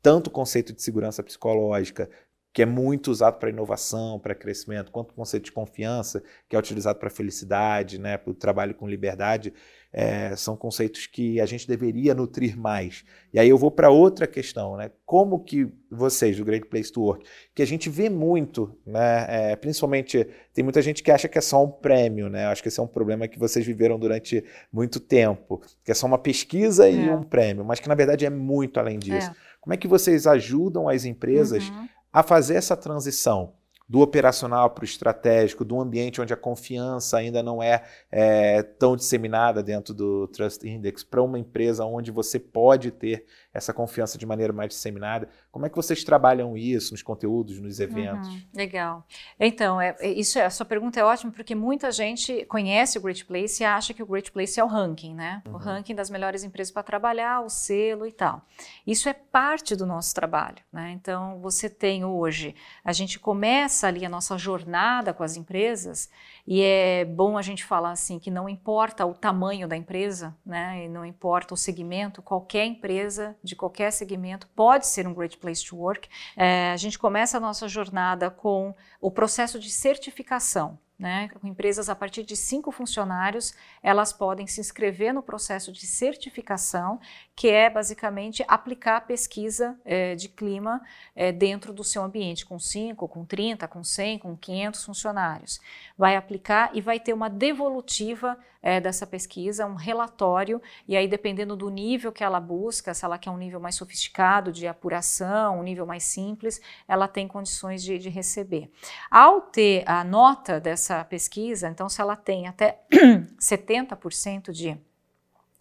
tanto 0.02 0.28
o 0.28 0.32
conceito 0.32 0.74
de 0.74 0.82
segurança 0.82 1.22
psicológica 1.22 2.10
que 2.54 2.62
é 2.62 2.66
muito 2.66 3.10
usado 3.10 3.38
para 3.40 3.50
inovação, 3.50 4.20
para 4.20 4.36
crescimento, 4.36 4.92
quanto 4.92 5.12
o 5.12 5.14
conceito 5.14 5.46
de 5.46 5.52
confiança, 5.52 6.22
que 6.50 6.56
é 6.56 6.60
utilizado 6.60 7.00
para 7.00 7.10
felicidade, 7.10 7.98
né, 7.98 8.18
para 8.18 8.32
o 8.32 8.34
trabalho 8.34 8.76
com 8.76 8.88
liberdade, 8.88 9.54
é, 9.94 10.36
são 10.36 10.56
conceitos 10.56 11.06
que 11.06 11.40
a 11.42 11.46
gente 11.46 11.68
deveria 11.68 12.14
nutrir 12.14 12.58
mais. 12.58 13.04
E 13.34 13.40
aí 13.40 13.50
eu 13.50 13.58
vou 13.58 13.70
para 13.70 13.90
outra 13.90 14.26
questão, 14.26 14.78
né? 14.78 14.90
Como 15.06 15.44
que 15.44 15.68
vocês, 15.90 16.38
do 16.38 16.46
Great 16.46 16.68
Place 16.68 16.92
to 16.92 17.02
Work, 17.02 17.26
que 17.54 17.62
a 17.62 17.68
gente 17.68 17.90
vê 17.90 18.10
muito, 18.10 18.74
né? 18.86 19.26
É, 19.28 19.56
principalmente 19.58 20.26
tem 20.54 20.64
muita 20.64 20.82
gente 20.82 21.04
que 21.04 21.12
acha 21.12 21.28
que 21.28 21.38
é 21.38 21.42
só 21.42 21.64
um 21.64 21.70
prêmio, 21.70 22.30
né? 22.30 22.46
Acho 22.46 22.62
que 22.62 22.70
esse 22.70 22.80
é 22.80 22.84
um 22.84 22.88
problema 22.88 23.28
que 23.28 23.38
vocês 23.38 23.66
viveram 23.66 24.00
durante 24.00 24.44
muito 24.72 25.00
tempo, 25.00 25.62
que 25.84 25.92
é 25.92 25.94
só 25.94 26.08
uma 26.08 26.18
pesquisa 26.18 26.90
e 26.90 27.10
é. 27.10 27.14
um 27.14 27.24
prêmio, 27.24 27.66
mas 27.66 27.82
que 27.82 27.90
na 27.90 27.96
verdade 27.96 28.26
é 28.26 28.30
muito 28.30 28.80
além 28.80 28.98
disso. 28.98 29.30
É. 29.30 29.36
Como 29.60 29.74
é 29.74 29.78
que 29.78 29.88
vocês 29.88 30.26
ajudam 30.26 30.88
as 30.88 31.04
empresas 31.04 31.68
uhum. 31.68 31.88
A 32.12 32.24
fazer 32.24 32.56
essa 32.56 32.76
transição? 32.76 33.54
do 33.92 34.00
operacional 34.00 34.70
para 34.70 34.84
o 34.84 34.86
estratégico, 34.86 35.66
do 35.66 35.78
ambiente 35.82 36.22
onde 36.22 36.34
a 36.34 36.38
confiança 36.38 37.18
ainda 37.18 37.44
não 37.44 37.62
é, 37.62 37.84
é 38.10 38.64
tão 38.64 38.96
disseminada 38.96 39.62
dentro 39.62 39.94
do 39.94 40.30
Trust 40.30 40.66
Index, 40.66 41.04
para 41.04 41.22
uma 41.22 41.38
empresa 41.38 41.84
onde 41.84 42.10
você 42.10 42.40
pode 42.40 42.90
ter 42.90 43.26
essa 43.54 43.74
confiança 43.74 44.18
de 44.18 44.26
maneira 44.26 44.54
mais 44.54 44.70
disseminada. 44.70 45.28
Como 45.52 45.66
é 45.66 45.70
que 45.70 45.76
vocês 45.76 46.04
trabalham 46.04 46.58
isso 46.58 46.94
nos 46.94 47.04
conteúdos, 47.04 47.60
nos 47.60 47.80
eventos? 47.80 48.28
Uhum, 48.30 48.42
legal. 48.54 49.06
Então, 49.40 49.80
é, 49.80 49.96
é, 50.00 50.10
isso 50.10 50.40
é, 50.40 50.46
a 50.46 50.50
sua 50.50 50.66
pergunta 50.66 51.00
é 51.00 51.04
ótima 51.04 51.32
porque 51.32 51.54
muita 51.54 51.92
gente 51.92 52.46
conhece 52.46 52.98
o 52.98 53.02
Great 53.02 53.26
Place 53.26 53.62
e 53.62 53.66
acha 53.66 53.94
que 53.94 54.02
o 54.02 54.06
Great 54.06 54.32
Place 54.32 54.60
é 54.60 54.64
o 54.64 54.68
ranking, 54.68 55.14
né? 55.14 55.42
Uhum. 55.46 55.56
O 55.56 55.58
ranking 55.58 55.94
das 55.94 56.10
melhores 56.10 56.44
empresas 56.44 56.72
para 56.72 56.84
trabalhar, 56.84 57.42
o 57.42 57.50
selo 57.50 58.08
e 58.08 58.12
tal. 58.12 58.42
Isso 58.88 59.10
é 59.10 59.14
parte 59.14 59.76
do 59.76 59.86
nosso 59.86 60.16
trabalho, 60.16 60.64
né? 60.72 60.92
Então, 60.92 61.40
você 61.40 61.70
tem 61.70 62.06
hoje, 62.06 62.56
a 62.86 62.94
gente 62.94 63.20
começa 63.20 63.88
ali 63.88 64.06
a 64.06 64.10
nossa 64.10 64.38
jornada 64.38 65.14
com 65.14 65.24
as 65.24 65.36
empresas 65.36 66.10
e 66.46 66.62
é 66.62 67.06
bom 67.06 67.38
a 67.38 67.42
gente 67.42 67.64
falar 67.64 67.92
assim 67.92 68.20
que 68.20 68.32
não 68.32 68.50
importa 68.50 69.06
o 69.06 69.14
tamanho 69.14 69.68
da 69.68 69.78
empresa, 69.78 70.36
né? 70.46 70.86
E 70.86 70.90
não 70.90 71.06
importa 71.06 71.54
o 71.54 71.58
segmento, 71.58 72.22
qualquer 72.22 72.66
empresa 72.66 73.36
de 73.44 73.56
qualquer 73.56 73.92
segmento 73.92 74.48
pode 74.56 74.88
ser 74.88 75.08
um 75.08 75.14
great 75.14 75.38
place 75.38 75.66
to 75.66 75.78
work. 75.78 76.10
É, 76.36 76.72
a 76.72 76.78
gente 76.78 76.98
começa 76.98 77.38
a 77.38 77.40
nossa 77.40 77.68
jornada 77.68 78.30
com 78.30 78.74
o 79.00 79.12
processo 79.12 79.60
de 79.60 79.70
certificação. 79.70 80.78
Né? 81.02 81.30
Com 81.30 81.48
empresas 81.48 81.90
a 81.90 81.96
partir 81.96 82.22
de 82.22 82.36
cinco 82.38 82.72
funcionários, 82.72 83.56
elas 83.82 84.14
podem 84.14 84.46
se 84.46 84.62
inscrever 84.62 85.12
no 85.12 85.24
processo 85.24 85.72
de 85.72 85.88
certificação, 85.88 87.00
que 87.36 87.50
é 87.50 87.72
basicamente 87.72 88.46
aplicar 88.48 88.98
a 88.98 89.02
pesquisa 89.02 89.76
é, 89.84 90.14
de 90.14 90.30
clima 90.30 90.80
é, 91.16 91.32
dentro 91.32 91.74
do 91.74 91.84
seu 91.84 92.04
ambiente, 92.04 92.46
com 92.46 92.60
5, 92.60 93.08
com 93.08 93.26
30, 93.26 93.68
com 93.68 93.84
100, 93.84 94.20
com 94.20 94.38
500 94.38 94.86
funcionários. 94.86 95.60
Vai 95.98 96.16
aplicar 96.16 96.70
e 96.72 96.82
vai 96.82 97.00
ter 97.00 97.14
uma 97.14 97.32
devolutiva 97.32 98.38
é, 98.62 98.80
dessa 98.80 99.08
pesquisa, 99.08 99.66
um 99.66 99.76
relatório, 99.76 100.62
e 100.88 100.96
aí 100.96 101.08
dependendo 101.08 101.56
do 101.56 101.70
nível 101.70 102.12
que 102.12 102.24
ela 102.24 102.40
busca, 102.40 102.94
se 102.94 103.04
ela 103.04 103.18
quer 103.18 103.32
um 103.32 103.38
nível 103.38 103.60
mais 103.60 103.76
sofisticado 103.76 104.52
de 104.52 104.68
apuração, 104.68 105.60
um 105.60 105.64
nível 105.64 105.86
mais 105.86 106.04
simples, 106.04 106.62
ela 106.88 107.08
tem 107.08 107.28
condições 107.28 107.82
de, 107.82 107.98
de 107.98 108.10
receber. 108.10 108.70
Ao 109.10 109.42
ter 109.42 109.84
a 109.88 110.04
nota 110.04 110.60
dessa 110.60 110.91
pesquisa, 111.10 111.70
então 111.70 111.90
se 111.90 112.02
ela 112.02 112.16
tem 112.16 112.48
até 112.48 112.82
70% 113.40 114.52
de, 114.52 114.78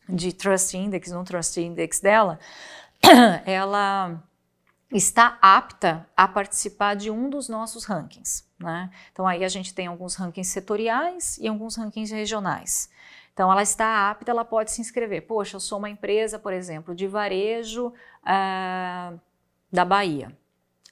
de 0.08 0.32
Trust 0.32 0.76
Index, 0.76 1.10
no 1.10 1.24
Trust 1.24 1.60
Index 1.60 2.00
dela, 2.00 2.38
ela 3.46 4.22
está 4.92 5.38
apta 5.40 6.06
a 6.16 6.26
participar 6.26 6.94
de 6.96 7.10
um 7.10 7.30
dos 7.30 7.48
nossos 7.48 7.84
rankings. 7.84 8.44
Né? 8.58 8.90
Então 9.12 9.26
aí 9.26 9.44
a 9.44 9.48
gente 9.48 9.72
tem 9.72 9.86
alguns 9.86 10.14
rankings 10.16 10.52
setoriais 10.52 11.38
e 11.38 11.48
alguns 11.48 11.76
rankings 11.76 12.12
regionais. 12.12 12.90
Então 13.32 13.50
ela 13.50 13.62
está 13.62 14.10
apta, 14.10 14.30
ela 14.30 14.44
pode 14.44 14.70
se 14.70 14.80
inscrever. 14.80 15.26
Poxa, 15.26 15.56
eu 15.56 15.60
sou 15.60 15.78
uma 15.78 15.88
empresa, 15.88 16.38
por 16.38 16.52
exemplo, 16.52 16.94
de 16.94 17.06
varejo 17.06 17.88
uh, 17.88 19.20
da 19.72 19.84
Bahia. 19.84 20.36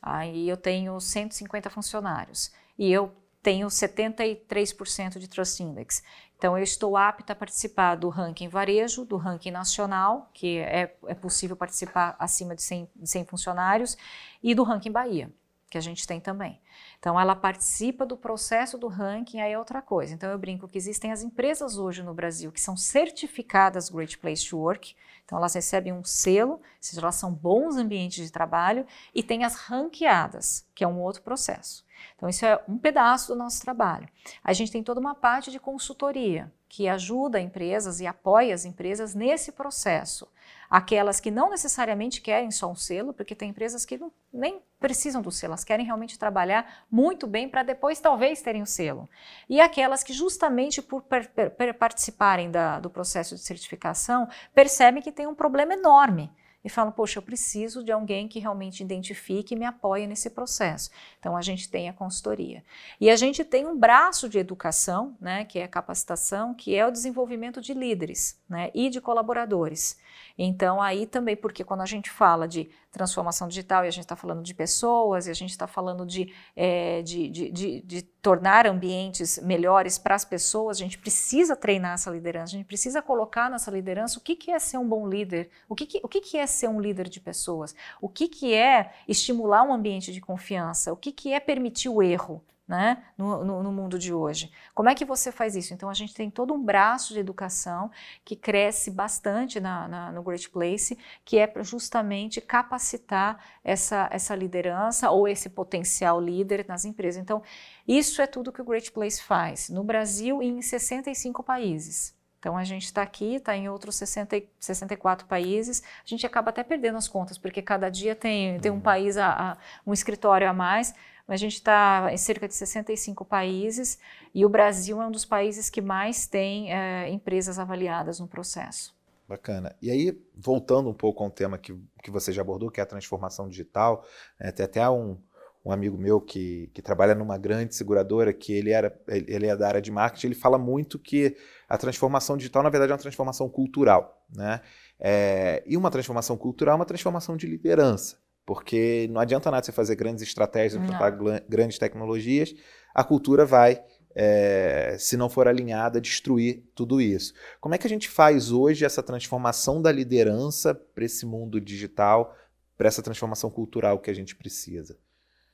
Aí 0.01 0.49
eu 0.49 0.57
tenho 0.57 0.99
150 0.99 1.68
funcionários 1.68 2.53
e 2.78 2.91
eu 2.91 3.12
tenho 3.43 3.68
73% 3.68 5.18
de 5.18 5.28
Trust 5.28 5.62
Index. 5.62 6.03
Então, 6.36 6.57
eu 6.57 6.62
estou 6.62 6.97
apta 6.97 7.32
a 7.32 7.36
participar 7.36 7.97
do 7.97 8.09
ranking 8.09 8.49
varejo, 8.49 9.05
do 9.05 9.16
ranking 9.16 9.51
nacional, 9.51 10.30
que 10.32 10.59
é, 10.59 10.97
é 11.07 11.14
possível 11.14 11.57
participar 11.57 12.14
acima 12.18 12.55
de 12.55 12.62
100, 12.62 12.89
de 12.95 13.11
100 13.11 13.24
funcionários, 13.24 13.97
e 14.43 14.55
do 14.55 14.62
ranking 14.62 14.93
Bahia, 14.93 15.32
que 15.69 15.77
a 15.77 15.81
gente 15.81 16.07
tem 16.07 16.19
também. 16.19 16.61
Então, 16.99 17.19
ela 17.19 17.37
participa 17.37 18.07
do 18.07 18.16
processo 18.16 18.79
do 18.79 18.89
ranking, 18.89 19.41
aí 19.41 19.53
é 19.53 19.59
outra 19.59 19.83
coisa. 19.83 20.14
Então, 20.14 20.31
eu 20.31 20.39
brinco 20.39 20.66
que 20.66 20.79
existem 20.79 21.12
as 21.12 21.23
empresas 21.23 21.77
hoje 21.77 22.03
no 22.03 22.14
Brasil 22.14 22.51
que 22.51 22.61
são 22.61 22.77
certificadas 22.77 23.89
Great 23.89 24.16
Place 24.19 24.49
to 24.49 24.59
Work, 24.59 24.97
então 25.25 25.37
elas 25.37 25.55
recebem 25.55 25.93
um 25.93 26.03
selo, 26.03 26.61
seja, 26.81 27.03
elas 27.03 27.16
são 27.16 27.33
bons 27.33 27.77
ambientes 27.77 28.25
de 28.25 28.33
trabalho, 28.33 28.87
e 29.14 29.23
tem 29.23 29.45
as 29.45 29.57
ranqueadas, 29.57 30.66
que 30.75 30.83
é 30.83 30.89
um 30.89 31.01
outro 31.01 31.23
processo. 31.23 31.87
Então, 32.16 32.29
isso 32.29 32.47
é 32.47 32.62
um 32.66 32.79
pedaço 32.79 33.33
do 33.33 33.39
nosso 33.39 33.61
trabalho. 33.61 34.09
A 34.43 34.53
gente 34.53 34.73
tem 34.73 34.83
toda 34.83 35.01
uma 35.01 35.14
parte 35.14 35.51
de 35.51 35.61
consultoria, 35.61 36.51
que 36.69 36.89
ajuda 36.89 37.41
empresas 37.41 38.01
e 38.01 38.07
apoia 38.07 38.55
as 38.55 38.64
empresas 38.64 39.14
nesse 39.14 39.53
processo. 39.53 40.29
Aquelas 40.71 41.19
que 41.21 41.31
não 41.31 41.51
necessariamente 41.51 42.21
querem 42.21 42.51
só 42.51 42.71
um 42.71 42.75
selo, 42.75 43.12
porque 43.12 43.35
tem 43.35 43.51
empresas 43.51 43.85
que 43.85 43.97
não, 43.97 44.12
nem 44.33 44.61
precisam 44.79 45.23
do 45.23 45.31
selo, 45.31 45.53
elas 45.53 45.64
querem 45.64 45.87
realmente 45.87 46.19
trabalhar 46.19 46.85
muito 46.91 47.27
bem 47.27 47.49
para 47.49 47.62
depois 47.62 48.01
talvez 48.01 48.43
terem 48.43 48.62
o 48.62 48.66
selo. 48.66 49.09
E 49.49 49.61
aquelas 49.61 50.03
que, 50.03 50.12
justamente 50.12 50.83
por 50.83 51.03
per, 51.03 51.31
per, 51.31 51.75
participarem 51.75 52.51
da, 52.51 52.79
do 52.81 52.91
processo 52.91 53.35
de 53.35 53.41
certificação, 53.41 54.29
percebem 54.55 55.03
que 55.03 55.12
tem 55.12 55.27
um 55.27 55.35
problema 55.35 55.73
enorme 55.73 56.31
e 56.69 56.71
falam: 56.71 56.93
Poxa, 56.93 57.19
eu 57.19 57.23
preciso 57.23 57.83
de 57.83 57.91
alguém 57.91 58.29
que 58.29 58.39
realmente 58.39 58.83
identifique 58.83 59.55
e 59.55 59.59
me 59.59 59.64
apoie 59.64 60.07
nesse 60.07 60.31
processo. 60.31 60.91
Então, 61.19 61.37
a 61.37 61.41
gente 61.41 61.69
tem 61.69 61.89
a 61.89 61.93
consultoria. 61.93 62.62
E 63.01 63.11
a 63.11 63.16
gente 63.16 63.43
tem 63.43 63.66
um 63.66 63.77
braço 63.77 64.29
de 64.29 64.39
educação, 64.39 65.16
né, 65.19 65.47
que 65.47 65.59
é 65.59 65.64
a 65.64 65.69
capacitação, 65.69 66.55
que 66.55 66.77
é 66.77 66.87
o 66.87 66.91
desenvolvimento 66.91 67.61
de 67.61 67.73
líderes 67.73 68.39
né, 68.49 68.71
e 68.75 68.91
de 68.91 69.01
colaboradores. 69.01 69.99
Então, 70.37 70.81
aí 70.81 71.07
também, 71.07 71.35
porque 71.35 71.64
quando 71.64 71.81
a 71.81 71.87
gente 71.87 72.11
fala 72.11 72.47
de 72.47 72.69
transformação 72.91 73.49
digital 73.49 73.84
e 73.84 73.89
a 73.89 73.91
gente 73.91 74.05
está 74.05 74.16
falando 74.16 74.43
de 74.43 74.55
pessoas 74.55 75.26
e 75.26 75.30
a 75.30 75.34
gente 75.34 75.51
está 75.51 75.66
falando 75.66 76.07
de, 76.07 76.32
é, 76.57 77.03
de, 77.03 77.28
de, 77.28 77.51
de, 77.51 77.80
de, 77.82 78.03
tornar 78.03 78.66
ambientes 78.66 79.39
melhores 79.43 79.99
para 79.99 80.14
as 80.14 80.24
pessoas, 80.24 80.78
a 80.78 80.80
gente 80.80 80.99
precisa 80.99 81.55
treinar 81.55 81.95
essa 81.95 82.11
liderança, 82.11 82.55
a 82.55 82.59
gente 82.59 82.66
precisa 82.66 83.03
colocar 83.03 83.51
nessa 83.51 83.70
liderança 83.70 84.18
o 84.18 84.22
que, 84.22 84.34
que 84.34 84.51
é 84.51 84.59
ser 84.59 84.78
um 84.78 84.89
bom 84.89 85.07
líder, 85.07 85.51
o 85.68 85.74
que, 85.74 85.86
que, 85.86 86.01
o 86.03 86.09
que, 86.09 86.20
que 86.20 86.39
é 86.39 86.47
ser 86.47 86.68
um 86.68 86.80
líder 86.80 87.09
de 87.09 87.20
pessoas, 87.20 87.74
o 88.01 88.09
que, 88.09 88.28
que 88.28 88.55
é 88.55 88.93
estimular 89.07 89.62
um 89.62 89.72
ambiente 89.72 90.12
de 90.12 90.20
confiança, 90.20 90.93
o 90.93 90.97
que, 90.97 91.12
que 91.12 91.32
é 91.32 91.41
permitir 91.41 91.89
o 91.89 92.03
erro 92.03 92.43
né, 92.69 93.03
no, 93.16 93.43
no, 93.43 93.62
no, 93.62 93.73
mundo 93.73 93.99
de 93.99 94.12
hoje. 94.12 94.53
Como 94.75 94.91
é 94.91 94.95
que 94.95 95.07
você 95.07 95.33
faz 95.33 95.57
isso? 95.57 95.73
Então, 95.73 95.89
a 95.89 95.95
gente 95.95 96.14
tem 96.14 96.31
todo 96.31 96.53
um 96.53 96.62
braço 96.62 97.14
de 97.14 97.21
educação 97.21 97.91
que 98.23 98.37
cresce 98.37 98.91
bastante 98.91 99.59
na, 99.59 99.89
na, 99.89 100.12
no 100.12 100.23
Great 100.23 100.51
Place, 100.51 100.99
que 101.25 101.39
é 101.39 101.51
justamente 101.62 102.43
capacitar 102.43 103.43
essa, 103.64 104.07
essa 104.12 104.37
liderança 104.37 105.11
ou 105.11 105.27
esse 105.27 105.49
potencial 105.49 106.21
líder 106.21 106.66
nas 106.69 106.85
empresas. 106.85 107.23
Então, 107.23 107.43
isso 107.87 108.21
é 108.21 108.27
tudo 108.27 108.53
que 108.53 108.61
o 108.61 108.64
Great 108.64 108.93
Place 108.93 109.23
faz 109.23 109.71
no 109.71 109.83
Brasil 109.83 110.43
e 110.43 110.47
em 110.47 110.61
65 110.61 111.43
países. 111.43 112.19
Então 112.39 112.57
a 112.57 112.62
gente 112.62 112.85
está 112.85 113.03
aqui, 113.03 113.35
está 113.35 113.57
em 113.57 113.69
outros 113.69 113.97
60, 113.97 114.41
64 114.61 115.27
países. 115.27 115.83
A 116.05 116.09
gente 116.09 116.25
acaba 116.25 116.51
até 116.51 116.62
perdendo 116.62 116.97
as 116.97 117.09
contas, 117.09 117.37
porque 117.37 117.61
cada 117.61 117.89
dia 117.89 118.14
tem, 118.14 118.61
tem 118.61 118.71
um 118.71 118.77
uhum. 118.77 118.81
país, 118.81 119.16
a, 119.16 119.53
a, 119.53 119.57
um 119.87 119.93
escritório 119.93 120.49
a 120.49 120.53
mais. 120.53 120.95
A 121.29 121.37
gente 121.37 121.55
está 121.55 122.09
em 122.11 122.16
cerca 122.16 122.49
de 122.49 122.55
65 122.55 123.22
países 123.22 123.99
e 124.35 124.47
o 124.47 124.49
Brasil 124.49 125.01
é 125.03 125.07
um 125.07 125.11
dos 125.11 125.26
países 125.26 125.68
que 125.68 125.83
mais 125.83 126.26
tem 126.26 126.72
é, 126.72 127.11
empresas 127.11 127.59
avaliadas 127.59 128.18
no 128.18 128.26
processo. 128.26 128.97
Bacana. 129.29 129.76
E 129.83 129.91
aí, 129.91 130.18
voltando 130.35 130.89
um 130.89 130.95
pouco 130.95 131.22
ao 131.22 131.31
tema 131.31 131.59
que, 131.59 131.79
que 132.03 132.11
você 132.11 132.33
já 132.33 132.41
abordou, 132.41 132.70
que 132.70 132.81
é 132.81 132.83
a 132.83 132.87
transformação 132.87 133.47
digital, 133.47 134.07
é, 134.41 134.51
tem 134.51 134.64
até 134.64 134.89
um, 134.89 135.18
um 135.62 135.70
amigo 135.70 135.99
meu 135.99 136.18
que, 136.18 136.70
que 136.72 136.81
trabalha 136.81 137.14
numa 137.14 137.37
grande 137.37 137.74
seguradora, 137.74 138.33
que 138.33 138.55
ele, 138.55 138.70
era, 138.70 138.99
ele 139.07 139.47
é 139.47 139.55
da 139.55 139.68
área 139.68 139.83
de 139.83 139.91
marketing, 139.91 140.29
ele 140.29 140.35
fala 140.35 140.57
muito 140.57 140.99
que 140.99 141.37
a 141.68 141.76
transformação 141.76 142.39
digital, 142.39 142.62
na 142.62 142.70
verdade, 142.70 142.91
é 142.91 142.95
uma 142.95 143.03
transformação 143.03 143.51
cultural. 143.51 144.24
Né? 144.35 144.62
É, 144.99 145.62
e 145.66 145.76
uma 145.76 145.91
transformação 145.91 146.39
cultural 146.39 146.72
é 146.72 146.76
uma 146.76 146.87
transformação 146.87 147.37
de 147.37 147.47
liderança. 147.47 148.16
Porque 148.49 149.07
não 149.11 149.20
adianta 149.20 149.51
nada 149.51 149.62
você 149.62 149.72
fazer 149.72 149.94
grandes 149.94 150.22
estratégias, 150.22 150.82
implantar 150.82 151.14
grandes 151.46 151.78
tecnologias, 151.78 152.55
a 152.94 153.05
cultura 153.05 153.44
vai, 153.44 153.84
é, 154.14 154.96
se 154.99 155.18
não 155.18 155.28
for 155.28 155.46
alinhada, 155.46 156.01
destruir 156.01 156.64
tudo 156.74 156.99
isso. 156.99 157.34
Como 157.61 157.74
é 157.74 157.78
que 157.78 157.86
a 157.86 157.90
gente 157.90 158.09
faz 158.09 158.51
hoje 158.51 158.86
essa 158.86 159.03
transformação 159.03 159.82
da 159.82 159.92
liderança 159.92 160.74
para 160.74 161.05
esse 161.05 161.26
mundo 161.26 161.61
digital, 161.61 162.34
para 162.74 162.88
essa 162.88 163.03
transformação 163.03 163.51
cultural 163.51 163.99
que 163.99 164.11
a 164.11 164.14
gente 164.14 164.34
precisa? 164.34 164.96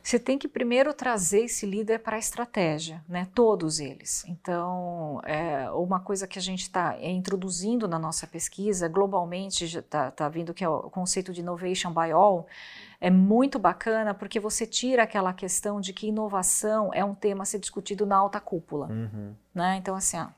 Você 0.05 0.19
tem 0.19 0.37
que 0.37 0.47
primeiro 0.47 0.93
trazer 0.93 1.47
esse 1.47 1.65
líder 1.65 2.01
para 2.01 2.17
a 2.17 2.19
estratégia, 2.19 3.03
né? 3.09 3.27
Todos 3.35 3.81
eles. 3.81 4.23
Então, 4.29 5.19
é 5.25 5.71
uma 5.71 5.99
coisa 5.99 6.27
que 6.27 6.39
a 6.39 6.43
gente 6.43 6.61
está 6.61 6.95
é, 6.99 7.11
introduzindo 7.11 7.89
na 7.89 7.99
nossa 7.99 8.27
pesquisa, 8.27 8.87
globalmente 8.87 9.65
está 9.65 10.11
tá 10.11 10.29
vindo 10.29 10.53
que 10.53 10.63
é 10.63 10.69
o 10.69 10.91
conceito 10.91 11.33
de 11.33 11.41
innovation 11.41 11.91
by 11.91 12.13
all, 12.13 12.47
é 13.01 13.09
muito 13.09 13.59
bacana 13.59 14.13
porque 14.13 14.39
você 14.39 14.67
tira 14.67 15.05
aquela 15.05 15.33
questão 15.33 15.81
de 15.81 15.95
que 15.95 16.09
inovação 16.09 16.91
é 16.93 17.03
um 17.03 17.15
tema 17.15 17.45
a 17.45 17.47
ser 17.47 17.59
discutido 17.59 18.05
na 18.05 18.17
alta 18.17 18.39
cúpula, 18.39 18.89
uhum. 18.89 19.35
né? 19.55 19.77
Então, 19.79 19.97
assim, 19.97 20.19
ó, 20.19 20.29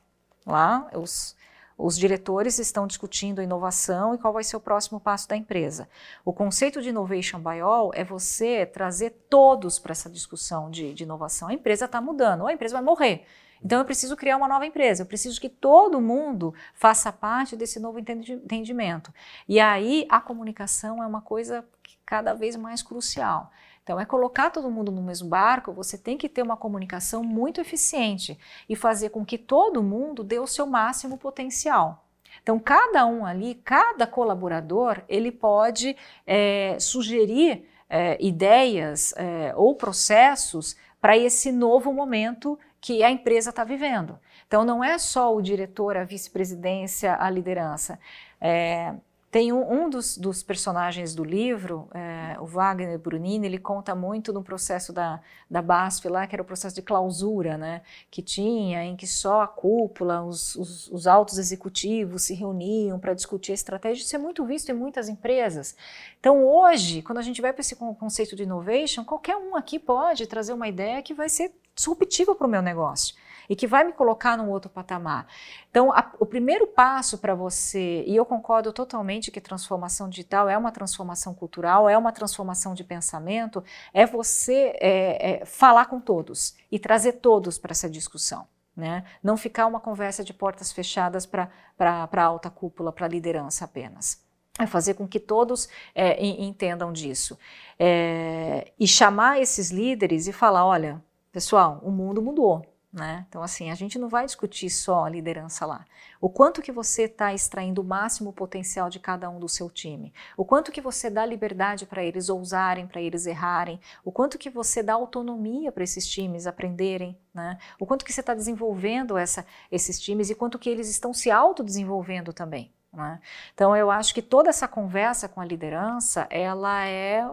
lá 0.45 0.89
os 0.93 1.35
os 1.77 1.97
diretores 1.97 2.57
estão 2.57 2.87
discutindo 2.87 3.39
a 3.39 3.43
inovação 3.43 4.15
e 4.15 4.17
qual 4.17 4.33
vai 4.33 4.43
ser 4.43 4.57
o 4.57 4.59
próximo 4.59 4.99
passo 4.99 5.29
da 5.29 5.37
empresa. 5.37 5.87
O 6.25 6.33
conceito 6.33 6.81
de 6.81 6.89
innovation 6.89 7.39
by 7.39 7.59
all 7.59 7.91
é 7.93 8.03
você 8.03 8.65
trazer 8.65 9.11
todos 9.29 9.77
para 9.77 9.91
essa 9.91 10.09
discussão 10.09 10.71
de, 10.71 10.93
de 10.93 11.03
inovação. 11.03 11.49
A 11.49 11.53
empresa 11.53 11.85
está 11.85 12.01
mudando, 12.01 12.41
ou 12.41 12.47
a 12.47 12.53
empresa 12.53 12.73
vai 12.73 12.83
morrer. 12.83 13.25
Então 13.63 13.79
eu 13.79 13.85
preciso 13.85 14.15
criar 14.15 14.37
uma 14.37 14.47
nova 14.47 14.65
empresa, 14.65 15.01
eu 15.01 15.05
preciso 15.05 15.41
que 15.41 15.49
todo 15.49 16.01
mundo 16.01 16.53
faça 16.73 17.11
parte 17.11 17.55
desse 17.55 17.79
novo 17.79 17.99
entendimento. 17.99 19.13
E 19.47 19.59
aí 19.59 20.05
a 20.09 20.21
comunicação 20.21 21.01
é 21.01 21.07
uma 21.07 21.21
coisa 21.21 21.65
cada 22.05 22.33
vez 22.33 22.55
mais 22.55 22.81
crucial. 22.81 23.51
Então, 23.87 23.97
é 23.97 24.03
colocar 24.03 24.49
todo 24.49 24.69
mundo 24.69 24.91
no 24.91 25.01
mesmo 25.01 25.29
barco, 25.29 25.71
você 25.71 25.97
tem 25.97 26.17
que 26.17 26.27
ter 26.27 26.41
uma 26.41 26.57
comunicação 26.57 27.23
muito 27.23 27.61
eficiente 27.61 28.37
e 28.67 28.75
fazer 28.75 29.11
com 29.11 29.23
que 29.23 29.37
todo 29.37 29.81
mundo 29.81 30.25
dê 30.25 30.37
o 30.39 30.45
seu 30.45 30.65
máximo 30.67 31.17
potencial. 31.17 32.05
Então, 32.43 32.59
cada 32.59 33.05
um 33.05 33.25
ali, 33.25 33.55
cada 33.55 34.05
colaborador, 34.05 35.01
ele 35.07 35.31
pode 35.31 35.95
é, 36.25 36.75
sugerir 36.81 37.65
é, 37.89 38.17
ideias 38.19 39.13
é, 39.15 39.53
ou 39.55 39.73
processos 39.73 40.75
para 40.99 41.17
esse 41.17 41.49
novo 41.49 41.93
momento 41.93 42.59
que 42.81 43.01
a 43.03 43.09
empresa 43.09 43.51
está 43.51 43.63
vivendo. 43.63 44.19
Então, 44.45 44.65
não 44.65 44.83
é 44.83 44.97
só 44.97 45.33
o 45.33 45.41
diretor, 45.41 45.95
a 45.95 46.03
vice-presidência, 46.03 47.15
a 47.17 47.29
liderança. 47.29 47.97
É, 48.41 48.93
tem 49.29 49.51
um, 49.51 49.83
um 49.83 49.89
dos, 49.89 50.17
dos, 50.17 50.41
personagens 50.41 51.13
do 51.13 51.23
livro, 51.23 51.89
é, 51.93 52.39
o 52.39 52.45
Wagner 52.45 52.97
Brunini, 52.97 53.45
ele 53.45 53.59
conta 53.59 53.93
muito 53.93 54.31
no 54.31 54.41
processo 54.41 54.93
da, 54.93 55.19
da 55.51 55.61
BASF 55.61 56.07
lá, 56.07 56.25
que 56.25 56.33
era 56.33 56.41
o 56.41 56.45
processo 56.45 56.73
de 56.73 56.81
clausura, 56.81 57.57
né, 57.57 57.81
que 58.09 58.21
tinha, 58.21 58.83
em 58.85 58.95
que 58.95 59.05
só 59.05 59.41
a 59.41 59.47
cúpula, 59.47 60.23
os, 60.23 60.55
os, 60.55 60.87
os 60.89 61.07
altos 61.07 61.37
executivos 61.37 62.23
se 62.23 62.33
reuniam 62.33 62.97
para 62.97 63.13
discutir 63.13 63.51
a 63.51 63.55
estratégia. 63.55 64.01
Isso 64.01 64.15
é 64.15 64.19
muito 64.19 64.45
visto 64.45 64.69
em 64.69 64.73
muitas 64.73 65.09
empresas. 65.09 65.75
Então, 66.19 66.45
hoje, 66.45 67.01
quando 67.01 67.17
a 67.17 67.23
gente 67.23 67.41
vai 67.41 67.51
para 67.51 67.61
esse 67.61 67.75
conceito 67.75 68.33
de 68.33 68.43
innovation, 68.43 69.03
qualquer 69.03 69.35
um 69.35 69.57
aqui 69.57 69.77
pode 69.77 70.25
trazer 70.25 70.53
uma 70.53 70.69
ideia 70.69 71.01
que 71.01 71.13
vai 71.13 71.27
ser 71.27 71.51
disruptiva 71.75 72.33
para 72.33 72.47
o 72.47 72.49
meu 72.49 72.61
negócio 72.61 73.13
e 73.49 73.55
que 73.55 73.67
vai 73.67 73.83
me 73.83 73.93
colocar 73.93 74.37
num 74.37 74.49
outro 74.49 74.69
patamar. 74.69 75.27
Então, 75.69 75.91
a, 75.91 76.11
o 76.19 76.25
primeiro 76.25 76.67
passo 76.67 77.17
para 77.17 77.33
você, 77.33 78.03
e 78.05 78.15
eu 78.15 78.25
concordo 78.25 78.73
totalmente 78.73 79.31
que 79.31 79.39
transformação 79.39 80.09
digital 80.09 80.49
é 80.49 80.57
uma 80.57 80.71
transformação 80.71 81.33
cultural, 81.33 81.87
é 81.87 81.97
uma 81.97 82.11
transformação 82.11 82.73
de 82.73 82.83
pensamento, 82.83 83.63
é 83.93 84.05
você 84.05 84.73
é, 84.79 85.31
é, 85.31 85.45
falar 85.45 85.85
com 85.85 85.99
todos 85.99 86.55
e 86.71 86.77
trazer 86.77 87.13
todos 87.13 87.57
para 87.57 87.71
essa 87.71 87.89
discussão. 87.89 88.47
Né? 88.75 89.03
Não 89.23 89.35
ficar 89.35 89.65
uma 89.65 89.79
conversa 89.79 90.23
de 90.23 90.33
portas 90.33 90.71
fechadas 90.71 91.25
para 91.25 91.49
a 91.79 92.23
alta 92.23 92.49
cúpula, 92.49 92.91
para 92.91 93.07
a 93.07 93.09
liderança 93.09 93.65
apenas. 93.65 94.23
É 94.59 94.65
fazer 94.65 94.95
com 94.95 95.07
que 95.07 95.19
todos 95.19 95.69
é, 95.93 96.23
entendam 96.23 96.91
disso. 96.91 97.37
É, 97.77 98.71
e 98.79 98.87
chamar 98.87 99.39
esses 99.39 99.69
líderes 99.71 100.27
e 100.27 100.33
falar: 100.33 100.65
olha, 100.65 101.03
pessoal, 101.31 101.79
o 101.83 101.91
mundo 101.91 102.21
mudou. 102.21 102.65
Né? 102.91 103.25
Então, 103.27 103.43
assim, 103.43 103.69
a 103.69 103.75
gente 103.75 103.99
não 103.99 104.07
vai 104.07 104.25
discutir 104.25 104.69
só 104.69 105.05
a 105.05 105.09
liderança 105.09 105.65
lá. 105.65 105.85
O 106.21 106.29
quanto 106.29 106.61
que 106.61 106.71
você 106.71 107.03
está 107.03 107.33
extraindo 107.33 107.81
o 107.81 107.83
máximo 107.83 108.31
potencial 108.31 108.89
de 108.89 108.97
cada 108.97 109.29
um 109.29 109.39
do 109.39 109.49
seu 109.49 109.69
time. 109.69 110.13
O 110.37 110.45
quanto 110.45 110.71
que 110.71 110.79
você 110.79 111.09
dá 111.09 111.25
liberdade 111.25 111.85
para 111.85 112.01
eles 112.01 112.29
ousarem, 112.29 112.87
para 112.87 113.01
eles 113.01 113.25
errarem. 113.25 113.79
O 114.05 114.11
quanto 114.11 114.37
que 114.37 114.49
você 114.49 114.81
dá 114.81 114.93
autonomia 114.93 115.71
para 115.71 115.83
esses 115.83 116.07
times 116.07 116.47
aprenderem. 116.47 117.17
Né? 117.33 117.57
O 117.77 117.85
quanto 117.85 118.05
que 118.05 118.13
você 118.13 118.21
está 118.21 118.33
desenvolvendo 118.33 119.17
essa, 119.17 119.45
esses 119.69 119.99
times 119.99 120.29
e 120.29 120.35
quanto 120.35 120.57
que 120.57 120.69
eles 120.69 120.89
estão 120.89 121.13
se 121.13 121.29
autodesenvolvendo 121.29 122.31
também. 122.31 122.73
Né? 122.93 123.19
Então 123.53 123.75
eu 123.75 123.91
acho 123.91 124.13
que 124.13 124.21
toda 124.21 124.49
essa 124.49 124.67
conversa 124.67 125.27
com 125.27 125.41
a 125.41 125.45
liderança, 125.45 126.25
ela 126.29 126.85
é 126.85 127.23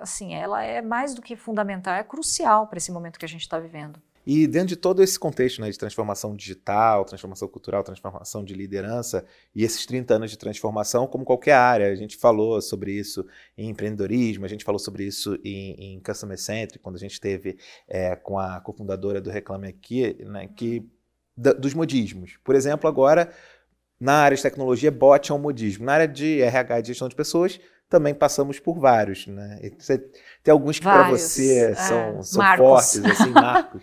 assim, 0.00 0.34
ela 0.34 0.62
é 0.62 0.82
mais 0.82 1.14
do 1.14 1.22
que 1.22 1.36
fundamental, 1.36 1.94
é 1.94 2.02
crucial 2.02 2.66
para 2.66 2.78
esse 2.78 2.90
momento 2.90 3.18
que 3.18 3.24
a 3.24 3.28
gente 3.28 3.42
está 3.42 3.58
vivendo. 3.58 4.02
E 4.26 4.46
dentro 4.46 4.68
de 4.68 4.76
todo 4.76 5.02
esse 5.02 5.18
contexto 5.18 5.60
né, 5.60 5.70
de 5.70 5.78
transformação 5.78 6.34
digital, 6.34 7.04
transformação 7.04 7.46
cultural, 7.46 7.84
transformação 7.84 8.42
de 8.42 8.54
liderança 8.54 9.24
e 9.54 9.64
esses 9.64 9.84
30 9.84 10.14
anos 10.14 10.30
de 10.30 10.38
transformação, 10.38 11.06
como 11.06 11.24
qualquer 11.24 11.54
área, 11.54 11.90
a 11.90 11.94
gente 11.94 12.16
falou 12.16 12.60
sobre 12.62 12.92
isso 12.92 13.26
em 13.56 13.68
empreendedorismo, 13.68 14.44
a 14.44 14.48
gente 14.48 14.64
falou 14.64 14.78
sobre 14.78 15.04
isso 15.04 15.38
em, 15.44 15.94
em 15.94 16.00
Customer 16.00 16.38
Centric, 16.38 16.82
quando 16.82 16.96
a 16.96 17.00
gente 17.00 17.20
teve 17.20 17.58
é, 17.86 18.16
com 18.16 18.38
a 18.38 18.60
cofundadora 18.60 19.20
do 19.20 19.30
Reclame 19.30 19.68
Aqui, 19.68 20.16
né, 20.24 20.48
que, 20.48 20.88
da, 21.36 21.52
dos 21.52 21.74
modismos. 21.74 22.38
Por 22.42 22.54
exemplo, 22.54 22.88
agora, 22.88 23.30
na 24.00 24.14
área 24.14 24.36
de 24.36 24.42
tecnologia, 24.42 24.90
bot 24.90 25.30
é 25.30 25.34
um 25.34 25.38
modismo. 25.38 25.84
Na 25.84 25.94
área 25.94 26.08
de 26.08 26.40
RH 26.40 26.80
e 26.80 26.84
gestão 26.84 27.08
de 27.08 27.14
pessoas, 27.14 27.60
também 27.88 28.14
passamos 28.14 28.58
por 28.58 28.78
vários, 28.78 29.26
né? 29.26 29.60
Você, 29.78 29.98
tem 30.42 30.52
alguns 30.52 30.78
que 30.78 30.84
para 30.84 31.08
você 31.10 31.70
é, 31.70 31.74
são, 31.74 32.22
são 32.22 32.56
fortes, 32.56 33.04
assim, 33.04 33.30
marcos. 33.32 33.80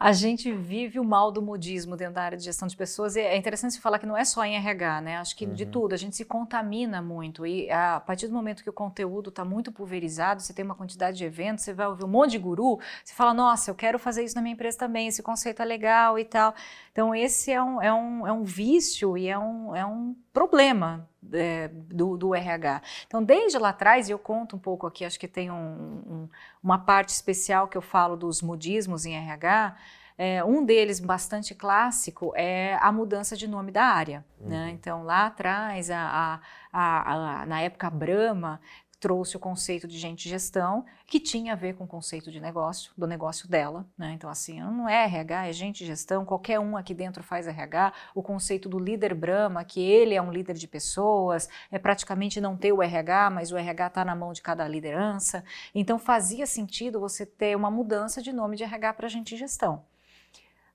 A 0.00 0.12
gente 0.12 0.52
vive 0.52 1.00
o 1.00 1.04
mal 1.04 1.32
do 1.32 1.42
modismo 1.42 1.96
dentro 1.96 2.14
da 2.14 2.22
área 2.22 2.38
de 2.38 2.44
gestão 2.44 2.68
de 2.68 2.76
pessoas. 2.76 3.16
E 3.16 3.20
é 3.20 3.36
interessante 3.36 3.74
se 3.74 3.80
falar 3.80 3.98
que 3.98 4.06
não 4.06 4.16
é 4.16 4.24
só 4.24 4.44
em 4.44 4.54
RH, 4.54 5.00
né? 5.00 5.16
Acho 5.16 5.34
que 5.34 5.44
uhum. 5.44 5.52
de 5.52 5.66
tudo, 5.66 5.92
a 5.92 5.96
gente 5.96 6.14
se 6.14 6.24
contamina 6.24 7.02
muito. 7.02 7.44
E 7.44 7.68
a 7.68 7.98
partir 7.98 8.28
do 8.28 8.32
momento 8.32 8.62
que 8.62 8.70
o 8.70 8.72
conteúdo 8.72 9.30
está 9.30 9.44
muito 9.44 9.72
pulverizado, 9.72 10.40
você 10.40 10.54
tem 10.54 10.64
uma 10.64 10.76
quantidade 10.76 11.16
de 11.16 11.24
eventos, 11.24 11.64
você 11.64 11.72
vai 11.72 11.88
ouvir 11.88 12.04
um 12.04 12.08
monte 12.08 12.30
de 12.32 12.38
guru, 12.38 12.78
você 13.02 13.12
fala, 13.12 13.34
nossa, 13.34 13.72
eu 13.72 13.74
quero 13.74 13.98
fazer 13.98 14.22
isso 14.22 14.36
na 14.36 14.40
minha 14.40 14.52
empresa 14.52 14.78
também, 14.78 15.08
esse 15.08 15.20
conceito 15.20 15.60
é 15.62 15.64
legal 15.64 16.16
e 16.16 16.24
tal. 16.24 16.54
Então, 16.92 17.12
esse 17.12 17.50
é 17.50 17.60
um, 17.60 17.82
é 17.82 17.92
um, 17.92 18.24
é 18.24 18.32
um 18.32 18.44
vício 18.44 19.18
e 19.18 19.26
é 19.26 19.36
um, 19.36 19.74
é 19.74 19.84
um 19.84 20.14
problema 20.32 21.08
é, 21.32 21.68
do, 21.68 22.16
do, 22.16 22.34
RH. 22.34 22.82
Então, 23.06 23.22
desde 23.22 23.58
lá 23.58 23.70
atrás, 23.70 24.08
e 24.08 24.12
eu 24.12 24.18
conto 24.18 24.56
um 24.56 24.58
pouco 24.58 24.86
aqui, 24.86 25.04
acho 25.04 25.18
que 25.18 25.28
tem 25.28 25.50
um, 25.50 25.54
um, 25.54 26.28
uma 26.62 26.78
parte 26.78 27.10
especial 27.10 27.68
que 27.68 27.76
eu 27.76 27.82
falo 27.82 28.16
dos 28.16 28.42
modismos 28.42 29.04
em 29.04 29.14
RH. 29.14 29.76
É, 30.16 30.42
um 30.44 30.64
deles, 30.64 30.98
bastante 30.98 31.54
clássico, 31.54 32.32
é 32.34 32.76
a 32.80 32.90
mudança 32.90 33.36
de 33.36 33.46
nome 33.46 33.70
da 33.70 33.84
área. 33.84 34.24
Né? 34.40 34.44
Uhum. 34.44 34.48
Né? 34.48 34.70
Então, 34.70 35.04
lá 35.04 35.26
atrás, 35.26 35.90
a, 35.90 36.40
a, 36.72 37.42
a, 37.42 37.46
na 37.46 37.60
época 37.60 37.88
Brahma, 37.88 38.60
trouxe 39.00 39.36
o 39.36 39.40
conceito 39.40 39.86
de 39.86 39.98
gente 39.98 40.28
gestão, 40.28 40.84
que 41.06 41.20
tinha 41.20 41.52
a 41.52 41.56
ver 41.56 41.74
com 41.74 41.84
o 41.84 41.88
conceito 41.88 42.30
de 42.30 42.40
negócio, 42.40 42.92
do 42.96 43.06
negócio 43.06 43.48
dela. 43.48 43.86
Né? 43.96 44.12
Então, 44.12 44.28
assim, 44.28 44.60
não 44.60 44.88
é 44.88 45.04
RH, 45.04 45.46
é 45.46 45.52
gente 45.52 45.86
gestão, 45.86 46.24
qualquer 46.24 46.58
um 46.58 46.76
aqui 46.76 46.94
dentro 46.94 47.22
faz 47.22 47.46
RH. 47.46 47.92
O 48.14 48.22
conceito 48.22 48.68
do 48.68 48.78
líder 48.78 49.14
Brahma, 49.14 49.64
que 49.64 49.80
ele 49.80 50.14
é 50.14 50.22
um 50.22 50.32
líder 50.32 50.54
de 50.54 50.66
pessoas, 50.66 51.48
é 51.70 51.78
praticamente 51.78 52.40
não 52.40 52.56
ter 52.56 52.72
o 52.72 52.82
RH, 52.82 53.30
mas 53.30 53.52
o 53.52 53.56
RH 53.56 53.86
está 53.86 54.04
na 54.04 54.16
mão 54.16 54.32
de 54.32 54.42
cada 54.42 54.66
liderança. 54.66 55.44
Então, 55.74 55.98
fazia 55.98 56.46
sentido 56.46 57.00
você 57.00 57.24
ter 57.24 57.56
uma 57.56 57.70
mudança 57.70 58.20
de 58.20 58.32
nome 58.32 58.56
de 58.56 58.64
RH 58.64 58.94
para 58.94 59.08
gente 59.08 59.36
gestão. 59.36 59.84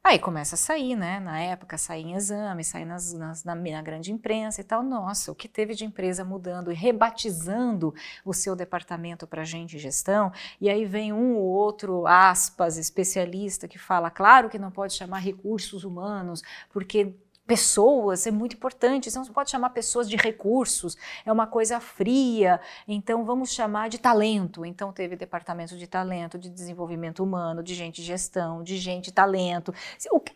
Aí 0.05 0.19
começa 0.19 0.55
a 0.55 0.57
sair, 0.57 0.97
né? 0.97 1.21
Na 1.21 1.39
época, 1.39 1.77
sair 1.77 2.03
em 2.03 2.15
exame, 2.15 2.61
sair 2.61 2.83
nas, 2.83 3.13
nas, 3.13 3.43
na, 3.45 3.55
na, 3.55 3.81
grande 3.81 4.11
imprensa 4.11 4.59
e 4.59 4.63
tal. 4.63 4.83
Nossa, 4.83 5.31
o 5.31 5.35
que 5.35 5.47
teve 5.47 5.73
de 5.73 5.85
empresa 5.85 6.25
mudando 6.25 6.69
e 6.69 6.75
rebatizando 6.75 7.95
o 8.25 8.33
seu 8.33 8.53
departamento 8.53 9.25
para 9.25 9.45
gente 9.45 9.79
gestão. 9.79 10.29
E 10.59 10.69
aí 10.69 10.83
vem 10.83 11.13
um 11.13 11.35
ou 11.35 11.45
outro, 11.45 12.05
aspas, 12.05 12.77
especialista 12.77 13.65
que 13.65 13.79
fala, 13.79 14.11
claro 14.11 14.49
que 14.49 14.59
não 14.59 14.69
pode 14.69 14.93
chamar 14.93 15.19
recursos 15.19 15.85
humanos, 15.85 16.43
porque 16.69 17.15
pessoas 17.45 18.25
é 18.25 18.31
muito 18.31 18.55
importante. 18.55 19.09
Você 19.09 19.17
não 19.17 19.25
pode 19.27 19.51
chamar 19.51 19.69
pessoas 19.71 20.09
de 20.09 20.15
recursos, 20.15 20.97
é 21.25 21.31
uma 21.31 21.47
coisa 21.47 21.79
fria. 21.79 22.59
Então 22.87 23.25
vamos 23.25 23.51
chamar 23.51 23.89
de 23.89 23.97
talento. 23.97 24.65
Então 24.65 24.91
teve 24.91 25.15
departamento 25.15 25.77
de 25.77 25.87
talento, 25.87 26.37
de 26.37 26.49
desenvolvimento 26.49 27.23
humano, 27.23 27.63
de 27.63 27.75
gente 27.75 28.01
gestão, 28.01 28.63
de 28.63 28.77
gente 28.77 29.11
talento. 29.11 29.73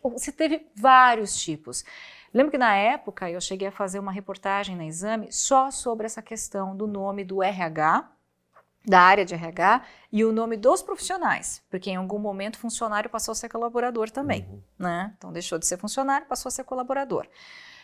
Você 0.04 0.32
teve 0.32 0.66
vários 0.74 1.36
tipos. 1.36 1.84
Lembro 2.32 2.50
que 2.50 2.58
na 2.58 2.74
época 2.74 3.30
eu 3.30 3.40
cheguei 3.40 3.68
a 3.68 3.72
fazer 3.72 3.98
uma 3.98 4.12
reportagem 4.12 4.76
na 4.76 4.84
Exame 4.84 5.32
só 5.32 5.70
sobre 5.70 6.06
essa 6.06 6.20
questão 6.20 6.76
do 6.76 6.86
nome 6.86 7.24
do 7.24 7.42
RH 7.42 8.17
da 8.88 9.00
área 9.00 9.24
de 9.24 9.34
RH 9.34 9.82
e 10.10 10.24
o 10.24 10.32
nome 10.32 10.56
dos 10.56 10.82
profissionais, 10.82 11.62
porque 11.70 11.90
em 11.90 11.96
algum 11.96 12.18
momento 12.18 12.58
funcionário 12.58 13.10
passou 13.10 13.32
a 13.32 13.34
ser 13.34 13.48
colaborador 13.48 14.10
também, 14.10 14.46
uhum. 14.48 14.62
né? 14.78 15.14
Então 15.16 15.32
deixou 15.32 15.58
de 15.58 15.66
ser 15.66 15.76
funcionário, 15.76 16.26
passou 16.26 16.48
a 16.48 16.52
ser 16.52 16.64
colaborador. 16.64 17.26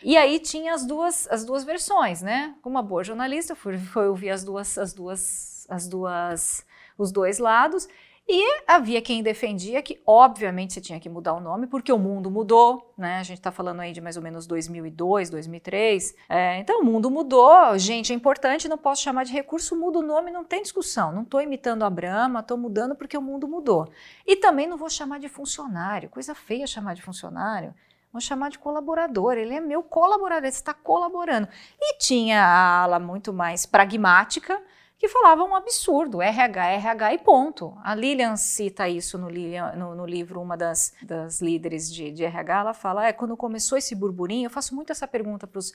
E 0.03 0.17
aí 0.17 0.39
tinha 0.39 0.73
as 0.73 0.85
duas, 0.85 1.27
as 1.31 1.45
duas 1.45 1.63
versões, 1.63 2.21
né? 2.21 2.55
Como 2.61 2.75
uma 2.75 2.83
boa 2.83 3.03
jornalista, 3.03 3.55
fui, 3.55 3.77
fui 3.77 4.07
ouvir 4.07 4.29
as 4.29 4.43
duas, 4.43 4.77
as 4.77 4.93
duas, 4.93 5.65
as 5.69 5.87
duas, 5.87 6.65
os 6.97 7.11
dois 7.11 7.39
lados. 7.39 7.87
E 8.27 8.63
havia 8.67 8.99
quem 9.03 9.21
defendia 9.21 9.83
que, 9.83 10.01
obviamente, 10.05 10.73
você 10.73 10.81
tinha 10.81 10.99
que 10.99 11.07
mudar 11.07 11.33
o 11.33 11.39
nome, 11.39 11.67
porque 11.67 11.91
o 11.91 11.99
mundo 11.99 12.31
mudou, 12.31 12.91
né? 12.97 13.19
A 13.19 13.23
gente 13.23 13.37
está 13.37 13.51
falando 13.51 13.81
aí 13.81 13.93
de 13.93 14.01
mais 14.01 14.17
ou 14.17 14.23
menos 14.23 14.47
2002, 14.47 15.29
2003. 15.29 16.15
É, 16.27 16.57
então, 16.57 16.81
o 16.81 16.83
mundo 16.83 17.11
mudou. 17.11 17.77
Gente, 17.77 18.11
é 18.11 18.15
importante, 18.15 18.67
não 18.67 18.79
posso 18.79 19.03
chamar 19.03 19.25
de 19.25 19.31
recurso, 19.31 19.75
muda 19.75 19.99
o 19.99 20.01
nome, 20.01 20.31
não 20.31 20.43
tem 20.43 20.63
discussão. 20.63 21.11
Não 21.11 21.21
estou 21.21 21.39
imitando 21.39 21.83
a 21.83 21.89
Brahma, 21.89 22.39
estou 22.39 22.57
mudando 22.57 22.95
porque 22.95 23.15
o 23.15 23.21
mundo 23.21 23.47
mudou. 23.47 23.87
E 24.25 24.35
também 24.35 24.65
não 24.65 24.75
vou 24.75 24.89
chamar 24.89 25.19
de 25.19 25.29
funcionário, 25.29 26.09
coisa 26.09 26.33
feia 26.33 26.65
chamar 26.65 26.95
de 26.95 27.03
funcionário. 27.03 27.75
Vou 28.11 28.21
chamar 28.21 28.49
de 28.49 28.57
colaborador, 28.57 29.33
ele 29.33 29.53
é 29.53 29.59
meu 29.59 29.83
colaborador, 29.83 30.45
ele 30.45 30.47
está 30.47 30.73
colaborando. 30.73 31.49
E 31.79 31.97
tinha 31.97 32.41
a 32.41 32.83
ala 32.83 32.97
muito 32.97 33.33
mais 33.33 33.65
pragmática, 33.65 34.59
que 34.97 35.09
falavam 35.09 35.49
um 35.49 35.55
absurdo, 35.55 36.21
RH, 36.21 36.67
RH 36.67 37.13
e 37.13 37.17
ponto. 37.17 37.77
A 37.83 37.93
Lilian 37.93 38.37
cita 38.37 38.87
isso 38.87 39.17
no, 39.17 39.29
no, 39.29 39.95
no 39.95 40.05
livro, 40.05 40.41
uma 40.41 40.55
das, 40.55 40.93
das 41.01 41.41
líderes 41.41 41.93
de, 41.93 42.11
de, 42.11 42.23
RH, 42.23 42.59
ela 42.59 42.73
fala, 42.73 43.07
é, 43.07 43.13
quando 43.13 43.35
começou 43.35 43.77
esse 43.77 43.93
burburinho, 43.93 44.45
eu 44.45 44.51
faço 44.51 44.73
muito 44.73 44.91
essa 44.91 45.07
pergunta 45.07 45.45
para 45.45 45.59
os 45.59 45.73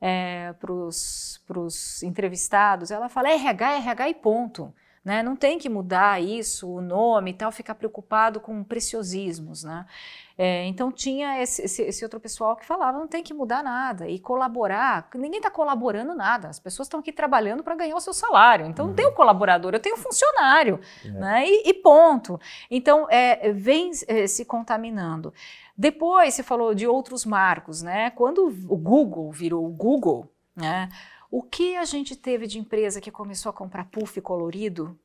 é, 0.00 0.54
pros 0.60 2.02
entrevistados, 2.02 2.90
ela 2.90 3.08
fala 3.08 3.30
RH, 3.30 3.78
RH 3.78 4.08
e 4.10 4.14
ponto. 4.14 4.72
Né? 5.04 5.22
Não 5.22 5.36
tem 5.36 5.58
que 5.58 5.68
mudar 5.68 6.22
isso, 6.22 6.68
o 6.68 6.80
nome 6.80 7.30
e 7.30 7.34
tal, 7.34 7.50
ficar 7.50 7.74
preocupado 7.74 8.40
com 8.40 8.62
preciosismos. 8.62 9.64
Né? 9.64 9.86
É, 10.40 10.66
então 10.66 10.92
tinha 10.92 11.42
esse, 11.42 11.62
esse, 11.62 11.82
esse, 11.82 12.04
outro 12.04 12.20
pessoal 12.20 12.54
que 12.54 12.64
falava 12.64 12.96
não 12.96 13.08
tem 13.08 13.24
que 13.24 13.34
mudar 13.34 13.60
nada 13.60 14.08
e 14.08 14.20
colaborar. 14.20 15.08
Ninguém 15.16 15.38
está 15.38 15.50
colaborando 15.50 16.14
nada. 16.14 16.46
As 16.46 16.60
pessoas 16.60 16.86
estão 16.86 17.00
aqui 17.00 17.12
trabalhando 17.12 17.64
para 17.64 17.74
ganhar 17.74 17.96
o 17.96 18.00
seu 18.00 18.14
salário. 18.14 18.64
Então 18.64 18.84
uhum. 18.84 18.90
não 18.90 18.96
tem 18.96 19.04
o 19.04 19.12
colaborador, 19.12 19.74
eu 19.74 19.80
tenho 19.80 19.96
o 19.96 19.98
funcionário, 19.98 20.78
é. 21.04 21.08
né? 21.08 21.44
E, 21.44 21.70
e, 21.70 21.74
ponto. 21.74 22.40
Então 22.70 23.08
é, 23.10 23.52
vem 23.52 23.90
é, 24.06 24.28
se 24.28 24.44
contaminando. 24.44 25.34
Depois 25.76 26.34
se 26.34 26.44
falou 26.44 26.72
de 26.72 26.86
outros 26.86 27.24
marcos, 27.24 27.82
né? 27.82 28.10
Quando 28.10 28.46
o 28.46 28.76
Google 28.76 29.32
virou 29.32 29.66
o 29.66 29.70
Google, 29.70 30.32
né? 30.54 30.88
O 31.28 31.42
que 31.42 31.76
a 31.76 31.84
gente 31.84 32.14
teve 32.14 32.46
de 32.46 32.60
empresa 32.60 33.00
que 33.00 33.10
começou 33.10 33.50
a 33.50 33.52
comprar 33.52 33.86
puff 33.86 34.20
colorido 34.20 34.96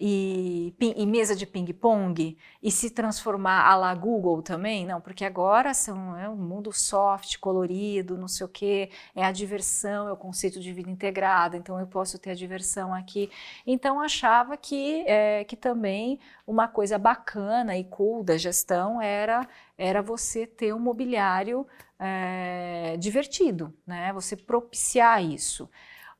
e, 0.00 0.74
e 0.80 1.06
mesa 1.06 1.36
de 1.36 1.46
ping-pong 1.46 2.36
e 2.62 2.70
se 2.70 2.90
transformar 2.90 3.66
a 3.70 3.76
la 3.76 3.94
Google 3.94 4.42
também? 4.42 4.86
Não, 4.86 5.00
porque 5.00 5.24
agora 5.24 5.74
são, 5.74 6.16
é 6.16 6.28
um 6.28 6.36
mundo 6.36 6.72
soft, 6.72 7.38
colorido, 7.38 8.16
não 8.16 8.26
sei 8.28 8.46
o 8.46 8.48
quê, 8.48 8.90
é 9.14 9.24
a 9.24 9.30
diversão, 9.30 10.08
é 10.08 10.12
o 10.12 10.16
conceito 10.16 10.60
de 10.60 10.72
vida 10.72 10.90
integrada, 10.90 11.56
então 11.56 11.78
eu 11.78 11.86
posso 11.86 12.18
ter 12.18 12.30
a 12.30 12.34
diversão 12.34 12.92
aqui. 12.92 13.30
Então 13.66 14.00
achava 14.00 14.56
que, 14.56 15.04
é, 15.06 15.44
que 15.44 15.56
também 15.56 16.18
uma 16.46 16.66
coisa 16.66 16.98
bacana 16.98 17.76
e 17.76 17.84
cool 17.84 18.24
da 18.24 18.36
gestão 18.36 19.00
era, 19.00 19.46
era 19.76 20.02
você 20.02 20.46
ter 20.46 20.74
um 20.74 20.80
mobiliário 20.80 21.66
é, 21.98 22.96
divertido, 22.98 23.72
né? 23.86 24.12
Você 24.12 24.36
propiciar 24.36 25.22
isso. 25.22 25.70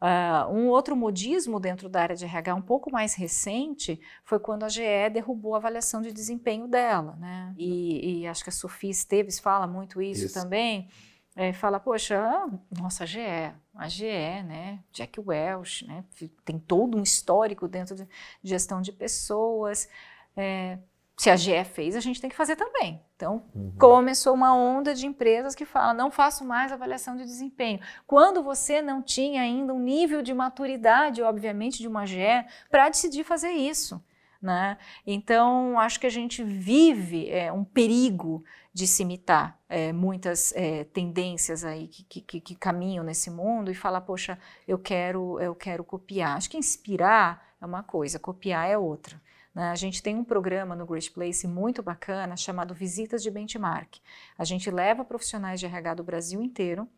Uh, 0.03 0.53
um 0.53 0.67
outro 0.67 0.97
modismo 0.97 1.61
dentro 1.61 1.89
da 1.89 2.03
área 2.03 2.17
de 2.17 2.25
RH 2.25 2.57
um 2.57 2.61
pouco 2.61 2.91
mais 2.91 3.15
recente 3.15 4.01
foi 4.25 4.41
quando 4.41 4.65
a 4.65 4.69
GE 4.69 4.83
derrubou 5.13 5.55
a 5.55 5.59
avaliação 5.59 6.03
de 6.03 6.13
desempenho 6.13 6.67
dela, 6.67 7.15
né? 7.21 7.55
E, 7.57 8.23
e 8.23 8.27
acho 8.27 8.43
que 8.43 8.51
a 8.51 8.53
Sofia 8.53 8.91
Esteves 8.91 9.39
fala 9.39 9.65
muito 9.65 10.03
isso, 10.03 10.27
isso. 10.27 10.35
também. 10.35 10.89
É, 11.37 11.53
fala, 11.53 11.79
poxa, 11.79 12.21
nossa, 12.77 13.05
a 13.05 13.07
GE, 13.07 13.21
a 13.77 13.89
GE, 13.89 14.43
né? 14.45 14.81
Jack 14.93 15.21
Welch, 15.21 15.87
né? 15.87 16.05
Tem 16.45 16.59
todo 16.59 16.99
um 16.99 17.03
histórico 17.03 17.69
dentro 17.69 17.95
de 17.95 18.09
gestão 18.43 18.83
de 18.83 18.91
pessoas. 18.91 19.89
É, 20.37 20.79
se 21.17 21.31
a 21.31 21.37
GE 21.37 21.65
fez, 21.65 21.95
a 21.95 22.01
gente 22.01 22.21
tem 22.21 22.31
que 22.31 22.37
fazer 22.37 22.57
também. 22.57 23.01
Então, 23.15 23.45
uhum. 23.55 23.73
começou 23.79 24.35
uma 24.35 24.55
onda 24.55 24.95
de 24.95 25.07
empresas 25.07 25.55
que 25.55 25.65
falam: 25.65 25.95
não 25.95 26.11
faço 26.11 26.45
mais 26.45 26.73
avaliação 26.73 27.17
de 27.17 27.25
desempenho. 27.25 27.81
Quando 28.07 28.43
você 28.43 28.83
não 28.83 29.03
tinha 29.03 29.43
ainda 29.43 29.73
um 29.73 29.79
nível 29.79 30.23
de 30.23 30.35
maturidade, 30.35 31.23
obviamente, 31.23 31.79
de 31.79 31.89
uma 31.89 32.07
GE, 32.07 32.45
para 32.71 32.89
decidir 32.89 33.25
fazer 33.25 33.51
isso. 33.51 34.03
Né? 34.41 34.77
Então, 35.07 35.79
acho 35.79 36.01
que 36.01 36.07
a 36.07 36.11
gente 36.11 36.43
vive 36.43 37.31
é, 37.31 37.53
um 37.53 37.63
perigo 37.63 38.43
de 38.75 38.89
se 38.89 39.05
imitar 39.05 39.57
é, 39.69 39.93
muitas 39.93 40.53
é, 40.57 40.83
tendências 40.83 41.65
aí 41.65 41.87
que, 41.87 42.21
que, 42.21 42.41
que, 42.41 42.55
caminham 42.57 43.05
nesse 43.05 43.31
mundo 43.31 43.71
e 43.71 43.75
falar, 43.75 44.01
poxa, 44.01 44.37
eu 44.67 44.81
quero, 44.81 45.39
eu 45.39 45.55
quero 45.55 45.85
copiar. 45.85 46.37
Acho 46.37 46.51
que 46.51 46.57
inspirar 46.57 47.55
é 47.61 47.65
uma 47.65 47.85
coisa, 47.85 48.19
copiar 48.19 48.69
é 48.69 48.77
outra. 48.77 49.23
Né? 49.55 49.71
A 49.71 49.75
gente 49.75 50.03
tem 50.03 50.17
um 50.17 50.25
programa 50.25 50.75
no 50.75 50.87
Great 50.87 51.11
Place 51.11 51.47
muito 51.47 51.83
bacana 51.83 52.37
chamado 52.37 52.75
Visitas 52.75 53.23
de 53.23 53.31
Benchmark. 53.31 53.99
A 54.37 54.45
gente 54.45 54.71
leva 54.71 55.05
profissionais 55.05 55.61
de 55.61 55.67
RH 55.67 55.95
do 55.95 56.05
Brasil 56.05 56.43
inteiro 56.43 56.89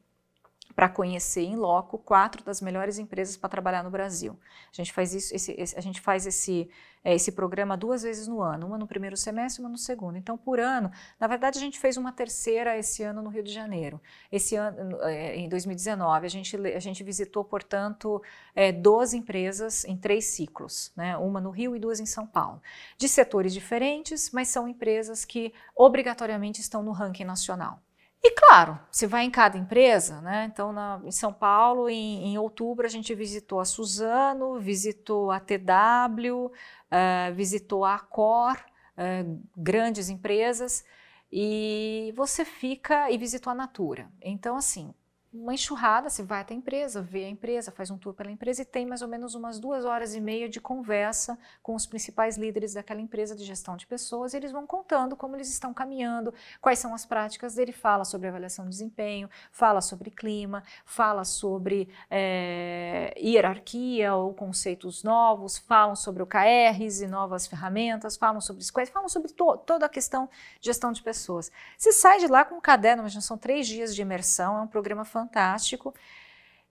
para 0.75 0.89
conhecer 0.89 1.43
em 1.43 1.57
loco 1.57 1.99
quatro 1.99 2.45
das 2.45 2.61
melhores 2.61 2.99
empresas 2.99 3.37
para 3.37 3.49
trabalhar 3.49 3.83
no 3.83 3.91
Brasil. 3.91 4.39
A 4.73 4.77
gente 4.77 4.93
faz 4.93 5.15
isso, 5.15 5.35
esse, 5.35 5.53
esse, 5.53 5.79
a 5.79 5.81
gente 5.81 6.01
faz 6.01 6.27
esse, 6.27 6.69
é, 7.05 7.15
esse 7.15 7.31
programa 7.31 7.77
duas 7.77 8.03
vezes 8.03 8.27
no 8.27 8.41
ano, 8.41 8.67
uma 8.67 8.77
no 8.77 8.87
primeiro 8.87 9.17
semestre, 9.17 9.63
uma 9.63 9.69
no 9.69 9.79
segundo. 9.79 10.17
Então, 10.17 10.37
por 10.37 10.59
ano, 10.59 10.91
na 11.21 11.27
verdade, 11.27 11.59
a 11.59 11.61
gente 11.61 11.79
fez 11.79 11.97
uma 11.97 12.11
terceira 12.11 12.77
esse 12.77 13.03
ano 13.03 13.23
no 13.23 13.29
Rio 13.29 13.43
de 13.43 13.53
Janeiro. 13.53 14.01
Esse 14.33 14.57
ano, 14.57 15.01
é, 15.03 15.37
em 15.37 15.49
2019, 15.49 16.27
a 16.27 16.31
gente, 16.31 16.57
a 16.57 16.81
gente 16.81 17.05
visitou, 17.05 17.45
portanto, 17.45 18.21
é, 18.55 18.73
12 18.73 19.17
empresas 19.17 19.85
em 19.85 19.97
três 19.97 20.25
ciclos, 20.27 20.93
né? 20.97 21.17
uma 21.19 21.41
no 21.41 21.51
Rio 21.51 21.77
e 21.77 21.79
duas 21.79 22.01
em 22.01 22.07
São 22.07 22.27
Paulo, 22.27 22.61
de 22.97 23.09
setores 23.09 23.53
diferentes, 23.53 24.31
mas 24.33 24.49
são 24.49 24.67
empresas 24.67 25.25
que 25.25 25.53
obrigatoriamente 25.77 26.61
estão 26.61 26.83
no 26.83 26.91
ranking 26.91 27.25
nacional. 27.25 27.84
E 28.27 28.31
claro, 28.31 28.81
você 28.91 29.07
vai 29.07 29.25
em 29.25 29.31
cada 29.31 29.59
empresa, 29.59 30.23
né? 30.23 30.49
Então, 30.51 30.73
na, 30.73 30.99
em 31.05 31.11
São 31.11 31.31
Paulo, 31.31 31.91
em, 31.91 32.29
em, 32.29 32.39
outubro, 32.39 32.87
a 32.87 32.89
gente 32.89 33.15
visitou 33.15 33.61
a 33.61 33.67
Suzano, 33.67 34.59
visitou 34.59 35.31
a 35.31 35.39
TW, 35.39 36.47
uh, 36.47 36.53
eh, 36.91 37.33
visitou 37.33 37.85
a 37.85 37.97
Accor, 37.97 38.57
uh, 38.97 39.43
grandes 39.55 40.09
empresas, 40.09 40.87
e 41.31 42.15
você 42.17 42.47
fica 42.47 43.11
e 43.11 43.19
visitou 43.19 43.51
a 43.51 43.55
Natura. 43.55 44.11
Então, 44.23 44.57
assim, 44.57 44.95
uma 45.35 45.53
enxurrada, 45.53 46.09
você 46.09 46.23
vai 46.23 46.43
até 46.43 46.55
a 46.55 46.57
empresa, 46.57 47.03
vê 47.03 47.25
a 47.25 47.29
empresa, 47.29 47.73
faz 47.73 47.91
um 47.91 47.99
tour 47.99 48.15
pela 48.15 48.31
empresa 48.31 48.63
e 48.63 48.65
tem 48.65 48.87
mais 48.87 49.03
ou 49.03 49.09
menos 49.09 49.35
umas 49.35 49.59
duas 49.59 49.85
horas 49.85 50.15
e 50.15 50.21
meia 50.21 50.49
de 50.49 50.61
conversa 50.61 51.37
com 51.61 51.75
os 51.75 51.87
principais 51.87 52.39
líderes 52.39 52.75
daquela 52.75 53.01
empresa 53.01 53.35
de 53.35 53.45
gestão 53.45 53.77
de 53.77 53.85
pessoas 53.85 54.33
e 54.33 54.37
eles 54.37 54.53
vão 54.53 54.65
contando 54.65 55.17
como 55.17 55.35
eles 55.35 55.51
estão 55.51 55.75
caminhando, 55.75 56.33
quais 56.61 56.79
são 56.79 56.95
as 56.95 57.05
práticas 57.05 57.57
dele, 57.57 57.73
fala 57.73 58.05
sobre 58.05 58.29
avaliação 58.29 58.65
de 58.65 58.71
desempenho, 58.71 59.29
fala 59.51 59.81
sobre 59.81 60.09
clima, 60.09 60.63
fala 60.85 61.25
sobre 61.25 61.89
é, 62.09 63.13
hierarquia 63.19 64.15
ou 64.15 64.33
conceitos 64.33 65.03
novos, 65.03 65.59
falam 65.59 65.97
sobre 65.97 66.23
OKRs 66.23 67.03
e 67.03 67.09
novas 67.09 67.49
ferramentas, 67.49 68.17
falam 68.17 68.41
sobre 68.41 68.63
squads, 68.63 68.93
falam 68.93 69.09
sobre 69.09 69.33
to 69.33 69.57
toda 69.67 69.87
a 69.87 69.89
questão 69.89 70.29
de 70.61 70.67
gestão 70.67 70.93
de 70.93 71.03
pessoas. 71.03 71.51
Você 71.77 71.91
sai 71.91 72.21
de 72.21 72.29
lá 72.29 72.45
com 72.45 72.55
um 72.55 72.61
caderno, 72.61 73.03
mas 73.03 73.13
já 73.13 73.21
são 73.21 73.37
três 73.37 73.67
dias 73.67 73.93
de 73.93 74.01
imersão, 74.01 74.59
é 74.59 74.61
um 74.61 74.69
programa 74.69 75.05
fantástico 75.05 75.24
fantástico. 75.25 75.95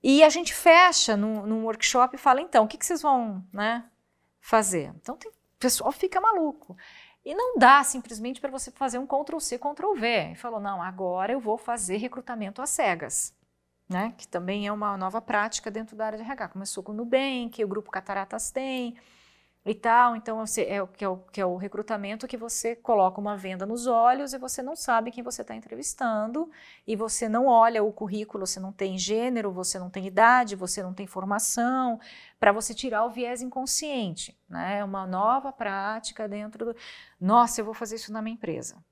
E 0.01 0.24
a 0.24 0.30
gente 0.30 0.54
fecha 0.54 1.16
num, 1.16 1.45
num 1.45 1.64
workshop 1.64 2.16
e 2.16 2.20
fala, 2.20 2.41
então, 2.41 2.66
o 2.66 2.68
que, 2.68 2.78
que 2.78 2.86
vocês 2.86 3.01
vão 3.01 3.43
né, 3.51 3.86
fazer? 4.39 4.93
Então, 5.01 5.16
tem, 5.16 5.32
o 5.32 5.34
pessoal 5.60 5.91
fica 5.91 6.20
maluco. 6.20 6.76
E 7.26 7.34
não 7.34 7.58
dá 7.58 7.82
simplesmente 7.84 8.41
para 8.41 8.51
você 8.51 8.70
fazer 8.70 8.97
um 8.97 9.08
Ctrl-C, 9.08 9.58
Ctrl-V. 9.58 10.32
E 10.32 10.36
falou, 10.36 10.60
não, 10.60 10.82
agora 10.82 11.32
eu 11.32 11.39
vou 11.39 11.58
fazer 11.58 11.97
recrutamento 11.97 12.62
às 12.62 12.70
cegas. 12.70 13.34
Né? 13.88 14.14
Que 14.18 14.28
também 14.28 14.68
é 14.68 14.72
uma 14.72 14.97
nova 14.97 15.22
prática 15.22 15.72
dentro 15.72 15.95
da 15.95 16.06
área 16.06 16.18
de 16.18 16.24
RH. 16.24 16.49
Começou 16.49 16.84
com 16.84 16.91
o 16.91 16.95
Nubank, 16.95 17.64
o 17.64 17.68
Grupo 17.68 17.91
Cataratas 17.91 18.51
tem 18.51 18.97
e 19.66 19.74
tal. 19.74 20.16
Então, 20.16 20.38
você, 20.45 20.64
é, 20.64 20.86
que, 20.88 21.03
é 21.03 21.07
o, 21.07 21.18
que 21.18 21.39
é 21.39 21.45
o 21.45 21.55
recrutamento 21.55 22.28
que 22.28 22.38
você 22.38 22.76
coloca 22.76 23.20
uma 23.20 23.38
venda 23.38 23.66
nos 23.66 23.88
olhos 23.88 24.34
e 24.34 24.38
você 24.38 24.61
não 24.61 24.76
sabe 24.76 25.11
quem 25.11 25.24
você 25.24 25.41
está 25.41 25.55
entrevistando 25.55 26.49
e 26.86 26.95
você 26.95 27.30
não 27.30 27.47
olha 27.47 27.84
o 27.84 27.91
currículo, 27.91 28.45
você 28.45 28.59
não 28.59 28.72
tem 28.72 28.97
gênero, 28.97 29.51
você 29.51 29.80
não 29.80 29.89
tem 29.89 30.05
idade, 30.05 30.55
você 30.55 30.84
não 30.84 30.93
tem 30.93 31.07
formação, 31.07 31.99
para 32.39 32.51
você 32.51 32.74
tirar 32.74 33.05
o 33.05 33.09
viés 33.09 33.41
inconsciente. 33.41 34.38
Né? 34.49 34.80
É 34.80 34.84
uma 34.84 35.07
nova 35.07 35.51
prática 35.51 36.28
dentro 36.28 36.66
do. 36.66 36.76
Nossa, 37.20 37.61
eu 37.61 37.66
vou 37.66 37.74
fazer 37.74 37.95
isso 37.95 38.11
na 38.11 38.22
minha 38.22 38.34
empresa. 38.34 38.84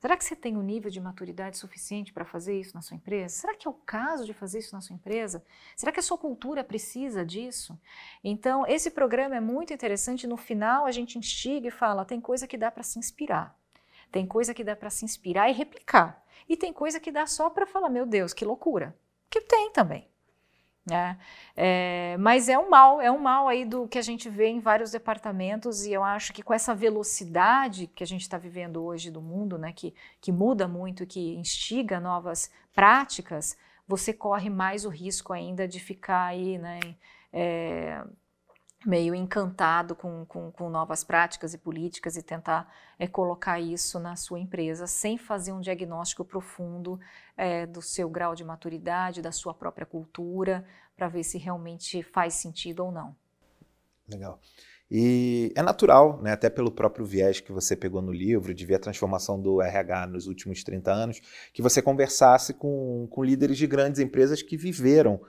Será 0.00 0.16
que 0.16 0.24
você 0.24 0.34
tem 0.34 0.56
o 0.56 0.60
um 0.60 0.62
nível 0.62 0.90
de 0.90 0.98
maturidade 0.98 1.58
suficiente 1.58 2.10
para 2.10 2.24
fazer 2.24 2.58
isso 2.58 2.74
na 2.74 2.80
sua 2.80 2.96
empresa? 2.96 3.34
Será 3.34 3.54
que 3.54 3.68
é 3.68 3.70
o 3.70 3.74
caso 3.74 4.24
de 4.24 4.32
fazer 4.32 4.60
isso 4.60 4.74
na 4.74 4.80
sua 4.80 4.96
empresa? 4.96 5.44
Será 5.76 5.92
que 5.92 6.00
a 6.00 6.02
sua 6.02 6.16
cultura 6.16 6.64
precisa 6.64 7.22
disso? 7.22 7.78
Então, 8.24 8.66
esse 8.66 8.90
programa 8.90 9.36
é 9.36 9.40
muito 9.40 9.74
interessante. 9.74 10.26
No 10.26 10.38
final, 10.38 10.86
a 10.86 10.90
gente 10.90 11.18
instiga 11.18 11.68
e 11.68 11.70
fala: 11.70 12.06
tem 12.06 12.18
coisa 12.18 12.46
que 12.46 12.56
dá 12.56 12.70
para 12.70 12.82
se 12.82 12.98
inspirar. 12.98 13.54
Tem 14.10 14.26
coisa 14.26 14.54
que 14.54 14.64
dá 14.64 14.74
para 14.74 14.88
se 14.88 15.04
inspirar 15.04 15.50
e 15.50 15.52
replicar. 15.52 16.24
E 16.48 16.56
tem 16.56 16.72
coisa 16.72 16.98
que 16.98 17.12
dá 17.12 17.26
só 17.26 17.50
para 17.50 17.66
falar: 17.66 17.90
meu 17.90 18.06
Deus, 18.06 18.32
que 18.32 18.44
loucura. 18.44 18.96
Que 19.28 19.42
tem 19.42 19.70
também. 19.70 20.09
É, 20.88 21.16
é, 21.56 22.16
mas 22.18 22.48
é 22.48 22.58
um 22.58 22.70
mal, 22.70 23.00
é 23.00 23.10
um 23.10 23.18
mal 23.18 23.46
aí 23.48 23.64
do 23.66 23.86
que 23.86 23.98
a 23.98 24.02
gente 24.02 24.30
vê 24.30 24.46
em 24.46 24.60
vários 24.60 24.90
departamentos 24.90 25.84
e 25.84 25.92
eu 25.92 26.02
acho 26.02 26.32
que 26.32 26.42
com 26.42 26.54
essa 26.54 26.74
velocidade 26.74 27.86
que 27.86 28.02
a 28.02 28.06
gente 28.06 28.22
está 28.22 28.38
vivendo 28.38 28.82
hoje 28.82 29.10
do 29.10 29.20
mundo, 29.20 29.58
né, 29.58 29.72
que, 29.72 29.94
que 30.20 30.32
muda 30.32 30.66
muito, 30.66 31.06
que 31.06 31.34
instiga 31.34 32.00
novas 32.00 32.50
práticas, 32.72 33.58
você 33.86 34.12
corre 34.12 34.48
mais 34.48 34.84
o 34.84 34.88
risco 34.88 35.32
ainda 35.34 35.68
de 35.68 35.78
ficar 35.78 36.24
aí, 36.24 36.56
né, 36.56 36.80
é, 37.32 38.02
meio 38.84 39.14
encantado 39.14 39.94
com, 39.94 40.24
com, 40.24 40.50
com, 40.50 40.70
novas 40.70 41.04
práticas 41.04 41.52
e 41.52 41.58
políticas 41.58 42.16
e 42.16 42.22
tentar 42.22 42.72
é, 42.98 43.06
colocar 43.06 43.60
isso 43.60 44.00
na 44.00 44.16
sua 44.16 44.38
empresa 44.38 44.86
sem 44.86 45.18
fazer 45.18 45.52
um 45.52 45.60
diagnóstico 45.60 46.24
profundo 46.24 46.98
é, 47.36 47.66
do 47.66 47.82
seu 47.82 48.08
grau 48.08 48.34
de 48.34 48.42
maturidade, 48.42 49.20
da 49.20 49.32
sua 49.32 49.52
própria 49.52 49.84
cultura, 49.84 50.66
para 50.96 51.08
ver 51.08 51.24
se 51.24 51.36
realmente 51.36 52.02
faz 52.02 52.34
sentido 52.34 52.84
ou 52.84 52.90
não. 52.90 53.14
Legal. 54.08 54.40
E 54.90 55.52
é 55.54 55.62
natural, 55.62 56.20
né, 56.20 56.32
até 56.32 56.50
pelo 56.50 56.72
próprio 56.72 57.06
viés 57.06 57.38
que 57.38 57.52
você 57.52 57.76
pegou 57.76 58.02
no 58.02 58.10
livro, 58.10 58.52
de 58.52 58.66
ver 58.66 58.74
a 58.74 58.78
transformação 58.80 59.40
do 59.40 59.62
RH 59.62 60.08
nos 60.08 60.26
últimos 60.26 60.64
30 60.64 60.92
anos, 60.92 61.20
que 61.52 61.62
você 61.62 61.80
conversasse 61.80 62.52
com, 62.52 63.06
com 63.08 63.22
líderes 63.22 63.56
de 63.56 63.68
grandes 63.68 64.00
empresas 64.00 64.42
que 64.42 64.56
viveram 64.56 65.20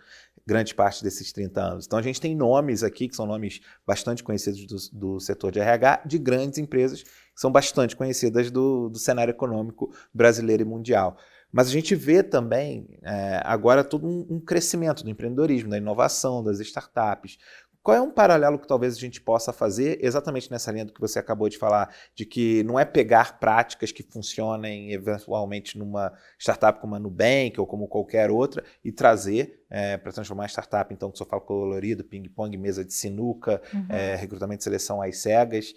grande 0.47 0.73
parte 0.73 1.03
desses 1.03 1.31
30 1.31 1.61
anos. 1.61 1.85
Então 1.85 1.99
a 1.99 2.01
gente 2.01 2.19
tem 2.19 2.35
nomes 2.35 2.83
aqui, 2.83 3.07
que 3.07 3.15
são 3.15 3.27
nomes 3.27 3.61
bastante 3.85 4.23
conhecidos 4.23 4.89
do, 4.89 4.99
do 4.99 5.19
setor 5.19 5.51
de 5.51 5.59
RH, 5.59 6.03
de 6.07 6.17
grandes 6.17 6.57
empresas 6.57 7.03
que 7.03 7.09
são 7.35 7.51
bastante 7.51 7.95
conhecidas 7.95 8.49
do, 8.49 8.89
do 8.89 8.97
cenário 8.97 9.31
econômico 9.31 9.93
brasileiro 10.11 10.63
e 10.63 10.65
mundial. 10.65 11.17
Mas 11.51 11.67
a 11.67 11.71
gente 11.71 11.93
vê 11.95 12.23
também 12.23 12.87
é, 13.03 13.41
agora 13.43 13.83
todo 13.83 14.07
um, 14.07 14.25
um, 14.29 14.39
crescimento 14.39 15.03
do 15.03 15.09
empreendedorismo, 15.09 15.69
da 15.69 15.77
inovação, 15.77 16.41
das 16.41 16.59
startups, 16.61 17.37
qual 17.83 17.97
é 17.97 18.01
um 18.01 18.11
paralelo 18.11 18.59
que 18.59 18.67
talvez 18.67 18.95
a 18.95 18.99
gente 18.99 19.19
possa 19.19 19.51
fazer 19.51 19.97
exatamente 20.01 20.51
nessa 20.51 20.71
linha 20.71 20.85
do 20.85 20.93
que 20.93 21.01
você 21.01 21.17
acabou 21.17 21.49
de 21.49 21.57
falar, 21.57 21.93
de 22.15 22.25
que 22.25 22.63
não 22.63 22.79
é 22.79 22.85
pegar 22.85 23.39
práticas 23.39 23.91
que 23.91 24.03
funcionem 24.03 24.91
eventualmente 24.91 25.77
numa 25.77 26.13
startup 26.37 26.79
como 26.79 26.95
a 26.95 26.99
Nubank 26.99 27.59
ou 27.59 27.65
como 27.65 27.87
qualquer 27.87 28.29
outra 28.29 28.63
e 28.83 28.91
trazer 28.91 29.61
é, 29.71 29.95
para 29.95 30.11
transformar 30.11 30.43
a 30.43 30.49
startup, 30.49 30.93
então, 30.93 31.09
que 31.09 31.17
só 31.17 31.25
fala 31.25 31.41
colorido, 31.41 32.03
ping-pong, 32.03 32.57
mesa 32.57 32.83
de 32.83 32.93
sinuca, 32.93 33.61
uhum. 33.73 33.85
é, 33.87 34.15
recrutamento 34.15 34.61
e 34.61 34.63
seleção 34.65 35.01
às 35.01 35.17
cegas, 35.19 35.73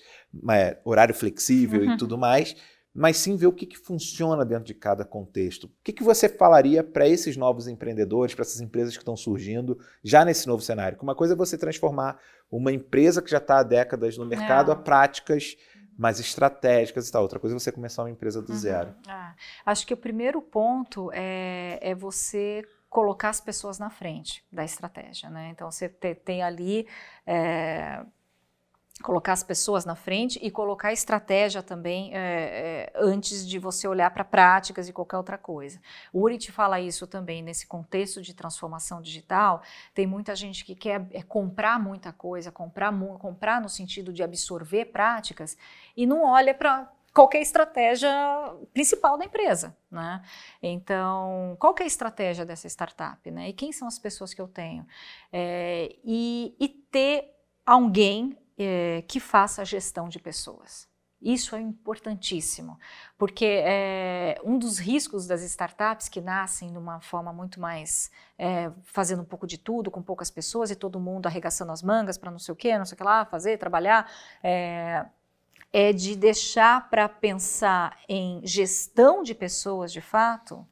é, 0.51 0.79
horário 0.85 1.15
flexível 1.15 1.81
uhum. 1.81 1.95
e 1.95 1.97
tudo 1.97 2.19
mais, 2.19 2.57
mas 2.95 3.17
sim 3.17 3.37
ver 3.37 3.49
o 3.49 3.53
que, 3.53 3.67
que 3.67 3.77
funciona 3.77 4.45
dentro 4.45 4.65
de 4.65 4.75
cada 4.75 5.05
contexto. 5.05 5.65
O 5.65 5.71
que, 5.83 5.93
que 5.93 6.05
você 6.05 6.29
falaria 6.29 6.85
para 6.85 7.09
esses 7.09 7.37
novos 7.37 7.67
empreendedores, 7.67 8.35
para 8.35 8.43
essas 8.43 8.61
empresas 8.61 8.95
que 8.95 9.03
estão 9.03 9.17
surgindo 9.17 9.77
já 10.03 10.25
nesse 10.25 10.47
novo 10.47 10.63
cenário? 10.63 10.97
Uma 11.03 11.15
coisa 11.15 11.35
é 11.35 11.37
você 11.37 11.59
transformar 11.59 12.21
uma 12.49 12.71
empresa 12.71 13.21
que 13.21 13.31
já 13.31 13.39
está 13.39 13.59
há 13.59 13.63
décadas 13.65 14.17
no 14.17 14.25
mercado 14.25 14.71
é. 14.71 14.75
a 14.75 14.77
práticas 14.77 15.57
mais 15.99 16.21
estratégicas 16.21 17.09
e 17.09 17.13
tal. 17.13 17.23
Outra 17.23 17.41
coisa 17.41 17.57
é 17.57 17.59
você 17.59 17.73
começar 17.73 18.03
uma 18.03 18.11
empresa 18.11 18.41
do 18.41 18.53
uhum. 18.53 18.59
zero. 18.59 18.95
Ah, 19.09 19.35
acho 19.67 19.85
que 19.87 19.95
o 19.95 19.97
primeiro 19.97 20.41
ponto 20.41 21.11
é, 21.13 21.79
é 21.81 21.95
você 21.97 22.63
colocar 22.89 23.31
as 23.31 23.41
pessoas 23.41 23.79
na 23.81 23.91
frente 23.91 24.45
da 24.53 24.65
estratégia. 24.65 25.29
Né? 25.29 25.51
Então, 25.51 25.69
você 25.69 25.89
tem, 25.89 26.15
tem 26.15 26.43
ali. 26.45 26.87
É, 27.27 28.05
colocar 29.03 29.33
as 29.33 29.43
pessoas 29.43 29.85
na 29.85 29.97
frente 29.97 30.39
e 30.41 30.51
colocar 30.51 30.93
estratégia 30.93 31.63
também 31.63 32.15
é, 32.15 32.19
é, 32.19 32.93
antes 32.97 33.47
de 33.47 33.59
você 33.59 33.89
olhar 33.89 34.11
para 34.11 34.25
práticas 34.25 34.89
e 34.89 34.93
qualquer 34.93 35.17
outra 35.17 35.37
coisa. 35.37 35.81
O 36.13 36.21
Uri 36.23 36.39
te 36.39 36.53
fala 36.53 36.81
isso 36.81 37.07
também 37.07 37.43
nesse 37.43 37.67
contexto 37.67 38.23
de 38.23 38.33
transformação 38.33 39.03
digital. 39.03 39.63
Tem 39.93 40.07
muita 40.07 40.37
gente 40.37 40.65
que 40.65 40.75
quer 40.75 41.07
é, 41.11 41.23
comprar 41.23 41.79
muita 41.81 42.13
coisa, 42.13 42.53
comprar, 42.53 42.93
comprar 43.19 43.61
no 43.61 43.69
sentido 43.69 44.13
de 44.13 44.23
absorver 44.23 44.87
práticas 44.87 45.57
e 45.97 46.07
não 46.07 46.25
olha 46.25 46.55
para 46.55 46.89
qualquer 47.13 47.41
estratégia 47.41 48.11
principal 48.73 49.19
da 49.19 49.25
empresa, 49.25 49.77
né? 49.91 50.21
Então, 50.61 51.57
qual 51.61 51.75
é 51.79 51.85
a 51.85 51.87
estratégia 51.87 52.45
dessa 52.45 52.67
startup, 52.69 53.31
né? 53.31 53.51
E 53.51 53.53
quem 53.53 53.71
são 53.71 53.87
as 53.87 53.99
pessoas 54.01 54.35
que 54.35 54.41
eu 54.41 54.49
tenho? 54.49 54.85
E, 55.33 56.57
e 56.59 56.69
ter 56.69 57.33
alguém 57.65 58.37
é, 58.59 59.03
que 59.09 59.21
faça 59.21 59.63
a 59.63 59.65
gestão 59.65 60.09
de 60.09 60.19
pessoas. 60.19 60.89
Isso 61.25 61.57
é 61.57 61.61
importantíssimo, 61.61 62.79
porque 63.17 63.63
é, 63.65 64.39
um 64.45 64.59
dos 64.59 64.79
riscos 64.79 65.27
das 65.27 65.43
startups 65.43 66.07
que 66.07 66.21
nascem 66.21 66.71
de 66.71 66.77
uma 66.77 67.01
forma 67.01 67.33
muito 67.33 67.59
mais 67.59 68.11
é, 68.39 68.71
fazendo 68.83 69.23
um 69.23 69.25
pouco 69.25 69.47
de 69.47 69.57
tudo, 69.57 69.91
com 69.91 70.03
poucas 70.03 70.31
pessoas 70.31 70.71
e 70.71 70.77
todo 70.77 71.01
mundo 71.01 71.27
arregaçando 71.27 71.73
as 71.73 71.83
mangas 71.83 72.19
para 72.19 72.31
não 72.31 72.39
sei 72.39 72.53
o 72.53 72.57
que, 72.57 72.77
não 72.77 72.85
sei 72.85 72.95
o 72.95 72.99
que 72.99 73.05
lá, 73.05 73.25
fazer, 73.25 73.57
trabalhar, 73.57 74.11
é, 74.43 75.07
é 75.73 75.95
de 75.95 76.15
deixar 76.15 76.91
para 76.91 77.09
pensar 77.09 77.99
em 78.07 78.43
gestão 78.45 79.23
de 79.23 79.35
pessoas 79.35 79.91
de 79.91 80.03
fato 80.03 80.67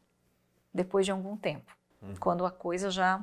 depois 0.72 1.06
de 1.06 1.12
algum 1.12 1.34
tempo, 1.34 1.72
uhum. 2.02 2.14
quando 2.18 2.44
a 2.44 2.50
coisa 2.50 2.90
já 2.90 3.22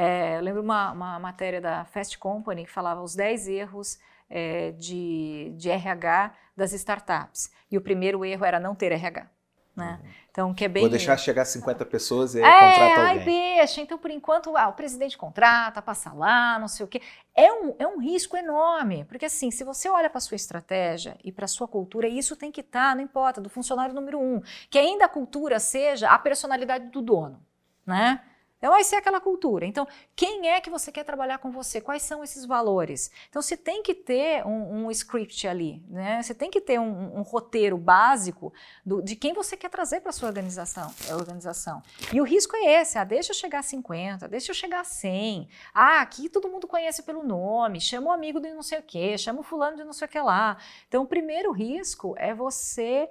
é, 0.00 0.36
eu 0.36 0.42
lembro 0.42 0.62
uma, 0.62 0.92
uma 0.92 1.18
matéria 1.18 1.60
da 1.60 1.84
Fast 1.84 2.16
Company 2.18 2.64
que 2.64 2.70
falava 2.70 3.02
os 3.02 3.16
10 3.16 3.48
erros 3.48 3.98
é, 4.30 4.70
de, 4.70 5.52
de 5.56 5.68
RH 5.68 6.32
das 6.56 6.72
startups. 6.72 7.50
E 7.68 7.76
o 7.76 7.80
primeiro 7.80 8.24
erro 8.24 8.44
era 8.44 8.60
não 8.60 8.76
ter 8.76 8.92
RH. 8.92 9.26
Né? 9.74 9.98
Uhum. 10.00 10.10
Então, 10.30 10.54
que 10.54 10.64
é 10.64 10.68
bem. 10.68 10.82
Vou 10.82 10.90
deixar 10.90 11.16
chegar 11.16 11.44
50 11.44 11.84
pessoas 11.84 12.36
e 12.36 12.38
aí 12.40 12.44
é, 12.44 12.70
contrata 12.70 13.00
alguém. 13.00 13.18
Aí 13.18 13.24
deixa. 13.58 13.80
Então, 13.80 13.98
por 13.98 14.12
enquanto, 14.12 14.56
ah, 14.56 14.68
o 14.68 14.72
presidente 14.72 15.18
contrata, 15.18 15.82
passa 15.82 16.12
lá, 16.12 16.60
não 16.60 16.68
sei 16.68 16.86
o 16.86 16.88
quê. 16.88 17.02
É 17.34 17.52
um, 17.52 17.74
é 17.76 17.86
um 17.86 17.98
risco 17.98 18.36
enorme. 18.36 19.04
Porque, 19.04 19.24
assim, 19.24 19.50
se 19.50 19.64
você 19.64 19.88
olha 19.88 20.08
para 20.08 20.18
a 20.18 20.20
sua 20.20 20.36
estratégia 20.36 21.16
e 21.24 21.32
para 21.32 21.46
a 21.46 21.48
sua 21.48 21.66
cultura, 21.66 22.06
isso 22.06 22.36
tem 22.36 22.52
que 22.52 22.60
estar, 22.60 22.90
tá, 22.90 22.94
não 22.94 23.02
importa, 23.02 23.40
do 23.40 23.50
funcionário 23.50 23.92
número 23.92 24.20
um. 24.20 24.40
Que 24.70 24.78
ainda 24.78 25.06
a 25.06 25.08
cultura 25.08 25.58
seja 25.58 26.08
a 26.08 26.18
personalidade 26.20 26.86
do 26.90 27.02
dono. 27.02 27.47
Né? 27.88 28.20
Então, 28.58 28.72
vai 28.72 28.82
ser 28.82 28.96
aquela 28.96 29.20
cultura. 29.20 29.64
Então, 29.64 29.86
quem 30.16 30.48
é 30.48 30.60
que 30.60 30.68
você 30.68 30.90
quer 30.90 31.04
trabalhar 31.04 31.38
com 31.38 31.50
você? 31.50 31.80
Quais 31.80 32.02
são 32.02 32.24
esses 32.24 32.44
valores? 32.44 33.08
Então, 33.30 33.40
você 33.40 33.56
tem 33.56 33.84
que 33.84 33.94
ter 33.94 34.44
um, 34.44 34.86
um 34.86 34.90
script 34.90 35.46
ali, 35.46 35.80
né? 35.88 36.20
Você 36.20 36.34
tem 36.34 36.50
que 36.50 36.60
ter 36.60 36.78
um, 36.80 37.18
um 37.18 37.22
roteiro 37.22 37.78
básico 37.78 38.52
do, 38.84 39.00
de 39.00 39.14
quem 39.14 39.32
você 39.32 39.56
quer 39.56 39.70
trazer 39.70 40.00
para 40.00 40.10
a 40.10 40.12
sua 40.12 40.28
organização, 40.28 40.92
organização. 41.12 41.80
E 42.12 42.20
o 42.20 42.24
risco 42.24 42.56
é 42.56 42.80
esse, 42.80 42.98
ah, 42.98 43.04
deixa 43.04 43.30
eu 43.30 43.36
chegar 43.36 43.60
a 43.60 43.62
50, 43.62 44.26
deixa 44.26 44.50
eu 44.50 44.54
chegar 44.56 44.80
a 44.80 44.84
100. 44.84 45.48
Ah, 45.72 46.00
aqui 46.00 46.28
todo 46.28 46.48
mundo 46.48 46.66
conhece 46.66 47.04
pelo 47.04 47.22
nome, 47.22 47.80
chama 47.80 48.08
o 48.08 48.12
amigo 48.12 48.40
de 48.40 48.52
não 48.52 48.62
sei 48.64 48.80
o 48.80 48.82
quê, 48.82 49.16
chama 49.16 49.38
o 49.38 49.44
fulano 49.44 49.76
de 49.76 49.84
não 49.84 49.92
sei 49.92 50.06
o 50.06 50.10
que 50.10 50.20
lá. 50.20 50.56
Então, 50.88 51.04
o 51.04 51.06
primeiro 51.06 51.52
risco 51.52 52.16
é 52.18 52.34
você 52.34 53.08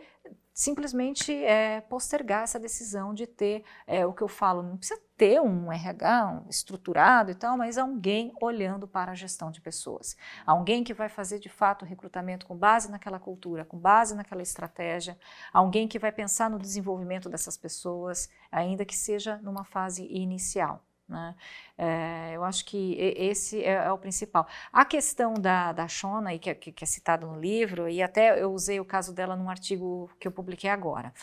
simplesmente 0.58 1.32
é, 1.32 1.82
postergar 1.82 2.42
essa 2.42 2.60
decisão 2.60 3.14
de 3.14 3.28
ter 3.28 3.64
é, 3.86 4.08
o 4.08 4.12
que 4.12 4.24
eu 4.24 4.28
falo, 4.28 4.64
não 4.64 4.76
precisa 4.76 5.00
ter 5.16 5.40
um 5.40 5.72
RH 5.72 6.46
estruturado 6.50 7.30
e 7.30 7.36
tal, 7.36 7.56
mas 7.56 7.78
alguém 7.78 8.34
olhando 8.42 8.88
para 8.88 9.12
a 9.12 9.16
gestão 9.16 9.52
de 9.52 9.62
pessoas. 9.62 10.18
Alguém 10.48 10.84
que 10.84 10.96
vai 10.96 11.10
fazer 11.10 11.38
de 11.38 11.48
fato 11.48 11.86
o 11.86 11.88
recrutamento 11.88 12.48
com 12.48 12.58
base 12.58 12.90
naquela 12.90 13.20
cultura, 13.20 13.64
com 13.64 13.78
base 13.78 14.16
naquela 14.16 14.42
estratégia, 14.42 15.16
alguém 15.54 15.88
que 15.88 16.00
vai 16.00 16.12
pensar 16.12 16.50
no 16.50 16.58
desenvolvimento 16.58 17.30
dessas 17.30 17.56
pessoas, 17.56 18.28
ainda 18.52 18.84
que 18.84 18.98
seja 18.98 19.38
numa 19.44 19.64
fase 19.64 20.08
inicial. 20.10 20.87
Né? 21.08 21.36
É, 21.78 22.32
eu 22.34 22.44
acho 22.44 22.66
que 22.66 22.96
esse 23.00 23.64
é, 23.64 23.86
é, 23.86 23.92
o 23.92 23.98
principal. 23.98 24.48
A 24.74 24.84
questão 24.84 25.34
da, 25.34 25.72
da 25.72 25.88
Shona, 25.88 26.38
que, 26.38 26.54
que, 26.56 26.72
que, 26.72 26.84
é 26.84 26.88
citado 26.88 27.28
no 27.28 27.40
livro, 27.40 27.88
e 27.88 28.02
até 28.02 28.42
eu 28.42 28.52
usei 28.52 28.80
o 28.80 28.86
caso 28.86 29.14
dela 29.14 29.36
num 29.36 29.50
artigo 29.50 30.10
que 30.20 30.28
eu 30.28 30.32
publiquei 30.32 30.70
agora, 30.70 31.14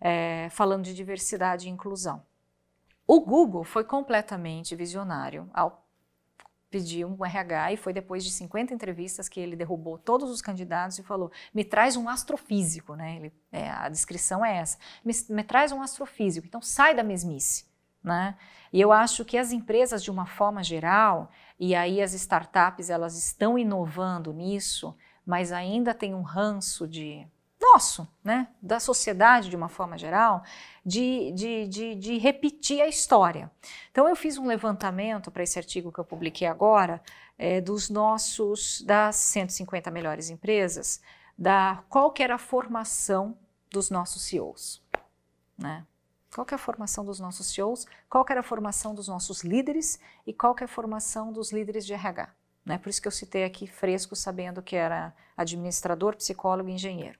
é, 0.00 0.48
falando 0.50 0.84
de 0.84 0.94
diversidade 0.94 1.66
e 1.68 1.70
inclusão. 1.70 2.22
O 3.06 3.20
Google 3.20 3.64
foi 3.64 3.84
completamente 3.84 4.74
visionário 4.74 5.48
ao 5.52 5.84
pedir 6.70 7.04
um 7.04 7.24
RH 7.24 7.72
e 7.72 7.76
foi 7.76 7.92
depois 7.92 8.24
de 8.24 8.30
50 8.30 8.74
entrevistas 8.74 9.28
que 9.28 9.38
ele 9.38 9.54
derrubou 9.54 9.96
todos 9.96 10.30
os 10.30 10.40
candidatos 10.40 10.98
e 10.98 11.02
falou: 11.02 11.30
me 11.52 11.64
traz 11.64 11.96
um 11.96 12.08
astrofísico, 12.08 12.96
né? 12.96 13.16
Ele, 13.16 13.32
é, 13.52 13.68
a 13.70 13.88
descrição 13.90 14.44
é 14.44 14.56
essa: 14.56 14.78
me, 15.04 15.12
me 15.28 15.44
traz 15.44 15.70
um 15.70 15.82
astrofísico. 15.82 16.46
Então 16.46 16.62
sai 16.62 16.94
da 16.94 17.02
mesmice. 17.02 17.73
Né? 18.04 18.36
E 18.70 18.80
eu 18.80 18.92
acho 18.92 19.24
que 19.24 19.38
as 19.38 19.50
empresas, 19.50 20.04
de 20.04 20.10
uma 20.10 20.26
forma 20.26 20.62
geral, 20.62 21.30
e 21.58 21.74
aí 21.74 22.02
as 22.02 22.12
startups, 22.12 22.90
elas 22.90 23.16
estão 23.16 23.58
inovando 23.58 24.32
nisso, 24.32 24.94
mas 25.24 25.50
ainda 25.50 25.94
tem 25.94 26.14
um 26.14 26.20
ranço 26.20 26.86
de 26.86 27.26
nosso, 27.58 28.06
né, 28.22 28.48
da 28.60 28.78
sociedade 28.78 29.48
de 29.48 29.56
uma 29.56 29.70
forma 29.70 29.96
geral, 29.96 30.42
de, 30.84 31.32
de, 31.32 31.66
de, 31.66 31.94
de 31.94 32.18
repetir 32.18 32.82
a 32.82 32.86
história. 32.86 33.50
Então 33.90 34.06
eu 34.06 34.14
fiz 34.14 34.36
um 34.36 34.46
levantamento 34.46 35.30
para 35.30 35.42
esse 35.42 35.58
artigo 35.58 35.90
que 35.90 35.98
eu 35.98 36.04
publiquei 36.04 36.46
agora, 36.46 37.02
é, 37.38 37.60
dos 37.60 37.88
nossos, 37.88 38.82
das 38.82 39.16
150 39.16 39.90
melhores 39.90 40.28
empresas, 40.28 41.00
da 41.38 41.82
qual 41.88 42.12
era 42.18 42.34
a 42.34 42.38
formação 42.38 43.36
dos 43.70 43.90
nossos 43.90 44.22
CEOs. 44.22 44.82
Né? 45.56 45.84
Qual 46.34 46.46
é 46.50 46.54
a 46.56 46.58
formação 46.58 47.04
dos 47.04 47.20
nossos 47.20 47.46
CEOs? 47.54 47.86
Qual 48.10 48.26
era 48.28 48.40
a 48.40 48.42
formação 48.42 48.92
dos 48.92 49.06
nossos 49.06 49.44
líderes? 49.44 50.00
E 50.26 50.32
qual 50.32 50.56
é 50.60 50.64
a 50.64 50.68
formação 50.68 51.32
dos 51.32 51.52
líderes 51.52 51.86
de 51.86 51.92
RH? 51.94 52.28
Né? 52.64 52.76
Por 52.76 52.88
isso 52.88 53.00
que 53.00 53.06
eu 53.06 53.12
citei 53.12 53.44
aqui 53.44 53.68
fresco, 53.68 54.16
sabendo 54.16 54.60
que 54.60 54.74
era 54.74 55.14
administrador, 55.36 56.16
psicólogo 56.16 56.68
e 56.68 56.72
engenheiro. 56.72 57.16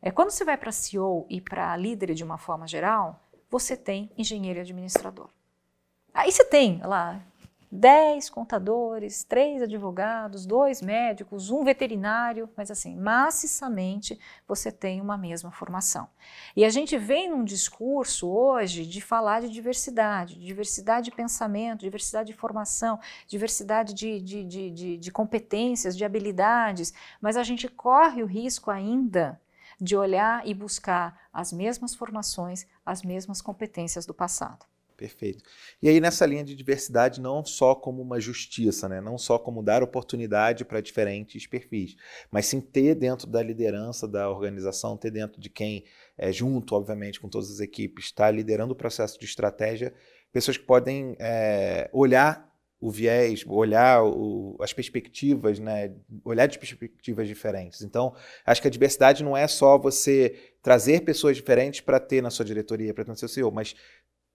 É, 0.00 0.12
quando 0.12 0.30
você 0.30 0.44
vai 0.44 0.56
para 0.56 0.70
CEO 0.70 1.26
e 1.28 1.40
para 1.40 1.76
líder 1.76 2.14
de 2.14 2.22
uma 2.22 2.38
forma 2.38 2.68
geral, 2.68 3.20
você 3.50 3.76
tem 3.76 4.12
engenheiro 4.16 4.60
e 4.60 4.62
administrador. 4.62 5.28
Aí 6.14 6.30
você 6.30 6.44
tem 6.44 6.80
lá 6.84 7.20
10 7.72 8.28
contadores, 8.30 9.22
três 9.22 9.62
advogados, 9.62 10.44
dois 10.44 10.82
médicos, 10.82 11.50
um 11.50 11.62
veterinário, 11.62 12.48
mas 12.56 12.68
assim, 12.68 12.96
maciçamente 12.96 14.18
você 14.46 14.72
tem 14.72 15.00
uma 15.00 15.16
mesma 15.16 15.52
formação. 15.52 16.08
E 16.56 16.64
a 16.64 16.68
gente 16.68 16.98
vem 16.98 17.30
num 17.30 17.44
discurso 17.44 18.28
hoje 18.28 18.84
de 18.84 19.00
falar 19.00 19.40
de 19.40 19.48
diversidade, 19.48 20.34
diversidade 20.40 21.10
de 21.10 21.16
pensamento, 21.16 21.80
diversidade 21.80 22.32
de 22.32 22.38
formação, 22.38 22.98
diversidade 23.28 23.94
de, 23.94 24.20
de, 24.20 24.44
de, 24.44 24.70
de, 24.70 24.96
de 24.96 25.10
competências, 25.12 25.96
de 25.96 26.04
habilidades, 26.04 26.92
mas 27.20 27.36
a 27.36 27.44
gente 27.44 27.68
corre 27.68 28.22
o 28.22 28.26
risco 28.26 28.70
ainda 28.70 29.40
de 29.80 29.96
olhar 29.96 30.46
e 30.46 30.52
buscar 30.52 31.18
as 31.32 31.52
mesmas 31.52 31.94
formações, 31.94 32.66
as 32.84 33.02
mesmas 33.02 33.40
competências 33.40 34.04
do 34.04 34.12
passado. 34.12 34.69
Perfeito. 35.00 35.42
E 35.80 35.88
aí, 35.88 35.98
nessa 35.98 36.26
linha 36.26 36.44
de 36.44 36.54
diversidade, 36.54 37.22
não 37.22 37.42
só 37.42 37.74
como 37.74 38.02
uma 38.02 38.20
justiça, 38.20 38.86
né? 38.86 39.00
não 39.00 39.16
só 39.16 39.38
como 39.38 39.62
dar 39.62 39.82
oportunidade 39.82 40.62
para 40.62 40.82
diferentes 40.82 41.46
perfis, 41.46 41.96
mas 42.30 42.44
sim 42.44 42.60
ter 42.60 42.94
dentro 42.94 43.26
da 43.26 43.42
liderança 43.42 44.06
da 44.06 44.28
organização, 44.28 44.98
ter 44.98 45.10
dentro 45.10 45.40
de 45.40 45.48
quem, 45.48 45.86
é, 46.18 46.30
junto, 46.30 46.74
obviamente, 46.74 47.18
com 47.18 47.30
todas 47.30 47.50
as 47.50 47.60
equipes, 47.60 48.04
está 48.04 48.30
liderando 48.30 48.74
o 48.74 48.76
processo 48.76 49.18
de 49.18 49.24
estratégia, 49.24 49.94
pessoas 50.30 50.58
que 50.58 50.66
podem 50.66 51.16
é, 51.18 51.88
olhar 51.94 52.50
o 52.80 52.90
viés, 52.90 53.44
olhar 53.46 54.02
o, 54.02 54.56
as 54.60 54.72
perspectivas, 54.72 55.58
né? 55.58 55.92
olhar 56.24 56.46
de 56.46 56.58
perspectivas 56.58 57.28
diferentes. 57.28 57.82
Então, 57.82 58.14
acho 58.44 58.62
que 58.62 58.68
a 58.68 58.70
diversidade 58.70 59.22
não 59.22 59.36
é 59.36 59.46
só 59.46 59.76
você 59.76 60.34
trazer 60.62 61.02
pessoas 61.02 61.36
diferentes 61.36 61.82
para 61.82 62.00
ter 62.00 62.22
na 62.22 62.30
sua 62.30 62.44
diretoria, 62.44 62.94
para 62.94 63.04
ter 63.04 63.10
no 63.10 63.16
seu 63.16 63.28
CEO, 63.28 63.52
mas 63.52 63.76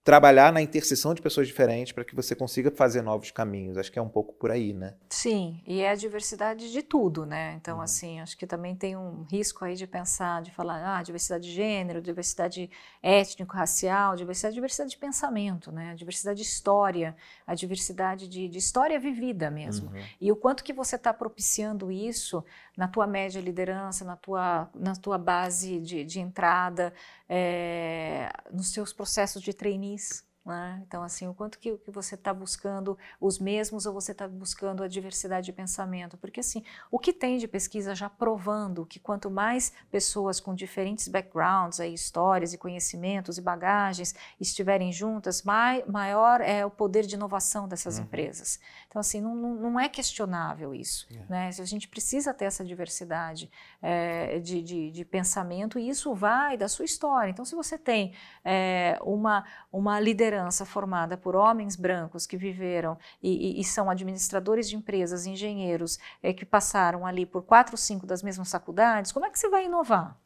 trabalhar 0.05 0.53
na 0.53 0.61
interseção 0.61 1.15
de 1.15 1.21
pessoas 1.21 1.47
diferentes 1.47 1.91
para 1.91 2.05
que 2.05 2.15
você 2.15 2.35
consiga 2.35 2.69
fazer 2.69 3.01
novos 3.01 3.31
caminhos. 3.31 3.75
Acho 3.75 3.91
que 3.91 3.97
é 3.97 4.01
um 4.01 4.07
pouco 4.07 4.35
por 4.35 4.51
aí, 4.51 4.71
né? 4.71 4.93
Sim, 5.09 5.59
e 5.65 5.81
é 5.81 5.89
a 5.89 5.95
diversidade 5.95 6.71
de 6.71 6.83
tudo, 6.83 7.25
né? 7.25 7.55
Então, 7.59 7.77
uhum. 7.77 7.81
assim, 7.81 8.19
acho 8.19 8.37
que 8.37 8.45
também 8.45 8.75
tem 8.75 8.95
um 8.95 9.23
risco 9.23 9.65
aí 9.65 9.75
de 9.75 9.87
pensar, 9.87 10.43
de 10.43 10.51
falar, 10.51 10.99
ah, 10.99 11.01
diversidade 11.01 11.45
de 11.45 11.51
gênero, 11.51 12.03
diversidade 12.03 12.69
étnico-racial, 13.01 14.15
diversidade, 14.15 14.53
diversidade 14.53 14.91
de 14.91 14.97
pensamento, 14.97 15.71
né? 15.71 15.89
A 15.89 15.95
diversidade 15.95 16.39
de 16.39 16.45
história, 16.45 17.15
a 17.47 17.55
diversidade 17.55 18.29
de, 18.29 18.47
de 18.47 18.59
história 18.59 18.99
vivida 18.99 19.49
mesmo. 19.49 19.89
Uhum. 19.89 20.03
E 20.21 20.31
o 20.31 20.35
quanto 20.35 20.63
que 20.63 20.71
você 20.71 20.97
está 20.97 21.15
propiciando 21.15 21.91
isso 21.91 22.45
na 22.77 22.87
tua 22.87 23.07
média 23.07 23.41
liderança, 23.41 24.05
na 24.05 24.15
tua, 24.15 24.69
na 24.75 24.95
tua 24.95 25.17
base 25.17 25.79
de, 25.79 26.03
de 26.03 26.19
entrada, 26.19 26.93
é, 27.27 28.31
nos 28.51 28.71
seus 28.71 28.93
processos 28.93 29.41
de 29.41 29.51
trainees. 29.95 30.24
Né? 30.45 30.83
Então, 30.87 31.01
assim, 31.01 31.27
o 31.27 31.33
quanto 31.33 31.57
que, 31.57 31.75
que 31.79 31.89
você 31.89 32.13
está 32.13 32.31
buscando 32.31 32.95
os 33.19 33.39
mesmos 33.39 33.87
ou 33.87 33.93
você 33.93 34.11
está 34.11 34.27
buscando 34.27 34.83
a 34.83 34.87
diversidade 34.87 35.47
de 35.47 35.51
pensamento? 35.51 36.17
Porque, 36.17 36.39
assim, 36.39 36.63
o 36.91 36.99
que 36.99 37.11
tem 37.11 37.39
de 37.39 37.47
pesquisa 37.47 37.95
já 37.95 38.07
provando 38.07 38.85
que 38.85 38.99
quanto 38.99 39.31
mais 39.31 39.73
pessoas 39.89 40.39
com 40.39 40.53
diferentes 40.53 41.07
backgrounds, 41.07 41.79
aí, 41.79 41.95
histórias 41.95 42.53
e 42.53 42.59
conhecimentos 42.59 43.39
e 43.39 43.41
bagagens 43.41 44.13
estiverem 44.39 44.91
juntas, 44.91 45.41
mai, 45.41 45.83
maior 45.87 46.39
é 46.41 46.63
o 46.63 46.69
poder 46.69 47.07
de 47.07 47.15
inovação 47.15 47.67
dessas 47.67 47.97
uhum. 47.97 48.03
empresas. 48.03 48.59
Então, 48.87 48.99
assim, 48.99 49.19
não, 49.19 49.35
não 49.35 49.79
é 49.79 49.89
questionável 49.89 50.75
isso. 50.75 51.07
Yeah. 51.09 51.27
Né? 51.27 51.47
A 51.47 51.65
gente 51.65 51.87
precisa 51.87 52.35
ter 52.35 52.45
essa 52.45 52.63
diversidade 52.63 53.49
é, 53.81 54.37
de, 54.39 54.61
de, 54.61 54.91
de, 54.91 55.05
pensamento 55.05 55.79
e 55.79 55.89
isso 55.89 56.13
vai 56.13 56.55
da 56.55 56.67
sua 56.67 56.85
história. 56.85 57.31
Então, 57.31 57.45
se 57.45 57.55
você 57.55 57.79
tem 57.79 58.13
é, 58.43 58.99
uma, 59.01 59.43
uma 59.71 59.99
liderança 59.99 60.34
liderança 60.35 60.65
formada 60.65 61.17
por 61.17 61.35
homens 61.35 61.75
brancos 61.75 62.27
que 62.27 62.35
viveram 62.35 62.97
e, 63.23 63.57
e, 63.57 63.61
e 63.61 63.63
são 63.63 63.89
administradores 63.89 64.69
de 64.69 64.75
empresas, 64.75 65.25
engenheiros, 65.25 65.97
é, 66.21 66.33
que 66.33 66.45
passaram 66.45 67.05
ali 67.05 67.25
por 67.25 67.43
quatro 67.43 67.73
ou 67.73 67.77
cinco 67.77 68.05
das 68.05 68.21
mesmas 68.21 68.51
faculdades, 68.51 69.11
como 69.11 69.25
é 69.25 69.29
que 69.29 69.39
você 69.39 69.49
vai 69.49 69.65
inovar? 69.65 70.17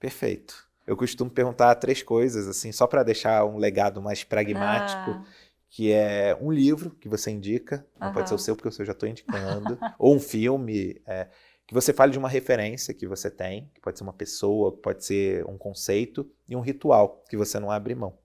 Perfeito. 0.00 0.66
Eu 0.86 0.96
costumo 0.96 1.30
perguntar 1.30 1.74
três 1.74 2.02
coisas, 2.02 2.48
assim, 2.48 2.72
só 2.72 2.86
para 2.86 3.02
deixar 3.02 3.44
um 3.44 3.58
legado 3.58 4.00
mais 4.00 4.24
pragmático. 4.24 5.10
Ah 5.10 5.24
que 5.70 5.92
é 5.92 6.34
um 6.40 6.50
livro 6.50 6.88
que 6.92 7.10
você 7.10 7.30
indica, 7.30 7.86
não 8.00 8.08
uhum. 8.08 8.14
pode 8.14 8.30
ser 8.30 8.34
o 8.34 8.38
seu, 8.38 8.56
porque 8.56 8.68
eu 8.80 8.86
já 8.86 8.92
estou 8.92 9.06
indicando, 9.06 9.78
ou 9.98 10.16
um 10.16 10.18
filme, 10.18 10.98
é, 11.06 11.28
que 11.66 11.74
você 11.74 11.92
fale 11.92 12.10
de 12.10 12.18
uma 12.18 12.26
referência 12.26 12.94
que 12.94 13.06
você 13.06 13.30
tem, 13.30 13.70
que 13.74 13.80
pode 13.82 13.98
ser 13.98 14.02
uma 14.02 14.14
pessoa, 14.14 14.72
pode 14.72 15.04
ser 15.04 15.44
um 15.44 15.58
conceito, 15.58 16.26
e 16.48 16.56
um 16.56 16.62
ritual 16.62 17.22
que 17.28 17.36
você 17.36 17.60
não 17.60 17.70
abre 17.70 17.94
mão. 17.94 18.16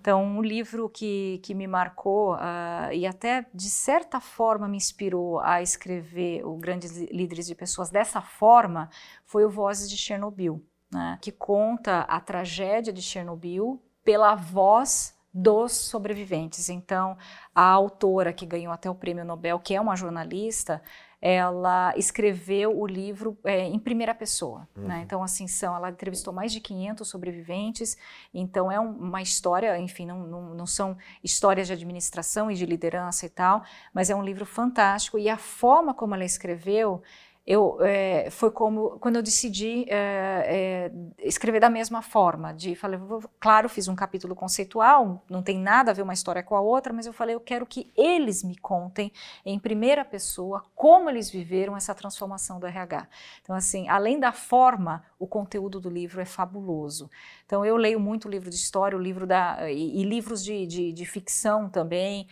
Então, 0.00 0.22
um 0.22 0.40
livro 0.40 0.88
que, 0.88 1.40
que 1.42 1.54
me 1.54 1.66
marcou 1.66 2.34
uh, 2.34 2.92
e 2.92 3.04
até 3.04 3.46
de 3.52 3.68
certa 3.68 4.20
forma 4.20 4.68
me 4.68 4.76
inspirou 4.76 5.40
a 5.40 5.60
escrever 5.60 6.46
o 6.46 6.56
Grandes 6.56 6.96
Líderes 7.10 7.46
de 7.46 7.54
Pessoas 7.54 7.90
dessa 7.90 8.20
forma 8.20 8.88
foi 9.24 9.44
o 9.44 9.50
Vozes 9.50 9.90
de 9.90 9.96
Chernobyl, 9.96 10.64
né? 10.90 11.18
que 11.20 11.32
conta 11.32 12.02
a 12.02 12.20
tragédia 12.20 12.92
de 12.92 13.02
Chernobyl 13.02 13.82
pela 14.04 14.36
voz 14.36 15.18
dos 15.34 15.72
sobreviventes. 15.72 16.68
Então, 16.68 17.16
a 17.54 17.62
autora 17.62 18.32
que 18.32 18.46
ganhou 18.46 18.72
até 18.72 18.88
o 18.88 18.94
prêmio 18.94 19.24
Nobel, 19.24 19.58
que 19.58 19.74
é 19.74 19.80
uma 19.80 19.96
jornalista, 19.96 20.80
ela 21.20 21.92
escreveu 21.96 22.78
o 22.78 22.86
livro 22.86 23.36
é, 23.44 23.64
em 23.64 23.78
primeira 23.78 24.14
pessoa. 24.14 24.68
Né? 24.76 24.82
Uhum. 24.82 24.88
Né? 24.88 25.02
Então, 25.04 25.22
assim, 25.22 25.46
são, 25.46 25.74
ela 25.74 25.90
entrevistou 25.90 26.32
mais 26.32 26.52
de 26.52 26.60
500 26.60 27.08
sobreviventes, 27.08 27.96
então 28.32 28.70
é 28.70 28.78
um, 28.78 28.90
uma 28.90 29.20
história, 29.20 29.78
enfim, 29.78 30.06
não, 30.06 30.26
não, 30.26 30.54
não, 30.54 30.66
são 30.66 30.96
histórias 31.22 31.66
de 31.66 31.72
administração 31.72 32.50
e 32.50 32.54
de 32.54 32.64
liderança 32.64 33.26
e 33.26 33.28
tal, 33.28 33.64
mas 33.92 34.10
é 34.10 34.14
um 34.14 34.22
livro 34.22 34.46
fantástico 34.46 35.18
e 35.18 35.28
a 35.28 35.36
forma 35.36 35.92
como 35.92 36.14
ela 36.14 36.24
escreveu 36.24 37.02
eu 37.48 37.78
é, 37.80 38.28
foi 38.30 38.50
como 38.50 38.98
quando 39.00 39.16
eu 39.16 39.22
decidi 39.22 39.86
é, 39.88 40.90
é, 40.90 41.26
escrever 41.26 41.60
da 41.60 41.70
mesma 41.70 42.02
forma 42.02 42.52
de 42.52 42.74
falei 42.74 43.00
claro 43.40 43.70
fiz 43.70 43.88
um 43.88 43.96
capítulo 43.96 44.36
conceitual 44.36 45.24
não 45.30 45.42
tem 45.42 45.58
nada 45.58 45.90
a 45.90 45.94
ver 45.94 46.02
uma 46.02 46.12
história 46.12 46.42
com 46.42 46.54
a 46.54 46.60
outra 46.60 46.92
mas 46.92 47.06
eu 47.06 47.12
falei 47.12 47.34
eu 47.34 47.40
quero 47.40 47.64
que 47.64 47.90
eles 47.96 48.44
me 48.44 48.54
contem 48.54 49.10
em 49.46 49.58
primeira 49.58 50.04
pessoa 50.04 50.62
como 50.76 51.08
eles 51.08 51.30
viveram 51.30 51.74
essa 51.74 51.94
transformação 51.94 52.60
do 52.60 52.66
RH 52.66 53.08
então 53.42 53.56
assim 53.56 53.88
além 53.88 54.20
da 54.20 54.30
forma 54.30 55.02
o 55.18 55.26
conteúdo 55.26 55.80
do 55.80 55.90
livro 55.90 56.20
é 56.20 56.24
fabuloso. 56.24 57.10
Então 57.44 57.64
eu 57.64 57.76
leio 57.76 57.98
muito 57.98 58.28
livro 58.28 58.48
de 58.50 58.56
história 58.56 58.96
o 58.96 59.00
livro 59.00 59.26
da 59.26 59.70
e, 59.70 60.00
e 60.00 60.04
livros 60.04 60.44
de, 60.44 60.66
de, 60.66 60.92
de, 60.92 61.04
ficção 61.06 61.68
também 61.68 62.28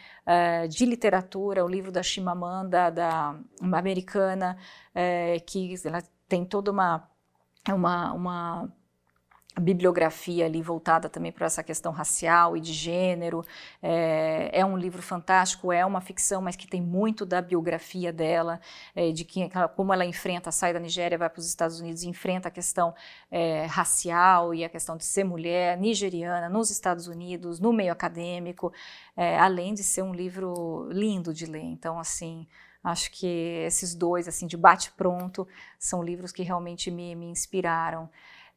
de 0.68 0.84
literatura 0.86 1.64
o 1.64 1.68
livro 1.68 1.90
da 1.90 2.02
Chimamanda 2.02 2.90
da 2.90 3.38
americana 3.60 4.56
é, 4.94 5.40
que 5.40 5.74
ela 5.84 6.02
tem 6.28 6.44
toda 6.44 6.70
uma, 6.70 7.08
uma, 7.68 8.12
uma 8.12 8.75
bibliografia 9.58 10.44
ali 10.44 10.60
voltada 10.60 11.08
também 11.08 11.32
para 11.32 11.46
essa 11.46 11.62
questão 11.62 11.90
racial 11.90 12.56
e 12.56 12.60
de 12.60 12.72
gênero. 12.72 13.44
É, 13.82 14.50
é, 14.52 14.64
um 14.64 14.76
livro 14.76 15.00
fantástico, 15.00 15.72
é 15.72 15.84
uma 15.84 16.00
ficção, 16.00 16.42
mas 16.42 16.56
que 16.56 16.66
tem 16.66 16.82
muito 16.82 17.24
da 17.24 17.40
biografia 17.40 18.12
dela, 18.12 18.60
é, 18.94 19.10
de 19.12 19.24
que, 19.24 19.48
como 19.74 19.92
ela 19.92 20.04
enfrenta, 20.04 20.52
sai 20.52 20.72
da 20.72 20.80
Nigéria, 20.80 21.16
vai 21.16 21.30
para 21.30 21.40
os 21.40 21.46
Estados 21.46 21.80
Unidos 21.80 22.02
enfrenta 22.02 22.48
a 22.48 22.50
questão 22.50 22.94
é, 23.30 23.64
racial 23.66 24.54
e 24.54 24.64
a 24.64 24.68
questão 24.68 24.96
de 24.96 25.04
ser 25.04 25.24
mulher 25.24 25.78
nigeriana 25.78 26.48
nos 26.48 26.70
Estados 26.70 27.06
Unidos, 27.06 27.58
no 27.58 27.72
meio 27.72 27.92
acadêmico, 27.92 28.72
é, 29.16 29.38
além 29.38 29.72
de 29.72 29.82
ser 29.82 30.02
um 30.02 30.12
livro 30.12 30.88
lindo 30.90 31.32
de 31.32 31.46
ler. 31.46 31.62
Então, 31.62 31.98
assim, 31.98 32.46
Acho 32.86 33.10
que 33.10 33.26
esses 33.66 33.96
dois, 33.96 34.28
assim, 34.28 34.46
de 34.46 34.56
bate-pronto, 34.56 35.44
são 35.76 36.04
livros 36.04 36.30
que 36.30 36.44
realmente 36.44 36.88
me, 36.88 37.16
me 37.16 37.26
inspiraram. 37.26 38.08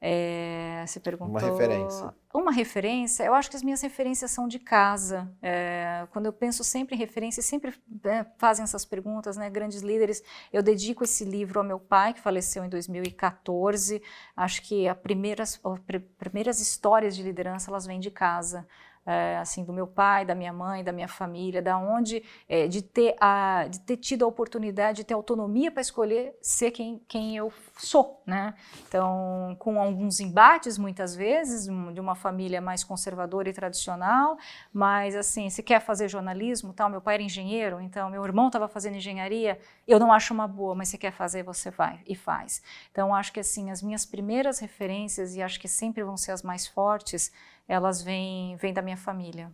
É, 0.01 0.85
você 0.87 0.99
perguntou. 0.99 1.29
Uma 1.29 1.41
referência. 1.41 2.13
Uma 2.33 2.51
referência, 2.51 3.23
eu 3.23 3.33
acho 3.33 3.49
que 3.49 3.55
as 3.57 3.63
minhas 3.63 3.81
referências 3.81 4.31
são 4.31 4.47
de 4.47 4.59
casa. 4.59 5.29
É, 5.41 6.07
quando 6.11 6.27
eu 6.27 6.33
penso 6.33 6.63
sempre 6.63 6.95
em 6.95 6.97
referência, 6.97 7.43
sempre 7.43 7.73
né, 8.03 8.25
fazem 8.37 8.63
essas 8.63 8.85
perguntas, 8.85 9.35
né? 9.35 9.49
Grandes 9.49 9.81
líderes. 9.81 10.23
Eu 10.53 10.63
dedico 10.63 11.03
esse 11.03 11.25
livro 11.25 11.59
ao 11.59 11.65
meu 11.65 11.79
pai, 11.79 12.13
que 12.13 12.21
faleceu 12.21 12.63
em 12.63 12.69
2014. 12.69 14.01
Acho 14.37 14.61
que 14.61 14.87
as 14.87 14.97
primeiras, 14.97 15.59
as 15.63 15.79
primeiras 16.17 16.61
histórias 16.61 17.15
de 17.15 17.23
liderança 17.23 17.69
elas 17.69 17.85
vêm 17.85 17.99
de 17.99 18.11
casa. 18.11 18.65
É, 19.05 19.37
assim 19.37 19.63
do 19.63 19.73
meu 19.73 19.87
pai, 19.87 20.25
da 20.25 20.35
minha 20.35 20.53
mãe, 20.53 20.83
da 20.83 20.91
minha 20.91 21.07
família, 21.07 21.61
da 21.61 21.77
onde 21.77 22.23
é, 22.47 22.67
de 22.67 22.81
ter 22.81 23.15
a, 23.19 23.65
de 23.69 23.79
ter 23.79 23.97
tido 23.97 24.23
a 24.23 24.27
oportunidade 24.27 24.97
de 24.97 25.03
ter 25.03 25.13
autonomia 25.13 25.71
para 25.71 25.81
escolher 25.81 26.37
ser 26.41 26.71
quem, 26.71 27.01
quem 27.07 27.35
eu 27.35 27.51
sou, 27.77 28.21
né? 28.25 28.53
Então, 28.87 29.55
com 29.59 29.79
alguns 29.79 30.19
embates 30.19 30.77
muitas 30.77 31.15
vezes 31.15 31.65
de 31.65 31.99
uma 31.99 32.15
família 32.15 32.61
mais 32.61 32.83
conservadora 32.83 33.49
e 33.49 33.53
tradicional, 33.53 34.37
mas 34.71 35.15
assim, 35.15 35.49
se 35.49 35.63
quer 35.63 35.79
fazer 35.79 36.07
jornalismo, 36.07 36.73
tal, 36.73 36.89
meu 36.89 37.01
pai 37.01 37.15
era 37.15 37.23
engenheiro, 37.23 37.81
então 37.81 38.09
meu 38.09 38.23
irmão 38.23 38.47
estava 38.47 38.67
fazendo 38.67 38.97
engenharia, 38.97 39.59
eu 39.87 39.99
não 39.99 40.11
acho 40.11 40.33
uma 40.33 40.47
boa, 40.47 40.75
mas 40.75 40.89
se 40.89 40.97
quer 40.97 41.11
fazer, 41.11 41.43
você 41.43 41.71
vai 41.71 42.01
e 42.05 42.15
faz. 42.15 42.61
Então, 42.91 43.15
acho 43.15 43.31
que 43.31 43.39
assim, 43.39 43.71
as 43.71 43.81
minhas 43.81 44.05
primeiras 44.05 44.59
referências 44.59 45.35
e 45.35 45.41
acho 45.41 45.59
que 45.59 45.67
sempre 45.67 46.03
vão 46.03 46.17
ser 46.17 46.31
as 46.31 46.43
mais 46.43 46.67
fortes 46.67 47.31
elas 47.69 48.01
vêm, 48.01 48.55
vêm 48.55 48.73
da 48.73 48.81
minha 48.81 48.97
família. 48.97 49.53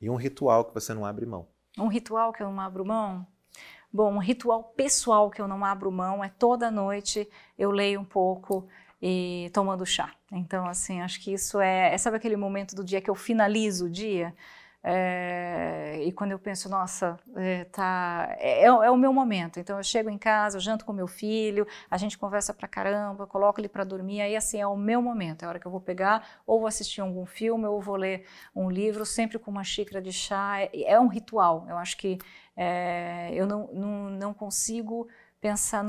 E 0.00 0.08
um 0.08 0.16
ritual 0.16 0.64
que 0.64 0.72
você 0.72 0.94
não 0.94 1.04
abre 1.04 1.26
mão? 1.26 1.46
Um 1.78 1.88
ritual 1.88 2.32
que 2.32 2.42
eu 2.42 2.50
não 2.50 2.58
abro 2.58 2.84
mão? 2.86 3.26
Bom, 3.92 4.14
um 4.14 4.18
ritual 4.18 4.64
pessoal 4.74 5.30
que 5.30 5.42
eu 5.42 5.46
não 5.46 5.62
abro 5.62 5.92
mão 5.92 6.24
é 6.24 6.30
toda 6.30 6.70
noite 6.70 7.28
eu 7.58 7.70
leio 7.70 8.00
um 8.00 8.04
pouco 8.04 8.66
e 9.02 9.50
tomando 9.52 9.84
chá. 9.84 10.14
Então, 10.32 10.66
assim, 10.66 11.02
acho 11.02 11.20
que 11.20 11.32
isso 11.32 11.60
é, 11.60 11.92
é 11.92 11.98
sabe 11.98 12.16
aquele 12.16 12.36
momento 12.36 12.74
do 12.74 12.82
dia 12.82 13.00
que 13.00 13.10
eu 13.10 13.14
finalizo 13.14 13.86
o 13.86 13.90
dia? 13.90 14.34
É, 14.82 16.00
e 16.02 16.10
quando 16.12 16.32
eu 16.32 16.38
penso, 16.38 16.68
nossa, 16.68 17.18
é, 17.36 17.64
tá, 17.64 18.34
é, 18.38 18.64
é, 18.64 18.90
o 18.90 18.96
meu 18.96 19.12
momento. 19.12 19.60
Então 19.60 19.76
eu 19.76 19.82
chego 19.82 20.08
em 20.08 20.16
casa, 20.16 20.56
eu 20.56 20.60
janto 20.60 20.84
com 20.84 20.92
meu 20.92 21.06
filho, 21.06 21.66
a 21.90 21.98
gente 21.98 22.16
conversa 22.16 22.54
pra 22.54 22.66
caramba, 22.66 23.26
coloco 23.26 23.60
ele 23.60 23.68
para 23.68 23.84
dormir, 23.84 24.22
aí 24.22 24.34
assim 24.36 24.58
é 24.60 24.66
o 24.66 24.76
meu 24.76 25.02
momento, 25.02 25.42
é 25.42 25.46
a 25.46 25.48
hora 25.50 25.58
que 25.60 25.66
eu 25.66 25.70
vou 25.70 25.80
pegar, 25.80 26.26
ou 26.46 26.60
vou 26.60 26.66
assistir 26.66 27.00
algum 27.02 27.26
filme, 27.26 27.66
ou 27.66 27.80
vou 27.80 27.96
ler 27.96 28.26
um 28.54 28.70
livro, 28.70 29.04
sempre 29.04 29.38
com 29.38 29.50
uma 29.50 29.64
xícara 29.64 30.00
de 30.00 30.12
chá. 30.12 30.60
É, 30.60 30.92
é 30.92 31.00
um 31.00 31.08
ritual. 31.08 31.66
Eu 31.68 31.76
acho 31.76 31.96
que 31.96 32.18
eu 33.32 33.46
não, 33.46 33.68
não, 33.72 34.10
não 34.10 34.34
consigo 34.34 35.08
pensar. 35.40 35.84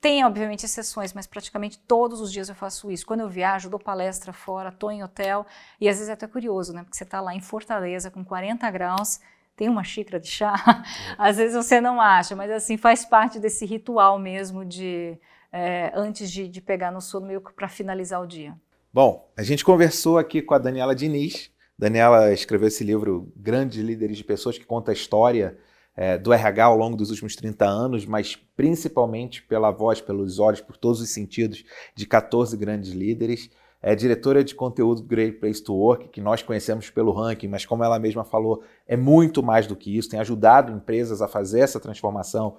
Tem, 0.00 0.24
obviamente, 0.24 0.64
exceções, 0.64 1.12
mas 1.12 1.26
praticamente 1.26 1.78
todos 1.78 2.20
os 2.20 2.32
dias 2.32 2.48
eu 2.48 2.54
faço 2.54 2.90
isso. 2.90 3.06
Quando 3.06 3.20
eu 3.20 3.28
viajo, 3.28 3.70
dou 3.70 3.78
palestra 3.78 4.32
fora, 4.32 4.70
estou 4.70 4.90
em 4.90 5.02
hotel, 5.02 5.46
e 5.80 5.88
às 5.88 5.96
vezes 5.96 6.08
é 6.08 6.12
até 6.12 6.26
curioso, 6.26 6.72
né? 6.72 6.82
Porque 6.82 6.96
você 6.96 7.04
está 7.04 7.20
lá 7.20 7.34
em 7.34 7.40
Fortaleza 7.40 8.10
com 8.10 8.24
40 8.24 8.68
graus, 8.70 9.20
tem 9.56 9.68
uma 9.68 9.84
xícara 9.84 10.18
de 10.18 10.28
chá, 10.28 10.54
às 11.16 11.36
vezes 11.36 11.54
você 11.54 11.80
não 11.80 12.00
acha, 12.00 12.34
mas 12.34 12.50
assim, 12.50 12.76
faz 12.76 13.04
parte 13.04 13.38
desse 13.38 13.64
ritual 13.64 14.18
mesmo 14.18 14.64
de. 14.64 15.18
É, 15.52 15.90
antes 15.96 16.30
de, 16.30 16.46
de 16.46 16.60
pegar 16.60 16.92
no 16.92 17.00
sono, 17.00 17.26
meio 17.26 17.40
para 17.40 17.68
finalizar 17.68 18.22
o 18.22 18.26
dia. 18.26 18.54
Bom, 18.92 19.28
a 19.36 19.42
gente 19.42 19.64
conversou 19.64 20.16
aqui 20.16 20.40
com 20.40 20.54
a 20.54 20.58
Daniela 20.58 20.94
Diniz. 20.94 21.50
Daniela 21.76 22.32
escreveu 22.32 22.68
esse 22.68 22.84
livro 22.84 23.32
Grandes 23.34 23.82
Líderes 23.82 24.16
de 24.16 24.22
Pessoas, 24.22 24.56
que 24.56 24.64
conta 24.64 24.92
a 24.92 24.94
história 24.94 25.58
é, 26.00 26.16
do 26.16 26.32
RH 26.32 26.64
ao 26.64 26.78
longo 26.78 26.96
dos 26.96 27.10
últimos 27.10 27.36
30 27.36 27.66
anos, 27.66 28.06
mas 28.06 28.34
principalmente 28.56 29.42
pela 29.42 29.70
voz, 29.70 30.00
pelos 30.00 30.38
olhos, 30.38 30.62
por 30.62 30.78
todos 30.78 30.98
os 30.98 31.10
sentidos 31.10 31.62
de 31.94 32.06
14 32.06 32.56
grandes 32.56 32.92
líderes. 32.92 33.50
É 33.82 33.94
diretora 33.94 34.42
de 34.42 34.54
conteúdo 34.54 35.02
do 35.02 35.06
Great 35.06 35.38
Place 35.38 35.62
to 35.62 35.74
Work, 35.74 36.08
que 36.08 36.22
nós 36.22 36.42
conhecemos 36.42 36.88
pelo 36.88 37.12
ranking, 37.12 37.48
mas 37.48 37.66
como 37.66 37.84
ela 37.84 37.98
mesma 37.98 38.24
falou, 38.24 38.62
é 38.86 38.96
muito 38.96 39.42
mais 39.42 39.66
do 39.66 39.76
que 39.76 39.94
isso, 39.94 40.08
tem 40.08 40.18
ajudado 40.18 40.72
empresas 40.72 41.20
a 41.20 41.28
fazer 41.28 41.60
essa 41.60 41.78
transformação 41.78 42.56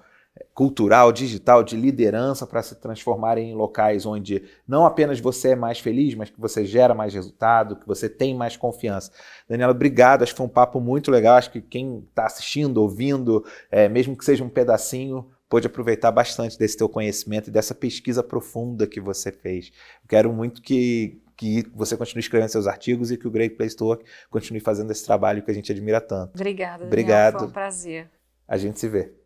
cultural, 0.53 1.11
digital, 1.11 1.63
de 1.63 1.75
liderança 1.75 2.45
para 2.47 2.61
se 2.61 2.75
transformarem 2.75 3.51
em 3.51 3.55
locais 3.55 4.05
onde 4.05 4.43
não 4.67 4.85
apenas 4.85 5.19
você 5.19 5.49
é 5.49 5.55
mais 5.55 5.79
feliz, 5.79 6.15
mas 6.15 6.29
que 6.29 6.39
você 6.39 6.65
gera 6.65 6.93
mais 6.93 7.13
resultado, 7.13 7.75
que 7.75 7.87
você 7.87 8.09
tem 8.09 8.35
mais 8.35 8.55
confiança. 8.55 9.11
Daniela, 9.47 9.71
obrigado. 9.71 10.23
Acho 10.23 10.33
que 10.33 10.37
foi 10.37 10.45
um 10.45 10.49
papo 10.49 10.79
muito 10.79 11.11
legal. 11.11 11.35
Acho 11.35 11.51
que 11.51 11.61
quem 11.61 12.05
está 12.09 12.25
assistindo, 12.25 12.77
ouvindo, 12.77 13.45
é, 13.69 13.89
mesmo 13.89 14.15
que 14.15 14.25
seja 14.25 14.43
um 14.43 14.49
pedacinho, 14.49 15.27
pôde 15.49 15.67
aproveitar 15.67 16.11
bastante 16.11 16.57
desse 16.57 16.77
teu 16.77 16.87
conhecimento 16.87 17.49
e 17.49 17.51
dessa 17.51 17.75
pesquisa 17.75 18.23
profunda 18.23 18.87
que 18.87 19.01
você 19.01 19.31
fez. 19.31 19.71
Quero 20.07 20.31
muito 20.31 20.61
que, 20.61 21.21
que 21.35 21.65
você 21.75 21.97
continue 21.97 22.21
escrevendo 22.21 22.49
seus 22.49 22.67
artigos 22.67 23.11
e 23.11 23.17
que 23.17 23.27
o 23.27 23.31
Great 23.31 23.55
Place 23.55 23.75
to 23.75 23.85
Work 23.85 24.05
continue 24.29 24.61
fazendo 24.61 24.91
esse 24.91 25.05
trabalho 25.05 25.43
que 25.43 25.51
a 25.51 25.53
gente 25.53 25.71
admira 25.71 25.99
tanto. 25.99 26.35
Obrigada. 26.35 26.85
Obrigado. 26.85 27.39
Foi 27.39 27.47
um 27.47 27.51
prazer. 27.51 28.09
A 28.47 28.57
gente 28.57 28.79
se 28.79 28.87
vê. 28.87 29.20